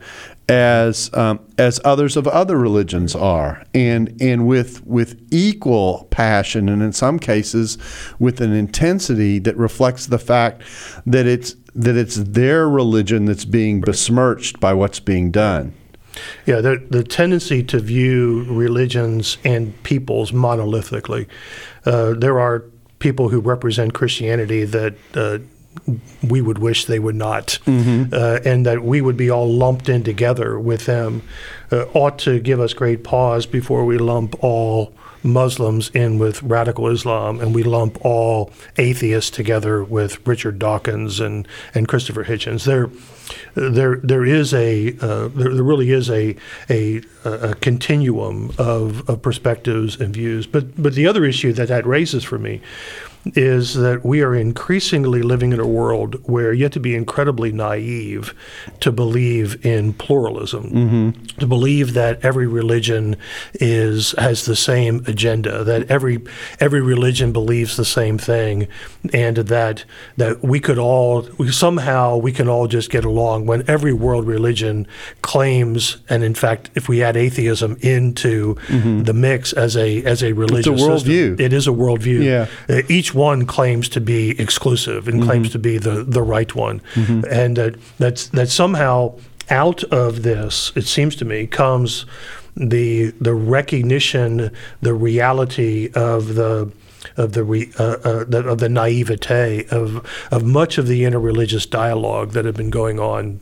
as 0.48 1.10
um, 1.14 1.40
as 1.56 1.80
others 1.84 2.16
of 2.16 2.26
other 2.28 2.58
religions 2.58 3.14
are, 3.14 3.64
and 3.72 4.14
and 4.20 4.46
with 4.46 4.86
with 4.86 5.26
equal 5.30 6.06
passion, 6.10 6.68
and 6.68 6.82
in 6.82 6.92
some 6.92 7.18
cases 7.18 7.78
with 8.18 8.40
an 8.40 8.52
intensity 8.52 9.38
that 9.38 9.56
reflects 9.56 10.06
the 10.06 10.18
fact 10.18 10.62
that 11.06 11.26
it's 11.26 11.56
that 11.74 11.96
it's 11.96 12.16
their 12.16 12.68
religion 12.68 13.24
that's 13.24 13.44
being 13.44 13.80
besmirched 13.80 14.60
by 14.60 14.74
what's 14.74 15.00
being 15.00 15.30
done. 15.30 15.74
Yeah, 16.46 16.60
the, 16.60 16.86
the 16.90 17.02
tendency 17.02 17.64
to 17.64 17.80
view 17.80 18.44
religions 18.44 19.38
and 19.44 19.82
peoples 19.82 20.30
monolithically. 20.30 21.26
Uh, 21.84 22.14
there 22.14 22.38
are 22.38 22.64
people 23.04 23.28
who 23.28 23.38
represent 23.38 23.92
Christianity 23.92 24.64
that 24.64 24.94
uh, 25.14 25.38
we 26.26 26.40
would 26.40 26.56
wish 26.56 26.86
they 26.86 26.98
would 26.98 27.14
not, 27.14 27.58
uh, 27.66 28.38
and 28.46 28.64
that 28.64 28.82
we 28.82 29.02
would 29.02 29.18
be 29.18 29.30
all 29.30 29.46
lumped 29.52 29.90
in 29.90 30.02
together 30.02 30.58
with 30.58 30.86
them, 30.86 31.20
uh, 31.70 31.84
ought 31.92 32.18
to 32.20 32.40
give 32.40 32.60
us 32.60 32.72
great 32.72 33.04
pause 33.04 33.44
before 33.44 33.84
we 33.84 33.98
lump 33.98 34.42
all 34.42 34.94
Muslims 35.22 35.90
in 35.90 36.18
with 36.18 36.42
radical 36.42 36.88
Islam, 36.88 37.40
and 37.40 37.54
we 37.54 37.62
lump 37.62 37.98
all 38.00 38.50
atheists 38.78 39.30
together 39.30 39.84
with 39.84 40.26
Richard 40.26 40.58
Dawkins 40.58 41.20
and, 41.20 41.46
and 41.74 41.86
Christopher 41.86 42.24
Hitchens. 42.24 42.64
There, 42.64 42.88
there, 43.54 43.96
there 43.96 44.24
is 44.24 44.52
a 44.52 44.96
uh, 45.00 45.28
there, 45.28 45.54
there 45.54 45.64
really 45.64 45.90
is 45.90 46.10
a 46.10 46.36
a, 46.68 47.02
a 47.24 47.54
continuum 47.56 48.52
of, 48.58 49.08
of 49.08 49.22
perspectives 49.22 50.00
and 50.00 50.14
views. 50.14 50.46
But 50.46 50.80
but 50.80 50.94
the 50.94 51.06
other 51.06 51.24
issue 51.24 51.52
that 51.54 51.68
that 51.68 51.86
raises 51.86 52.24
for 52.24 52.38
me 52.38 52.60
is 53.34 53.74
that 53.74 54.04
we 54.04 54.22
are 54.22 54.34
increasingly 54.34 55.22
living 55.22 55.52
in 55.52 55.60
a 55.60 55.66
world 55.66 56.16
where 56.28 56.52
you 56.52 56.64
have 56.64 56.72
to 56.72 56.80
be 56.80 56.94
incredibly 56.94 57.52
naive 57.52 58.34
to 58.80 58.92
believe 58.92 59.64
in 59.64 59.92
pluralism, 59.94 61.12
to 61.38 61.46
believe 61.46 61.94
that 61.94 62.22
every 62.24 62.46
religion 62.46 63.16
is 63.54 64.12
has 64.18 64.44
the 64.44 64.56
same 64.56 65.02
agenda, 65.06 65.64
that 65.64 65.90
every 65.90 66.22
every 66.60 66.80
religion 66.80 67.32
believes 67.32 67.76
the 67.76 67.84
same 67.84 68.18
thing, 68.18 68.68
and 69.12 69.36
that 69.38 69.84
that 70.16 70.42
we 70.42 70.60
could 70.60 70.78
all 70.78 71.26
we, 71.38 71.50
somehow 71.50 72.16
we 72.16 72.32
can 72.32 72.48
all 72.48 72.66
just 72.66 72.90
get 72.90 73.04
along 73.04 73.46
when 73.46 73.68
every 73.68 73.92
world 73.92 74.26
religion 74.26 74.86
claims, 75.22 75.96
and 76.08 76.22
in 76.22 76.34
fact, 76.34 76.70
if 76.74 76.88
we 76.88 77.02
add 77.02 77.16
atheism 77.16 77.76
into 77.80 78.56
the 79.04 79.14
mix 79.14 79.52
as 79.52 79.76
a 79.76 80.02
as 80.04 80.22
a 80.22 80.32
religious 80.32 80.78
system, 80.80 81.12
worldview. 81.12 81.40
it 81.40 81.52
is 81.52 81.66
a 81.66 81.70
worldview. 81.70 82.22
Yeah. 82.22 82.46
Uh, 82.68 82.82
each 83.14 83.18
one 83.18 83.46
claims 83.46 83.88
to 83.90 84.00
be 84.00 84.30
exclusive 84.40 85.08
and 85.08 85.22
claims 85.22 85.50
to 85.50 85.58
be 85.58 85.78
the, 85.78 86.04
the 86.04 86.22
right 86.22 86.54
one, 86.54 86.80
and 87.30 87.58
uh, 87.58 87.70
that's 87.98 88.28
that 88.28 88.48
somehow 88.48 89.14
out 89.50 89.84
of 89.84 90.22
this, 90.22 90.72
it 90.74 90.86
seems 90.86 91.16
to 91.16 91.24
me, 91.24 91.46
comes 91.46 92.06
the 92.56 93.12
the 93.20 93.34
recognition, 93.34 94.50
the 94.80 94.94
reality 94.94 95.90
of 95.94 96.34
the 96.34 96.70
of 97.16 97.32
the, 97.32 97.44
re, 97.44 97.70
uh, 97.78 97.96
uh, 98.04 98.24
the 98.24 98.46
of 98.48 98.58
the 98.58 98.68
naivete 98.68 99.66
of 99.70 100.04
of 100.30 100.44
much 100.44 100.78
of 100.78 100.86
the 100.86 101.02
interreligious 101.02 101.68
dialogue 101.68 102.32
that 102.32 102.44
had 102.44 102.56
been 102.56 102.70
going 102.70 102.98
on 102.98 103.40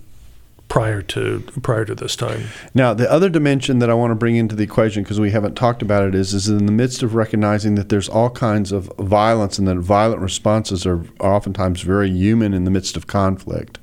prior 0.73 1.03
to 1.03 1.41
prior 1.61 1.85
to 1.85 1.95
this 1.95 2.17
time. 2.17 2.45
Now, 2.73 2.95
the 2.95 3.11
other 3.13 3.29
dimension 3.29 3.79
that 3.81 3.91
I 3.91 3.95
want 3.95 4.11
to 4.11 4.15
bring 4.15 4.37
into 4.37 4.57
the 4.57 4.63
equation, 4.63 5.03
because 5.03 5.21
we 5.21 5.31
haven't 5.31 5.55
talked 5.55 5.83
about 5.83 6.09
it, 6.09 6.15
is 6.15 6.33
is 6.33 6.49
in 6.49 6.65
the 6.65 6.73
midst 6.73 7.03
of 7.03 7.15
recognizing 7.15 7.75
that 7.75 7.91
there's 7.91 8.09
all 8.09 8.31
kinds 8.31 8.73
of 8.73 8.91
violence 8.99 9.59
and 9.59 9.69
that 9.69 9.77
violent 9.77 10.23
responses 10.23 10.87
are, 10.87 11.05
are 11.21 11.35
oftentimes 11.35 11.83
very 11.83 12.11
human 12.11 12.55
in 12.55 12.65
the 12.65 12.71
midst 12.71 12.97
of 12.97 13.07
conflict. 13.07 13.79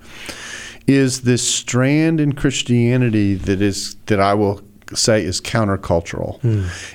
Is 0.88 1.22
this 1.22 1.48
strand 1.48 2.20
in 2.20 2.34
Christianity 2.34 3.36
that 3.36 3.62
is 3.62 3.96
that 4.08 4.20
I 4.20 4.34
will 4.34 4.64
say 4.96 5.24
is 5.24 5.40
countercultural. 5.42 6.40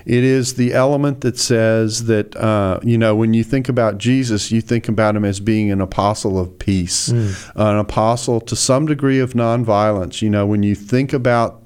It 0.06 0.24
is 0.24 0.54
the 0.54 0.72
element 0.72 1.20
that 1.22 1.38
says 1.38 2.04
that 2.06 2.34
uh, 2.36 2.80
you 2.82 2.98
know 2.98 3.14
when 3.14 3.34
you 3.34 3.44
think 3.44 3.68
about 3.68 3.98
Jesus, 3.98 4.50
you 4.50 4.60
think 4.60 4.88
about 4.88 5.16
him 5.16 5.24
as 5.24 5.40
being 5.40 5.70
an 5.70 5.80
apostle 5.80 6.38
of 6.38 6.58
peace, 6.58 7.08
an 7.08 7.76
apostle 7.78 8.40
to 8.42 8.56
some 8.56 8.86
degree 8.86 9.20
of 9.20 9.34
nonviolence. 9.34 10.22
You 10.22 10.30
know 10.30 10.46
when 10.46 10.62
you 10.62 10.74
think 10.74 11.12
about 11.12 11.63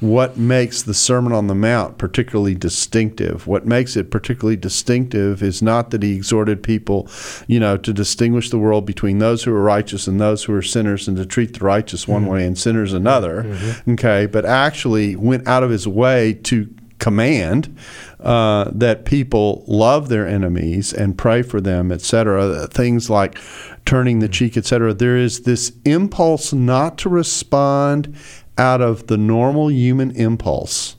what 0.00 0.36
makes 0.36 0.82
the 0.82 0.94
Sermon 0.94 1.32
on 1.32 1.46
the 1.46 1.54
Mount 1.54 1.98
particularly 1.98 2.54
distinctive. 2.54 3.46
What 3.46 3.66
makes 3.66 3.96
it 3.96 4.10
particularly 4.10 4.56
distinctive 4.56 5.42
is 5.42 5.62
not 5.62 5.90
that 5.90 6.02
he 6.02 6.14
exhorted 6.14 6.62
people, 6.62 7.08
you 7.46 7.60
know, 7.60 7.76
to 7.76 7.92
distinguish 7.92 8.50
the 8.50 8.58
world 8.58 8.86
between 8.86 9.18
those 9.18 9.44
who 9.44 9.54
are 9.54 9.62
righteous 9.62 10.06
and 10.06 10.20
those 10.20 10.44
who 10.44 10.54
are 10.54 10.62
sinners 10.62 11.08
and 11.08 11.16
to 11.16 11.26
treat 11.26 11.58
the 11.58 11.64
righteous 11.64 12.06
one 12.08 12.26
way 12.26 12.44
and 12.46 12.58
sinners 12.58 12.92
another, 12.92 13.46
okay, 13.88 14.26
but 14.26 14.44
actually 14.44 15.16
went 15.16 15.46
out 15.46 15.62
of 15.62 15.70
his 15.70 15.86
way 15.86 16.34
to 16.34 16.68
command 17.00 17.76
uh, 18.20 18.70
that 18.72 19.04
people 19.04 19.64
love 19.66 20.08
their 20.08 20.28
enemies 20.28 20.92
and 20.92 21.18
pray 21.18 21.42
for 21.42 21.60
them, 21.60 21.90
etc. 21.90 22.68
Things 22.68 23.10
like 23.10 23.38
turning 23.84 24.20
the 24.20 24.28
cheek, 24.28 24.56
etc. 24.56 24.94
There 24.94 25.16
is 25.16 25.42
this 25.42 25.72
impulse 25.84 26.52
not 26.52 26.98
to 26.98 27.08
respond 27.08 28.14
out 28.60 28.82
of 28.82 29.06
the 29.06 29.16
normal 29.16 29.70
human 29.70 30.10
impulse 30.12 30.96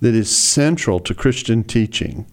that 0.00 0.14
is 0.14 0.30
central 0.30 1.00
to 1.00 1.14
Christian 1.14 1.64
teaching. 1.64 2.26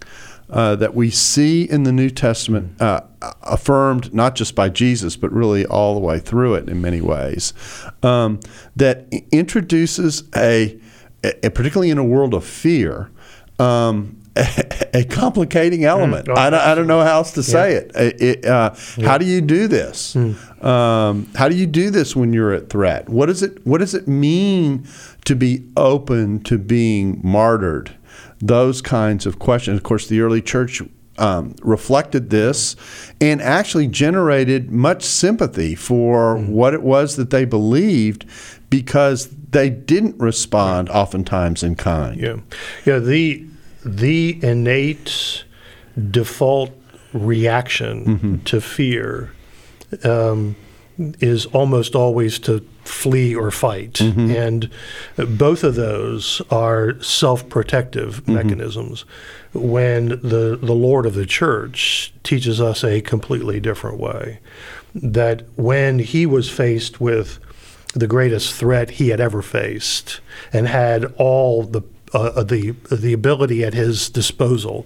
Uh, 0.47 0.75
that 0.75 0.93
we 0.93 1.09
see 1.09 1.63
in 1.63 1.81
the 1.81 1.91
New 1.91 2.07
Testament, 2.07 2.79
uh, 2.79 3.01
affirmed 3.41 4.13
not 4.13 4.35
just 4.35 4.53
by 4.53 4.69
Jesus, 4.69 5.17
but 5.17 5.31
really 5.31 5.65
all 5.65 5.95
the 5.95 5.99
way 5.99 6.19
through 6.19 6.53
it 6.53 6.69
in 6.69 6.79
many 6.79 7.01
ways, 7.01 7.51
um, 8.03 8.39
that 8.75 9.07
introduces 9.31 10.23
a, 10.35 10.79
a, 11.23 11.49
particularly 11.49 11.89
in 11.89 11.97
a 11.97 12.03
world 12.03 12.35
of 12.35 12.45
fear, 12.45 13.09
um, 13.57 14.21
a, 14.35 14.99
a, 14.99 15.03
complicating 15.03 15.85
element. 15.85 16.27
Mm, 16.27 16.37
I, 16.37 16.49
don't, 16.49 16.59
I, 16.61 16.75
don't, 16.75 16.87
know 16.87 17.01
how 17.01 17.15
else 17.15 17.31
to 17.33 17.43
say 17.43 17.73
yeah. 17.73 17.79
it. 17.79 18.21
it 18.21 18.45
uh, 18.45 18.75
yeah. 18.97 19.07
How 19.07 19.17
do 19.17 19.25
you 19.25 19.41
do 19.41 19.67
this? 19.67 20.15
Mm. 20.15 20.63
Um, 20.63 21.29
how 21.35 21.47
do 21.47 21.55
you 21.55 21.65
do 21.65 21.89
this 21.89 22.15
when 22.15 22.33
you're 22.33 22.53
at 22.53 22.69
threat? 22.69 23.07
What 23.09 23.27
does 23.27 23.43
it 23.43 23.65
What 23.65 23.79
does 23.79 23.93
it 23.93 24.07
mean 24.07 24.87
to 25.25 25.35
be 25.35 25.65
open 25.77 26.43
to 26.43 26.57
being 26.57 27.21
martyred? 27.23 27.95
those 28.39 28.81
kinds 28.81 29.25
of 29.25 29.39
questions. 29.39 29.77
Of 29.77 29.83
course, 29.83 30.07
the 30.07 30.21
early 30.21 30.41
church 30.41 30.81
um, 31.17 31.55
reflected 31.61 32.29
this 32.29 32.75
and 33.21 33.41
actually 33.41 33.87
generated 33.87 34.71
much 34.71 35.03
sympathy 35.03 35.75
for 35.75 36.35
mm-hmm. 36.35 36.51
what 36.51 36.73
it 36.73 36.83
was 36.83 37.15
that 37.15 37.29
they 37.29 37.45
believed 37.45 38.25
because 38.69 39.29
they 39.51 39.69
didn't 39.69 40.17
respond 40.19 40.89
oftentimes 40.89 41.63
in 41.63 41.75
kind. 41.75 42.19
Yeah, 42.19 42.37
yeah. 42.85 42.99
The 42.99 43.47
the 43.85 44.39
innate 44.43 45.45
default 46.09 46.71
reaction 47.13 48.05
mm-hmm. 48.05 48.35
to 48.43 48.59
fear 48.59 49.31
um, 50.03 50.55
is 50.97 51.45
almost 51.47 51.95
always 51.95 52.39
to 52.39 52.65
flee 52.83 53.35
or 53.35 53.51
fight. 53.51 53.93
Mm-hmm. 53.93 54.31
And 54.31 54.69
both 55.37 55.63
of 55.63 55.75
those 55.75 56.41
are 56.49 56.99
self 57.01 57.47
protective 57.47 58.23
mm-hmm. 58.23 58.33
mechanisms 58.33 59.05
when 59.53 60.09
the, 60.09 60.57
the 60.61 60.73
Lord 60.73 61.05
of 61.05 61.13
the 61.13 61.25
church 61.25 62.13
teaches 62.23 62.59
us 62.59 62.83
a 62.83 63.01
completely 63.01 63.59
different 63.59 63.99
way. 63.99 64.39
That 64.93 65.45
when 65.55 65.99
he 65.99 66.25
was 66.25 66.49
faced 66.49 66.99
with 66.99 67.39
the 67.93 68.07
greatest 68.07 68.53
threat 68.53 68.91
he 68.91 69.09
had 69.09 69.21
ever 69.21 69.41
faced 69.41 70.19
and 70.51 70.67
had 70.67 71.05
all 71.17 71.63
the 71.63 71.81
uh, 72.15 72.43
the 72.43 72.71
the 72.91 73.13
ability 73.13 73.63
at 73.63 73.73
his 73.73 74.09
disposal 74.09 74.85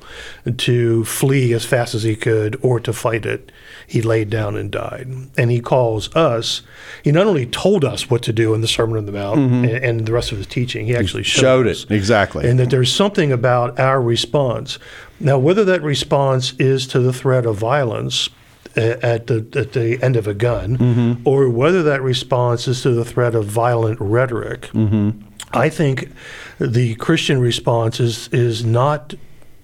to 0.57 1.05
flee 1.05 1.53
as 1.53 1.65
fast 1.65 1.93
as 1.93 2.03
he 2.03 2.15
could 2.15 2.59
or 2.61 2.79
to 2.79 2.93
fight 2.93 3.25
it. 3.25 3.51
He 3.85 4.01
laid 4.01 4.29
down 4.29 4.55
and 4.55 4.71
died. 4.71 5.07
And 5.37 5.51
he 5.51 5.59
calls 5.59 6.15
us. 6.15 6.61
He 7.03 7.11
not 7.11 7.27
only 7.27 7.45
told 7.45 7.83
us 7.83 8.09
what 8.09 8.21
to 8.23 8.33
do 8.33 8.53
in 8.53 8.61
the 8.61 8.67
Sermon 8.67 8.97
on 8.97 9.05
the 9.05 9.11
Mount 9.11 9.39
mm-hmm. 9.39 9.65
and, 9.65 9.83
and, 9.83 10.05
the 10.05 10.13
rest 10.13 10.31
of 10.31 10.37
his 10.37 10.47
teaching, 10.47 10.85
he 10.85 10.95
actually 10.95 11.23
he 11.23 11.29
showed, 11.29 11.65
showed 11.65 11.67
it 11.67 11.91
exactly, 11.91 12.47
and 12.47 12.59
that 12.59 12.69
there's 12.69 12.93
something 12.93 13.31
about 13.31 13.79
our 13.79 14.01
response. 14.01 14.79
Now, 15.19 15.37
whether 15.37 15.65
that 15.65 15.81
response 15.81 16.53
is 16.53 16.87
to 16.87 16.99
the 16.99 17.13
threat 17.13 17.45
of 17.45 17.57
violence 17.57 18.29
at 18.75 19.27
the 19.27 19.45
at 19.55 19.73
the 19.73 20.01
end 20.01 20.15
of 20.15 20.27
a 20.27 20.33
gun, 20.33 20.77
mm-hmm. 20.77 21.27
or 21.27 21.49
whether 21.49 21.83
that 21.83 22.01
response 22.01 22.67
is 22.67 22.81
to 22.83 22.91
the 22.91 23.05
threat 23.05 23.35
of 23.35 23.45
violent 23.45 23.99
rhetoric. 23.99 24.61
Mm-hmm. 24.73 25.25
I 25.53 25.69
think 25.69 26.11
the 26.59 26.95
Christian 26.95 27.39
response 27.39 27.99
is 27.99 28.27
is 28.29 28.63
not 28.63 29.13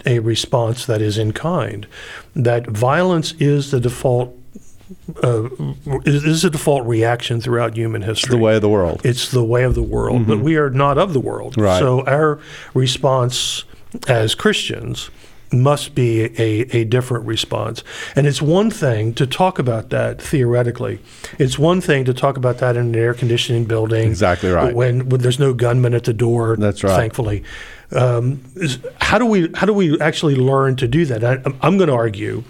a 0.05 0.19
response 0.19 0.85
that 0.85 1.01
is 1.01 1.17
in 1.17 1.33
kind. 1.33 1.87
That 2.35 2.67
violence 2.67 3.33
is 3.33 3.71
the 3.71 3.79
default 3.79 4.37
uh, 5.23 5.49
is, 6.05 6.23
is 6.23 6.45
a 6.45 6.49
default 6.49 6.85
reaction 6.85 7.41
throughout 7.41 7.75
human 7.75 8.03
history. 8.03 8.27
It's 8.27 8.31
the 8.31 8.37
way 8.37 8.55
of 8.55 8.61
the 8.61 8.69
world. 8.69 9.01
It's 9.03 9.31
the 9.31 9.43
way 9.43 9.63
of 9.63 9.73
the 9.75 9.83
world, 9.83 10.21
mm-hmm. 10.21 10.29
but 10.29 10.39
we 10.39 10.57
are 10.57 10.69
not 10.69 10.97
of 10.97 11.13
the 11.13 11.19
world. 11.19 11.57
Right. 11.57 11.79
So 11.79 12.05
our 12.05 12.39
response 12.73 13.63
as 14.07 14.35
Christians 14.35 15.09
must 15.55 15.95
be 15.95 16.25
a, 16.39 16.77
a 16.77 16.83
different 16.83 17.25
response. 17.25 17.83
And 18.15 18.27
it's 18.27 18.41
one 18.41 18.69
thing 18.69 19.13
to 19.15 19.27
talk 19.27 19.59
about 19.59 19.89
that 19.89 20.21
theoretically. 20.21 20.99
It's 21.39 21.57
one 21.57 21.81
thing 21.81 22.05
to 22.05 22.13
talk 22.13 22.37
about 22.37 22.57
that 22.59 22.77
in 22.77 22.87
an 22.87 22.95
air 22.95 23.13
conditioning 23.13 23.65
building. 23.65 24.07
Exactly 24.07 24.49
right. 24.49 24.73
When, 24.73 25.09
when 25.09 25.21
there's 25.21 25.39
no 25.39 25.53
gunman 25.53 25.93
at 25.93 26.03
the 26.03 26.13
door. 26.13 26.55
That's 26.57 26.83
right. 26.83 26.95
Thankfully. 26.95 27.43
Um, 27.91 28.43
is, 28.55 28.79
how 28.99 29.19
do 29.19 29.25
we 29.25 29.49
how 29.53 29.67
do 29.67 29.73
we 29.73 29.99
actually 30.01 30.35
learn 30.35 30.75
to 30.77 30.87
do 30.87 31.05
that? 31.05 31.23
I, 31.23 31.33
I'm 31.61 31.77
going 31.77 31.87
to 31.87 31.93
argue 31.93 32.43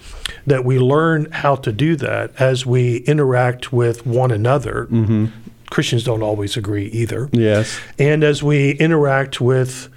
that 0.47 0.63
we 0.63 0.79
learn 0.79 1.29
how 1.31 1.55
to 1.55 1.71
do 1.71 1.95
that 1.97 2.31
as 2.39 2.65
we 2.65 2.97
interact 2.99 3.73
with 3.73 4.05
one 4.05 4.31
another. 4.31 4.87
Mm-hmm. 4.89 5.25
Christians 5.69 6.03
don't 6.03 6.21
always 6.21 6.57
agree 6.57 6.87
either. 6.87 7.29
Yes. 7.31 7.79
And 7.97 8.23
as 8.23 8.43
we 8.43 8.71
interact 8.71 9.41
with 9.41 9.89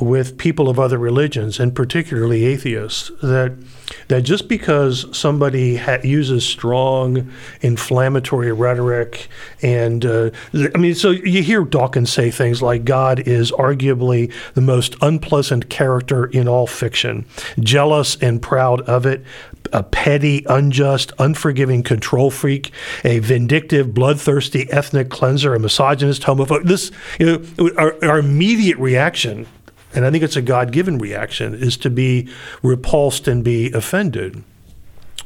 with 0.00 0.36
people 0.38 0.68
of 0.68 0.78
other 0.78 0.98
religions, 0.98 1.58
and 1.60 1.74
particularly 1.74 2.44
atheists, 2.44 3.10
that 3.22 3.52
that 4.08 4.22
just 4.22 4.48
because 4.48 5.06
somebody 5.16 5.76
ha- 5.76 5.98
uses 6.02 6.46
strong 6.46 7.30
inflammatory 7.60 8.52
rhetoric, 8.52 9.28
and 9.62 10.04
uh, 10.04 10.30
I 10.74 10.78
mean, 10.78 10.94
so 10.94 11.10
you 11.10 11.42
hear 11.42 11.64
Dawkins 11.64 12.12
say 12.12 12.30
things 12.30 12.60
like 12.62 12.84
God 12.84 13.20
is 13.20 13.50
arguably 13.52 14.32
the 14.54 14.60
most 14.60 14.96
unpleasant 15.00 15.70
character 15.70 16.26
in 16.26 16.48
all 16.48 16.66
fiction, 16.66 17.24
jealous 17.60 18.16
and 18.16 18.42
proud 18.42 18.82
of 18.82 19.06
it, 19.06 19.24
a 19.72 19.82
petty, 19.82 20.44
unjust, 20.48 21.12
unforgiving 21.18 21.82
control 21.82 22.30
freak, 22.30 22.72
a 23.04 23.18
vindictive, 23.18 23.94
bloodthirsty 23.94 24.70
ethnic 24.70 25.10
cleanser, 25.14 25.54
a 25.54 25.58
misogynist, 25.58 26.22
homophobe. 26.22 26.64
This, 26.64 26.90
you 27.18 27.26
know, 27.26 27.70
our, 27.78 27.94
our 28.04 28.18
immediate 28.18 28.76
reaction 28.76 29.46
and 29.94 30.04
I 30.04 30.10
think 30.10 30.24
it's 30.24 30.36
a 30.36 30.42
God 30.42 30.72
given 30.72 30.98
reaction, 30.98 31.54
is 31.54 31.76
to 31.78 31.90
be 31.90 32.28
repulsed 32.62 33.28
and 33.28 33.44
be 33.44 33.70
offended. 33.72 34.42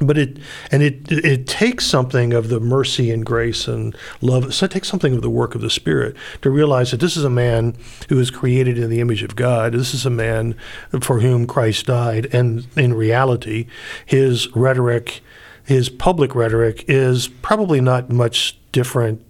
But 0.01 0.17
it 0.17 0.37
and 0.71 0.81
it 0.81 1.11
it 1.11 1.45
takes 1.45 1.85
something 1.85 2.31
of 2.31 2.47
the 2.47 2.61
mercy 2.61 3.11
and 3.11 3.25
grace 3.25 3.67
and 3.67 3.97
love. 4.21 4.53
So 4.53 4.65
it 4.65 4.71
takes 4.71 4.87
something 4.87 5.13
of 5.13 5.21
the 5.21 5.29
work 5.29 5.55
of 5.55 5.61
the 5.61 5.69
Spirit 5.69 6.15
to 6.41 6.49
realize 6.49 6.91
that 6.91 7.01
this 7.01 7.17
is 7.17 7.25
a 7.25 7.29
man 7.29 7.75
who 8.07 8.17
is 8.17 8.31
created 8.31 8.77
in 8.77 8.89
the 8.89 9.01
image 9.01 9.23
of 9.23 9.35
God. 9.35 9.73
This 9.73 9.93
is 9.93 10.05
a 10.05 10.09
man 10.09 10.55
for 11.01 11.19
whom 11.19 11.45
Christ 11.45 11.87
died, 11.87 12.33
and 12.33 12.65
in 12.77 12.93
reality, 12.93 13.67
his 14.05 14.47
rhetoric, 14.55 15.19
his 15.65 15.89
public 15.89 16.33
rhetoric, 16.33 16.85
is 16.87 17.27
probably 17.27 17.81
not 17.81 18.09
much 18.09 18.57
different 18.71 19.25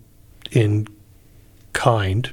in 0.51 0.87
kind 1.73 2.27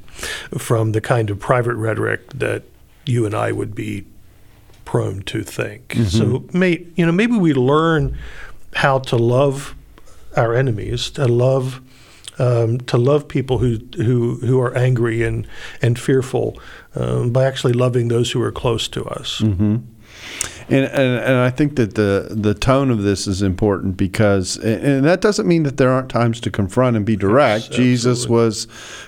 from 0.59 0.93
the 0.93 1.01
kind 1.01 1.31
of 1.31 1.39
private 1.39 1.75
rhetoric 1.75 2.29
that 2.33 2.63
you 3.05 3.27
and 3.27 3.35
I 3.35 3.53
would 3.53 3.75
be 3.75 4.05
prone 4.85 5.23
to 5.23 5.43
think. 5.43 5.89
Mm-hmm. 5.89 6.05
So, 6.05 6.45
may, 6.53 6.87
you 6.97 7.05
know, 7.07 7.13
maybe 7.13 7.37
we 7.37 7.53
learn 7.55 8.17
how 8.75 8.99
to 9.01 9.17
love 9.17 9.75
our 10.37 10.55
enemies, 10.55 11.11
to 11.11 11.27
love 11.27 11.81
um, 12.39 12.79
to 12.81 12.99
love 12.99 13.29
people 13.29 13.59
who 13.59 13.79
who 13.97 14.37
who 14.37 14.61
are 14.61 14.77
angry 14.77 15.23
and 15.23 15.47
and 15.81 15.99
fearful 15.99 16.59
um, 16.95 17.31
by 17.31 17.45
actually 17.45 17.73
loving 17.73 18.09
those 18.09 18.33
who 18.33 18.43
are 18.43 18.53
close 18.53 18.89
to 18.89 19.05
us. 19.07 19.41
Mm-hmm. 19.41 19.77
And, 20.69 20.85
and, 20.87 21.25
and 21.25 21.37
I 21.37 21.51
think 21.51 21.77
that 21.77 21.95
the 21.95 22.29
the 22.31 22.53
tone 22.53 22.91
of 22.91 23.03
this 23.03 23.29
is 23.29 23.41
important 23.41 23.97
because 23.97 24.57
and 24.57 25.05
that 25.05 25.21
doesn't 25.21 25.47
mean 25.47 25.63
that 25.63 25.77
there 25.77 25.91
aren't 25.91 26.09
times 26.09 26.41
to 26.41 26.51
confront 26.51 26.97
and 26.97 27.07
be 27.07 27.15
direct. 27.15 27.69
Yes, 27.69 27.77
Jesus 27.77 28.27
was 28.27 28.67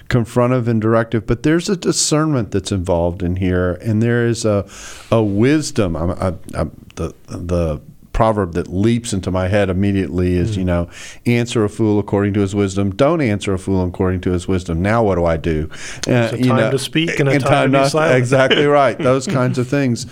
confrontive 0.09 0.69
and 0.69 0.81
directive, 0.81 1.27
but 1.27 1.43
there's 1.43 1.69
a 1.69 1.77
discernment 1.77 2.53
that's 2.53 2.71
involved 2.71 3.25
in 3.25 3.37
here, 3.37 3.73
and 3.83 4.01
there 4.01 4.25
is 4.25 4.45
a 4.45 4.69
a 5.11 5.23
wisdom. 5.23 5.97
I, 5.97 6.13
I, 6.13 6.29
I, 6.55 6.67
the 6.95 7.15
the 7.27 7.81
proverb 8.19 8.55
that 8.55 8.67
leaps 8.67 9.13
into 9.13 9.31
my 9.31 9.47
head 9.47 9.71
immediately 9.71 10.35
is, 10.35 10.57
mm. 10.57 10.57
you 10.57 10.65
know, 10.65 10.91
answer 11.25 11.63
a 11.63 11.69
fool 11.69 12.01
according 12.01 12.35
to 12.35 12.41
his 12.41 12.53
wisdom. 12.53 12.91
Don't 12.91 13.21
answer 13.21 13.55
a 13.55 13.59
fool 13.61 13.87
according 13.87 14.21
to 14.23 14.33
his 14.33 14.49
wisdom. 14.49 14.83
Now 14.83 15.05
what 15.05 15.15
do 15.15 15.25
I 15.25 15.37
do? 15.37 15.71
Uh, 16.05 16.31
a 16.33 16.37
time 16.37 16.57
know, 16.57 16.71
to 16.73 16.81
speak 16.81 17.21
and 17.21 17.29
a 17.29 17.33
and 17.35 17.45
time, 17.45 17.71
time, 17.71 17.73
to 17.75 17.83
be 17.85 17.89
silent. 17.91 18.19
Exactly 18.19 18.67
right. 18.81 18.99
Those 18.99 19.29
kinds 19.29 19.57
of 19.57 19.69
things, 19.69 20.05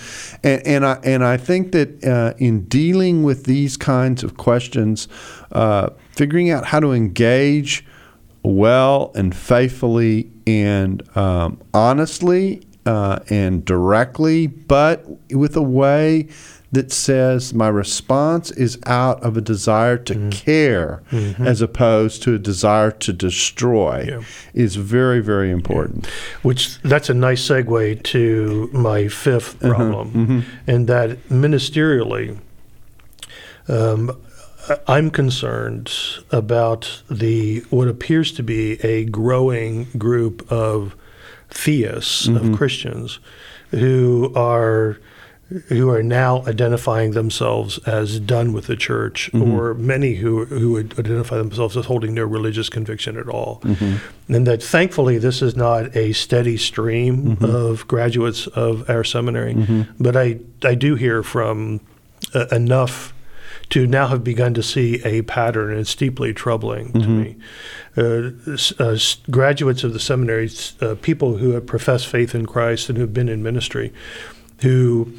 and, 0.45 0.65
and 0.65 0.87
I 0.87 1.01
and 1.03 1.25
I 1.25 1.37
think 1.37 1.73
that 1.73 2.05
uh, 2.05 2.35
in 2.39 2.67
dealing 2.67 3.25
with 3.25 3.43
these 3.43 3.77
kinds 3.77 4.23
of 4.23 4.37
questions, 4.37 5.09
uh, 5.51 5.91
figuring 6.13 6.49
out 6.49 6.65
how 6.65 6.79
to 6.79 6.93
engage 6.93 7.85
well 8.45 9.11
and 9.17 9.35
faithfully 9.35 10.31
and 10.47 11.03
um, 11.17 11.61
honestly 11.75 12.63
uh, 12.87 13.19
and 13.29 13.65
directly, 13.65 14.47
but 14.47 15.05
with 15.31 15.57
a 15.57 15.63
way 15.63 16.29
that 16.73 16.93
says 16.93 17.55
my 17.55 17.69
response 17.69 18.51
is 18.51 18.79
out 18.87 19.23
of 19.23 19.37
a 19.37 19.41
desire 19.41 19.97
to 19.97 20.15
mm-hmm. 20.15 20.31
care 20.31 21.03
mm-hmm. 21.11 21.47
as 21.47 21.63
opposed 21.63 22.23
to 22.23 22.35
a 22.35 22.39
desire 22.39 22.91
to 22.91 23.13
destroy 23.13 24.05
yeah. 24.09 24.23
is 24.53 24.77
very 24.77 25.21
very 25.21 25.51
important 25.51 26.07
yeah. 26.07 26.13
which 26.43 26.81
that's 26.83 27.09
a 27.09 27.15
nice 27.15 27.49
segue 27.49 28.03
to 28.03 28.69
my 28.73 29.03
5th 29.03 29.55
uh-huh. 29.65 29.75
problem 29.75 30.13
mm-hmm. 30.13 30.41
and 30.67 30.89
that 30.89 31.11
ministerially 31.29 32.39
um, 33.69 34.11
I'm 34.89 35.11
concerned 35.11 35.93
about 36.31 37.03
the 37.09 37.61
what 37.71 37.89
appears 37.89 38.33
to 38.33 38.43
be 38.43 38.85
a 38.85 39.05
growing 39.05 39.85
group 39.97 40.51
of 40.51 40.97
theists 41.57 42.29
of 42.29 42.35
mm-hmm. 42.35 42.55
Christians 42.55 43.19
who 43.71 44.33
are 44.35 44.99
who 45.69 45.89
are 45.91 46.03
now 46.03 46.45
identifying 46.47 47.13
themselves 47.13 47.79
as 47.87 48.19
done 48.19 48.53
with 48.53 48.67
the 48.67 48.75
church, 48.75 49.31
mm-hmm. 49.33 49.53
or 49.53 49.75
many 49.75 50.15
who 50.15 50.45
who 50.47 50.73
would 50.73 50.99
identify 50.99 51.37
themselves 51.37 51.77
as 51.77 51.87
holding 51.87 52.15
no 52.15 52.25
religious 52.25 52.69
conviction 52.69 53.17
at 53.17 53.29
all, 53.29 53.61
mm-hmm. 53.63 54.33
and 54.33 54.47
that 54.47 54.63
thankfully 54.63 55.19
this 55.19 55.43
is 55.43 55.57
not 55.57 55.97
a 55.97 56.13
steady 56.13 56.57
stream 56.57 57.37
mm-hmm. 57.37 57.45
of 57.45 57.87
graduates 57.87 58.49
of 58.49 58.89
our 58.91 59.05
seminary, 59.05 59.55
mm-hmm. 59.55 59.83
but 60.01 60.17
I 60.17 60.41
I 60.65 60.75
do 60.75 60.97
hear 60.97 61.23
from 61.23 61.81
uh, 62.35 62.47
enough 62.51 63.15
to 63.71 63.87
now 63.87 64.07
have 64.07 64.23
begun 64.23 64.55
to 64.55 64.63
see 64.63 65.01
a 65.05 65.23
pattern, 65.23 65.71
and 65.71 65.81
it's 65.81 65.95
deeply 65.95 66.33
troubling 66.33 66.93
to 66.93 66.99
mm-hmm. 66.99 67.21
me. 67.21 67.37
Uh, 67.97 68.83
uh, 68.83 68.99
graduates 69.31 69.83
of 69.83 69.93
the 69.93 70.01
seminaries, 70.01 70.81
uh, 70.81 70.95
people 71.03 71.39
who 71.39 71.51
have 71.51 71.67
professed 71.67 72.07
faith 72.07 72.35
in 72.35 72.47
Christ 72.47 72.89
and 72.89 72.97
who've 72.97 73.13
been 73.13 73.29
in 73.29 73.43
ministry, 73.43 73.93
who 74.61 75.13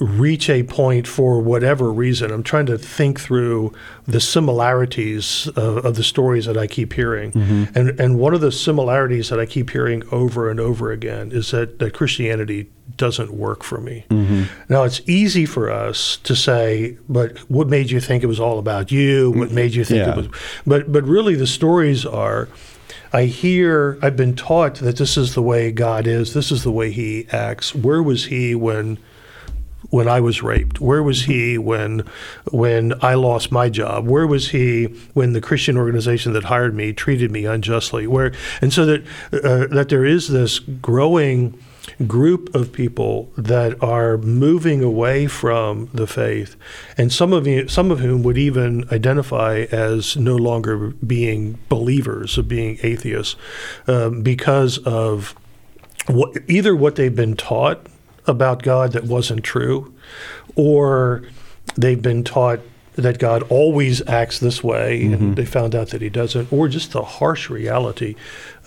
reach 0.00 0.48
a 0.48 0.62
point 0.62 1.06
for 1.06 1.40
whatever 1.40 1.92
reason. 1.92 2.30
I'm 2.30 2.42
trying 2.42 2.66
to 2.66 2.78
think 2.78 3.20
through 3.20 3.72
the 4.06 4.20
similarities 4.20 5.46
of, 5.48 5.84
of 5.84 5.94
the 5.94 6.02
stories 6.02 6.46
that 6.46 6.56
I 6.56 6.66
keep 6.66 6.94
hearing. 6.94 7.32
Mm-hmm. 7.32 7.78
And, 7.78 8.00
and 8.00 8.18
one 8.18 8.32
of 8.32 8.40
the 8.40 8.50
similarities 8.50 9.28
that 9.28 9.38
I 9.38 9.44
keep 9.44 9.70
hearing 9.70 10.02
over 10.10 10.50
and 10.50 10.58
over 10.58 10.90
again 10.90 11.32
is 11.32 11.50
that, 11.50 11.78
that 11.80 11.92
Christianity 11.92 12.70
doesn't 12.96 13.32
work 13.34 13.62
for 13.62 13.78
me. 13.78 14.06
Mm-hmm. 14.08 14.44
Now, 14.72 14.84
it's 14.84 15.02
easy 15.06 15.44
for 15.44 15.70
us 15.70 16.16
to 16.18 16.34
say, 16.34 16.96
but 17.08 17.36
what 17.50 17.68
made 17.68 17.90
you 17.90 18.00
think 18.00 18.22
it 18.22 18.26
was 18.26 18.40
all 18.40 18.58
about 18.58 18.90
you? 18.90 19.30
What 19.30 19.48
mm-hmm. 19.48 19.54
made 19.54 19.74
you 19.74 19.84
think 19.84 20.06
yeah. 20.06 20.12
it 20.12 20.16
was. 20.16 20.28
But, 20.66 20.90
but 20.90 21.04
really, 21.04 21.34
the 21.34 21.46
stories 21.46 22.06
are. 22.06 22.48
I 23.12 23.24
hear, 23.24 23.98
I've 24.02 24.16
been 24.16 24.36
taught 24.36 24.76
that 24.76 24.96
this 24.96 25.16
is 25.16 25.34
the 25.34 25.42
way 25.42 25.72
God 25.72 26.06
is, 26.06 26.32
this 26.32 26.52
is 26.52 26.62
the 26.62 26.70
way 26.70 26.92
He 26.92 27.26
acts. 27.32 27.74
Where 27.74 28.02
was 28.02 28.26
He 28.26 28.54
when 28.54 28.98
when 29.90 30.08
I 30.08 30.20
was 30.20 30.42
raped? 30.42 30.80
Where 30.80 31.02
was 31.02 31.24
he 31.24 31.58
when 31.58 32.04
when 32.50 32.94
I 33.02 33.14
lost 33.14 33.52
my 33.52 33.68
job? 33.68 34.06
Where 34.06 34.26
was 34.26 34.50
he 34.50 34.84
when 35.14 35.32
the 35.32 35.40
Christian 35.40 35.76
organization 35.76 36.32
that 36.32 36.44
hired 36.44 36.74
me 36.74 36.92
treated 36.92 37.30
me 37.30 37.44
unjustly? 37.44 38.06
Where 38.06 38.32
and 38.60 38.72
so 38.72 38.86
that 38.86 39.02
uh, 39.32 39.66
that 39.74 39.88
there 39.88 40.04
is 40.04 40.28
this 40.28 40.58
growing 40.58 41.58
group 42.06 42.54
of 42.54 42.72
people 42.72 43.30
that 43.36 43.82
are 43.82 44.16
moving 44.18 44.82
away 44.82 45.26
from 45.26 45.90
the 45.92 46.06
faith, 46.06 46.56
and 46.96 47.12
some 47.12 47.32
of 47.32 47.46
you, 47.46 47.68
some 47.68 47.90
of 47.90 48.00
whom 48.00 48.22
would 48.22 48.38
even 48.38 48.88
identify 48.92 49.66
as 49.72 50.16
no 50.16 50.36
longer 50.36 50.90
being 51.06 51.58
believers, 51.68 52.38
of 52.38 52.48
being 52.48 52.78
atheists, 52.82 53.36
um, 53.86 54.22
because 54.22 54.78
of 54.78 55.34
what, 56.06 56.36
either 56.48 56.74
what 56.76 56.96
they've 56.96 57.16
been 57.16 57.36
taught 57.36 57.86
about 58.26 58.62
God 58.62 58.92
that 58.92 59.04
wasn't 59.04 59.44
true, 59.44 59.94
or 60.56 61.22
they've 61.76 62.02
been 62.02 62.24
taught 62.24 62.60
that 62.94 63.18
God 63.18 63.42
always 63.44 64.06
acts 64.08 64.40
this 64.40 64.62
way 64.62 65.02
mm-hmm. 65.02 65.14
and 65.14 65.36
they 65.36 65.44
found 65.44 65.74
out 65.74 65.88
that 65.90 66.02
he 66.02 66.08
doesn't, 66.08 66.52
or 66.52 66.68
just 66.68 66.92
the 66.92 67.02
harsh 67.02 67.48
reality 67.48 68.14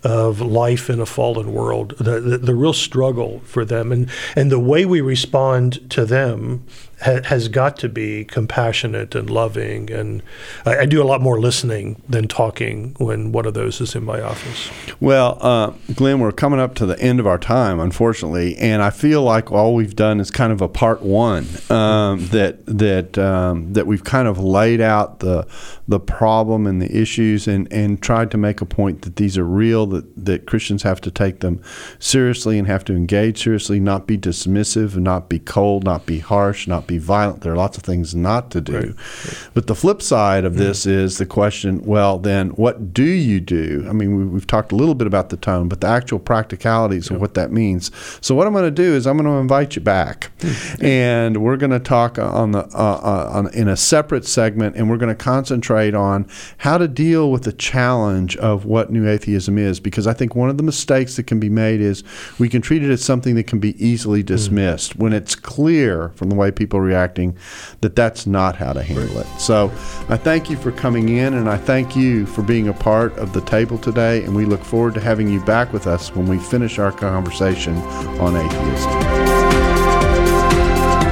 of 0.04 0.42
life 0.42 0.90
in 0.90 1.00
a 1.00 1.06
fallen 1.06 1.54
world, 1.54 1.96
the, 1.98 2.20
the, 2.20 2.38
the, 2.38 2.56
real 2.56 2.74
struggle 2.74 3.40
for 3.46 3.64
them. 3.64 3.92
And, 3.92 4.10
and 4.36 4.52
the 4.52 4.60
way 4.60 4.86
we 4.86 5.00
respond 5.00 5.90
to 5.92 6.06
them 6.06 6.66
ha- 7.04 7.22
has 7.26 7.48
got 7.48 7.78
to 7.78 7.90
be 7.90 8.26
compassionate 8.26 9.16
and 9.16 9.30
loving. 9.30 9.92
And 9.92 10.24
I, 10.66 10.80
I, 10.80 10.86
do 10.86 11.02
a 11.02 11.06
lot 11.06 11.22
more 11.22 11.40
listening 11.40 12.02
than 12.08 12.28
talking 12.28 12.96
when 12.98 13.32
one 13.32 13.46
of 13.46 13.54
those 13.54 13.82
is 13.82 13.96
in 13.96 14.04
my 14.04 14.22
office. 14.22 14.70
Well, 15.00 15.38
uh, 15.42 15.74
Glenn, 15.96 16.20
we're 16.20 16.32
coming 16.32 16.60
up 16.60 16.76
to 16.76 16.86
the 16.86 17.00
end 17.00 17.20
of 17.20 17.28
our 17.28 17.38
time, 17.38 17.80
unfortunately. 17.80 18.56
And 18.58 18.82
I 18.82 18.90
feel 18.90 19.22
like 19.22 19.52
all 19.52 19.76
we've 19.76 19.96
done 19.96 20.20
is 20.20 20.32
kind 20.32 20.52
of 20.52 20.62
a 20.62 20.68
part 20.68 21.02
one 21.02 21.48
um, 21.70 22.26
that, 22.28 22.66
that, 22.66 23.18
um, 23.18 23.74
that 23.74 23.88
we've 23.88 24.04
kind 24.04 24.28
of 24.28 24.40
laid 24.40 24.82
out 24.82 25.20
the, 25.20 25.48
the 25.88 26.00
problem 26.00 26.66
and 26.66 26.82
the 26.82 26.96
issues 26.96 27.48
and, 27.48 27.72
and 27.72 28.02
tried 28.02 28.32
to 28.32 28.38
make 28.38 28.62
a 28.62 28.66
point 28.66 29.02
that 29.02 29.18
these 29.18 29.38
are 29.38 29.46
real 29.46 29.86
that, 29.88 30.26
that 30.26 30.46
Christians 30.46 30.84
have 30.84 31.02
to 31.02 31.12
take 31.12 31.42
them 31.42 31.62
seriously 32.00 32.58
and 32.58 32.68
have 32.68 32.86
to 32.86 32.96
engage 32.96 33.44
seriously, 33.44 33.80
not 33.80 34.08
be 34.08 34.18
dismissive, 34.18 34.96
not 34.96 35.30
be 35.30 35.40
cold, 35.40 35.84
not 35.84 36.06
be 36.06 36.20
harsh, 36.20 36.68
not 36.68 36.88
be 36.88 36.93
violent. 36.98 37.42
There 37.42 37.54
are 37.54 37.58
lots 37.58 37.78
of 37.78 37.84
things 37.84 38.16
not 38.16 38.52
to 38.52 38.62
do. 38.62 38.74
Right. 38.74 38.86
Right. 38.86 39.50
But 39.54 39.68
the 39.68 39.76
flip 39.76 40.02
side 40.02 40.46
of 40.46 40.56
this 40.56 40.82
mm-hmm. 40.82 41.00
is 41.00 41.18
the 41.18 41.26
question 41.26 41.84
well, 41.84 42.20
then 42.20 42.50
what 42.52 42.94
do 42.94 43.04
you 43.04 43.40
do? 43.40 43.86
I 43.90 43.94
mean, 43.94 44.32
we, 44.32 44.40
have 44.40 44.48
talked 44.48 44.72
a 44.72 44.76
little 44.76 44.96
bit 44.96 45.08
about 45.08 45.30
the 45.30 45.38
tone, 45.38 45.68
but 45.68 45.82
the 45.82 45.88
actual 45.88 46.20
practicalities 46.20 47.10
yeah. 47.10 47.16
of 47.16 47.22
what 47.22 47.34
that 47.36 47.52
means. 47.52 47.92
So, 48.22 48.36
what 48.36 48.48
I'm 48.48 48.54
going 48.54 48.66
to 48.66 48.72
do 48.72 48.94
is 48.94 49.08
I'm 49.08 49.18
going 49.18 49.30
to 49.30 49.40
invite 49.40 49.76
you 49.76 49.82
back, 49.82 50.32
mm-hmm. 50.40 50.86
and 50.86 51.38
we're 51.42 51.58
going 51.58 51.72
to 51.72 51.80
talk 51.80 52.18
on 52.20 52.52
the 52.52 52.64
uh, 52.74 53.00
uh, 53.04 53.30
on, 53.34 53.54
in 53.54 53.68
a 53.68 53.78
separate 53.78 54.26
segment, 54.26 54.76
and 54.76 54.90
we're 54.90 54.98
going 54.98 55.16
to 55.16 55.24
concentrate 55.24 55.94
on 55.94 56.28
how 56.58 56.78
to 56.78 56.88
deal 56.88 57.32
with 57.32 57.44
the 57.44 57.54
challenge 57.54 58.38
of 58.38 58.66
what 58.66 58.92
new 58.92 59.08
atheism 59.08 59.58
is 59.58 59.80
because 59.80 60.08
I 60.08 60.14
think 60.14 60.36
one 60.36 60.50
of 60.50 60.58
the 60.58 60.64
mistakes 60.64 61.16
that 61.16 61.28
can 61.28 61.40
be 61.40 61.50
made 61.50 61.82
is 61.82 62.04
we 62.40 62.50
can 62.50 62.62
treat 62.62 62.84
it 62.84 62.90
as 62.90 63.04
something 63.04 63.36
that 63.36 63.48
can 63.48 63.60
be 63.60 63.84
easily 63.84 64.24
mm. 64.24 64.28
dismissed 64.28 64.98
mm. 64.98 65.02
when 65.02 65.14
it's 65.14 65.36
clear 65.36 66.10
from 66.16 66.30
the 66.30 66.36
way 66.36 66.52
people 66.52 66.80
reacting 66.84 67.38
that 67.82 67.96
that's 67.96 68.28
not 68.28 68.56
how 68.56 68.74
to 68.74 68.84
handle 68.84 69.18
it. 69.20 69.28
So 69.40 69.72
I 70.10 70.18
thank 70.18 70.50
you 70.50 70.58
for 70.58 70.72
coming 70.72 71.10
in 71.10 71.34
and 71.34 71.50
I 71.50 71.58
thank 71.58 71.96
you 71.96 72.26
for 72.26 72.42
being 72.42 72.68
a 72.68 72.74
part 72.74 73.18
of 73.18 73.34
the 73.34 73.42
table 73.42 73.78
today 73.78 74.24
and 74.24 74.36
we 74.36 74.46
look 74.46 74.64
forward 74.64 74.94
to 74.96 75.00
having 75.00 75.30
you 75.30 75.44
back 75.44 75.74
with 75.74 75.88
us 75.88 76.16
when 76.16 76.28
we 76.28 76.38
finish 76.38 76.80
our 76.80 76.92
conversation 76.92 77.76
on 78.20 78.36
atheism. 78.36 79.44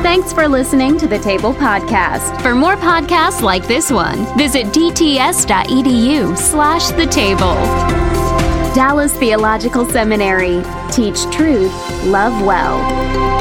Thanks 0.04 0.34
for 0.34 0.48
listening 0.48 0.98
to 0.98 1.08
the 1.08 1.20
Table 1.20 1.54
Podcast. 1.54 2.42
For 2.42 2.54
more 2.54 2.76
podcasts 2.76 3.42
like 3.42 3.68
this 3.68 3.90
one, 3.92 4.26
visit 4.38 4.66
dts.edu 4.68 6.38
slash 6.38 6.90
the 6.90 7.06
table. 7.06 7.56
Dallas 8.74 9.16
Theological 9.18 9.86
Seminary. 9.86 10.64
Teach 10.92 11.24
truth, 11.34 11.72
love 12.06 12.46
well. 12.46 13.41